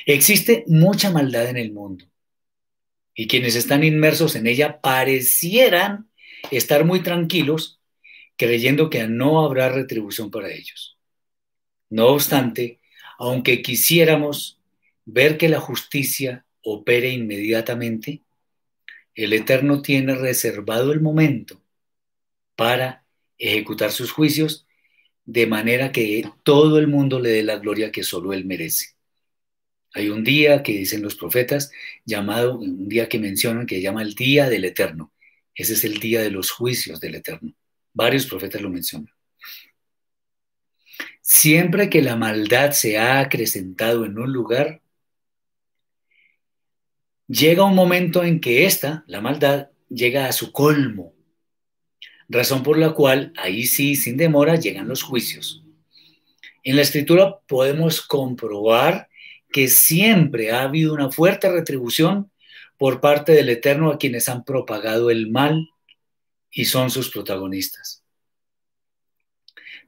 [0.06, 2.06] Existe mucha maldad en el mundo
[3.16, 6.10] y quienes están inmersos en ella parecieran
[6.51, 7.80] estar muy tranquilos
[8.36, 10.98] creyendo que no habrá retribución para ellos.
[11.88, 12.80] No obstante,
[13.18, 14.60] aunque quisiéramos
[15.06, 18.22] ver que la justicia opere inmediatamente,
[19.14, 21.62] el Eterno tiene reservado el momento
[22.55, 23.06] para
[23.38, 24.66] ejecutar sus juicios
[25.24, 28.95] de manera que todo el mundo le dé la gloria que solo Él merece.
[29.97, 31.73] Hay un día que dicen los profetas,
[32.05, 35.10] llamado, un día que mencionan que se llama el Día del Eterno.
[35.55, 37.55] Ese es el día de los juicios del Eterno.
[37.94, 39.10] Varios profetas lo mencionan.
[41.23, 44.82] Siempre que la maldad se ha acrecentado en un lugar,
[47.27, 51.14] llega un momento en que esta, la maldad, llega a su colmo
[52.28, 55.64] razón por la cual ahí sí, sin demora, llegan los juicios.
[56.62, 59.06] En la escritura podemos comprobar
[59.51, 62.31] que siempre ha habido una fuerte retribución
[62.77, 65.70] por parte del Eterno a quienes han propagado el mal
[66.51, 68.02] y son sus protagonistas.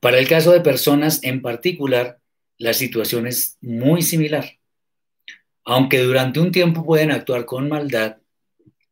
[0.00, 2.20] Para el caso de personas en particular,
[2.56, 4.58] la situación es muy similar.
[5.64, 8.18] Aunque durante un tiempo pueden actuar con maldad,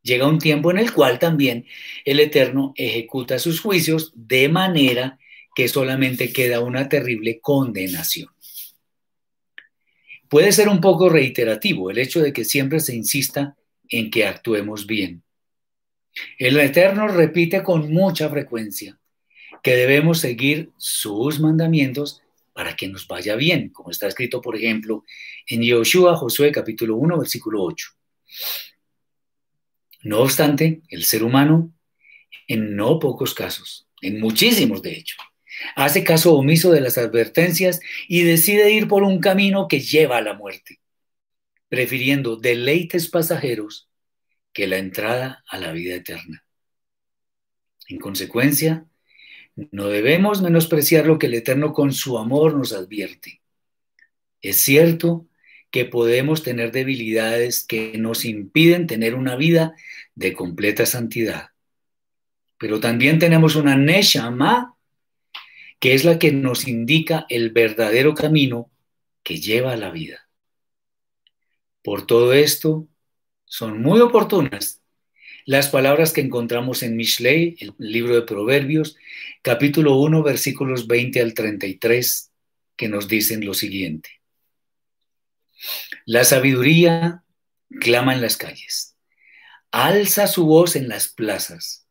[0.01, 1.65] llega un tiempo en el cual también
[2.05, 5.17] el Eterno ejecuta sus juicios de manera
[5.55, 8.29] que solamente queda una terrible condenación.
[10.29, 13.55] Puede ser un poco reiterativo el hecho de que siempre se insista
[13.89, 15.23] en que actuemos bien.
[16.37, 18.99] El Eterno repite con mucha frecuencia
[19.63, 22.21] que debemos seguir sus mandamientos
[22.53, 25.03] para que nos vaya bien, como está escrito, por ejemplo,
[25.45, 27.89] en Yoshua, Josué capítulo 1, versículo 8.
[30.03, 31.71] No obstante, el ser humano,
[32.47, 35.17] en no pocos casos, en muchísimos de hecho,
[35.75, 40.21] hace caso omiso de las advertencias y decide ir por un camino que lleva a
[40.21, 40.79] la muerte,
[41.69, 43.89] prefiriendo deleites pasajeros
[44.53, 46.43] que la entrada a la vida eterna.
[47.87, 48.85] En consecuencia,
[49.71, 53.41] no debemos menospreciar lo que el Eterno con su amor nos advierte.
[54.41, 55.27] Es cierto
[55.71, 59.75] que podemos tener debilidades que nos impiden tener una vida
[60.15, 61.49] de completa santidad.
[62.59, 64.76] Pero también tenemos una Neshama
[65.79, 68.71] que es la que nos indica el verdadero camino
[69.23, 70.27] que lleva a la vida.
[71.83, 72.87] Por todo esto,
[73.45, 74.81] son muy oportunas
[75.47, 78.97] las palabras que encontramos en Mishlei, el libro de Proverbios,
[79.41, 82.33] capítulo 1, versículos 20 al 33,
[82.75, 84.09] que nos dicen lo siguiente.
[86.05, 87.23] La sabiduría
[87.79, 88.97] clama en las calles,
[89.71, 91.87] alza su voz en las plazas,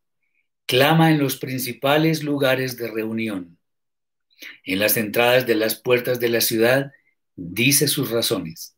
[0.66, 3.58] clama en los principales lugares de reunión.
[4.64, 6.92] En las entradas de las puertas de la ciudad
[7.34, 8.76] dice sus razones.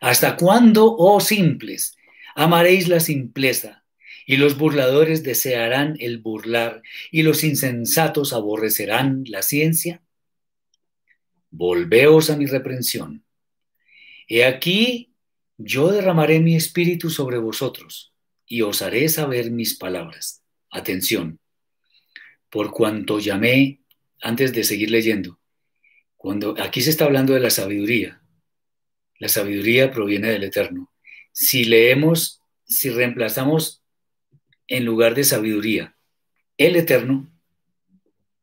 [0.00, 1.96] ¿Hasta cuándo, oh simples,
[2.34, 3.84] amaréis la simpleza?
[4.26, 6.82] Y los burladores desearán el burlar,
[7.12, 10.02] y los insensatos aborrecerán la ciencia.
[11.50, 13.24] Volveos a mi reprensión.
[14.26, 15.14] He aquí,
[15.56, 18.12] yo derramaré mi espíritu sobre vosotros,
[18.44, 20.42] y os haré saber mis palabras.
[20.70, 21.38] Atención,
[22.50, 23.80] por cuanto llamé,
[24.26, 25.38] antes de seguir leyendo,
[26.16, 28.20] cuando aquí se está hablando de la sabiduría,
[29.20, 30.92] la sabiduría proviene del Eterno.
[31.30, 33.84] Si leemos, si reemplazamos
[34.66, 35.96] en lugar de sabiduría
[36.58, 37.30] el Eterno,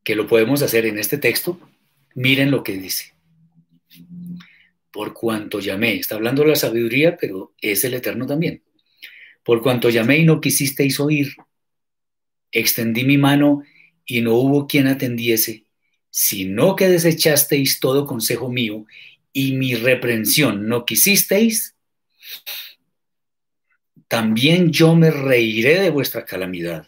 [0.06, 1.60] que lo podemos hacer en este texto,
[2.16, 3.14] miren lo que dice.
[4.90, 8.64] Por cuanto llamé, está hablando de la sabiduría, pero es el Eterno también.
[9.44, 11.36] Por cuanto llamé y no quisisteis oír,
[12.54, 13.64] extendí mi mano
[14.06, 15.62] y no hubo quien atendiese,
[16.15, 18.85] sino que desechasteis todo consejo mío
[19.31, 21.76] y mi reprensión no quisisteis,
[24.07, 26.88] también yo me reiré de vuestra calamidad.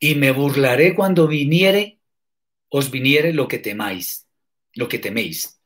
[0.00, 2.00] Y me burlaré cuando viniere,
[2.70, 4.26] os viniere lo que temáis,
[4.72, 5.60] lo que teméis.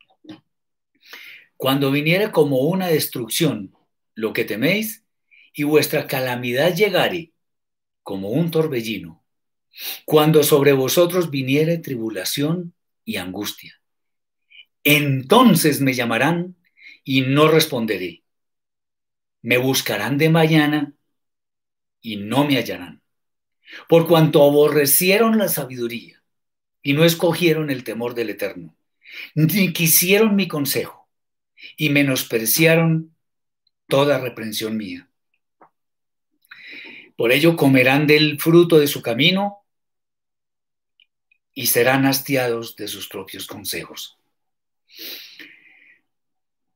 [1.57, 3.75] Cuando viniere como una destrucción,
[4.15, 5.07] lo que teméis,
[5.55, 7.33] y vuestra calamidad llegare
[8.03, 9.25] como un torbellino,
[10.05, 12.75] cuando sobre vosotros viniere tribulación
[13.05, 13.81] y angustia.
[14.85, 16.57] Entonces me llamarán
[17.05, 18.23] y no responderé
[19.43, 20.93] me buscarán de mañana
[22.01, 23.03] y no me hallarán.
[23.89, 26.23] Por cuanto aborrecieron la sabiduría
[26.83, 28.77] y no escogieron el temor del Eterno,
[29.35, 31.09] ni quisieron mi consejo
[31.77, 33.15] y menospreciaron
[33.87, 35.09] toda reprensión mía.
[37.17, 39.65] Por ello comerán del fruto de su camino
[41.59, 44.17] y serán hastiados de sus propios consejos.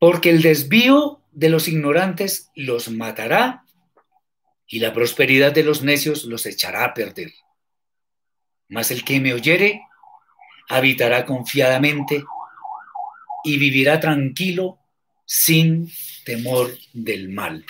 [0.01, 3.65] Porque el desvío de los ignorantes los matará
[4.67, 7.33] y la prosperidad de los necios los echará a perder.
[8.69, 9.83] Mas el que me oyere
[10.69, 12.25] habitará confiadamente
[13.45, 14.81] y vivirá tranquilo
[15.25, 15.93] sin
[16.25, 17.65] temor del mal.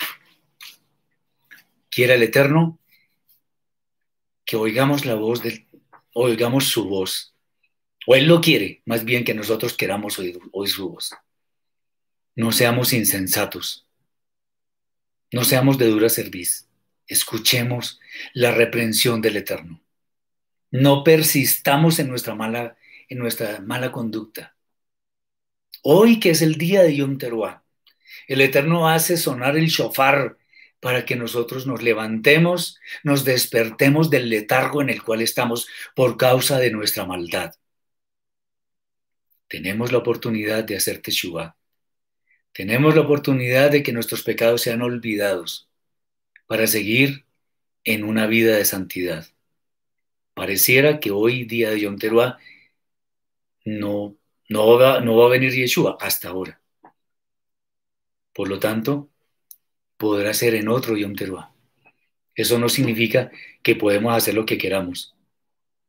[1.91, 2.79] Quiera el Eterno
[4.43, 5.62] que oigamos la voz del,
[6.13, 7.33] oigamos su voz.
[8.07, 11.13] O Él lo quiere, más bien que nosotros queramos oír, su voz.
[12.35, 13.87] No seamos insensatos.
[15.31, 16.67] No seamos de dura cerviz.
[17.07, 17.99] Escuchemos
[18.33, 19.81] la reprensión del Eterno.
[20.71, 22.77] No persistamos en nuestra mala,
[23.09, 24.55] en nuestra mala conducta.
[25.83, 27.63] Hoy que es el día de Yom Teruah,
[28.27, 30.37] el Eterno hace sonar el shofar
[30.83, 36.59] para que nosotros nos levantemos, nos despertemos del letargo en el cual estamos por causa
[36.59, 37.55] de nuestra maldad.
[39.47, 41.55] Tenemos la oportunidad de hacer teshuva
[42.53, 45.69] tenemos la oportunidad de que nuestros pecados sean olvidados
[46.45, 47.25] para seguir
[47.83, 49.27] en una vida de santidad.
[50.35, 52.37] Pareciera que hoy, día de Yom Teruah,
[53.65, 54.15] no,
[54.49, 56.61] no, va, no va a venir Yeshua hasta ahora.
[58.33, 59.09] Por lo tanto,
[60.03, 61.53] podrá ser en otro Yom Teruah.
[62.35, 63.31] Eso no significa
[63.61, 65.15] que podemos hacer lo que queramos.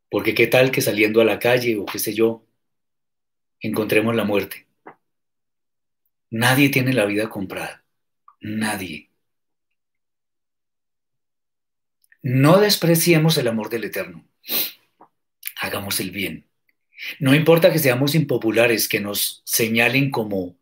[0.09, 2.47] Porque qué tal que saliendo a la calle o qué sé yo,
[3.59, 4.69] encontremos la muerte.
[6.31, 7.85] Nadie tiene la vida comprada.
[8.41, 9.11] Nadie.
[12.23, 14.25] No despreciemos el amor del Eterno.
[15.61, 16.47] Hagamos el bien.
[17.19, 20.57] No importa que seamos impopulares, que nos señalen como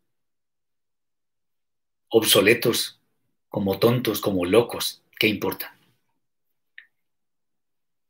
[2.09, 3.02] obsoletos,
[3.53, 5.03] como tontos, como locos.
[5.19, 5.77] ¿Qué importa?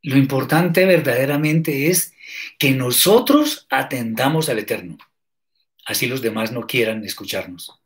[0.00, 2.14] Lo importante verdaderamente es
[2.58, 4.96] que nosotros atendamos al Eterno
[5.84, 7.80] así los demás no quieran escucharnos.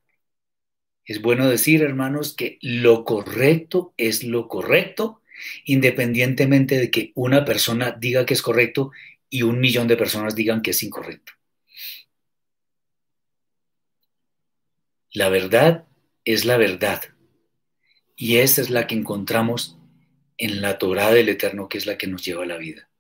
[1.05, 5.23] Es bueno decir, hermanos, que lo correcto es lo correcto,
[5.65, 8.93] independientemente de que una persona diga que es correcto
[9.29, 11.33] y un millón de personas digan que es incorrecto.
[15.13, 15.87] La verdad
[16.25, 17.18] es la verdad.
[18.21, 19.79] Y esa es la que encontramos
[20.37, 22.91] en la Torah del Eterno, que es la que nos lleva a la vida.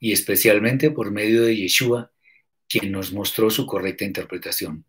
[0.00, 2.12] y especialmente por medio de Yeshua,
[2.68, 4.84] quien nos mostró su correcta interpretación.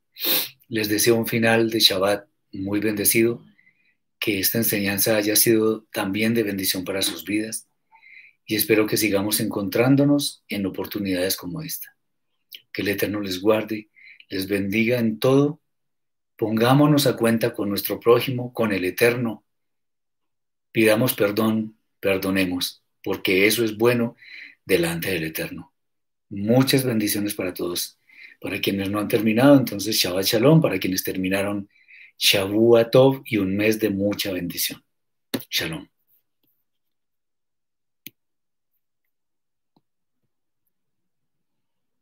[0.68, 3.42] Les deseo un final de Shabbat muy bendecido,
[4.20, 7.70] que esta enseñanza haya sido también de bendición para sus vidas
[8.46, 11.96] y espero que sigamos encontrándonos en oportunidades como esta.
[12.74, 13.90] Que el Eterno les guarde,
[14.30, 15.62] les bendiga en todo.
[16.38, 19.46] Pongámonos a cuenta con nuestro prójimo, con el Eterno.
[20.72, 24.16] Pidamos perdón, perdonemos, porque eso es bueno
[24.66, 25.74] delante del Eterno.
[26.30, 28.00] Muchas bendiciones para todos.
[28.42, 30.62] Para quienes no han terminado, entonces Shabbat Shalom.
[30.62, 31.70] Para quienes terminaron,
[32.18, 34.84] Shavua Tov y un mes de mucha bendición.
[35.50, 35.88] Shalom.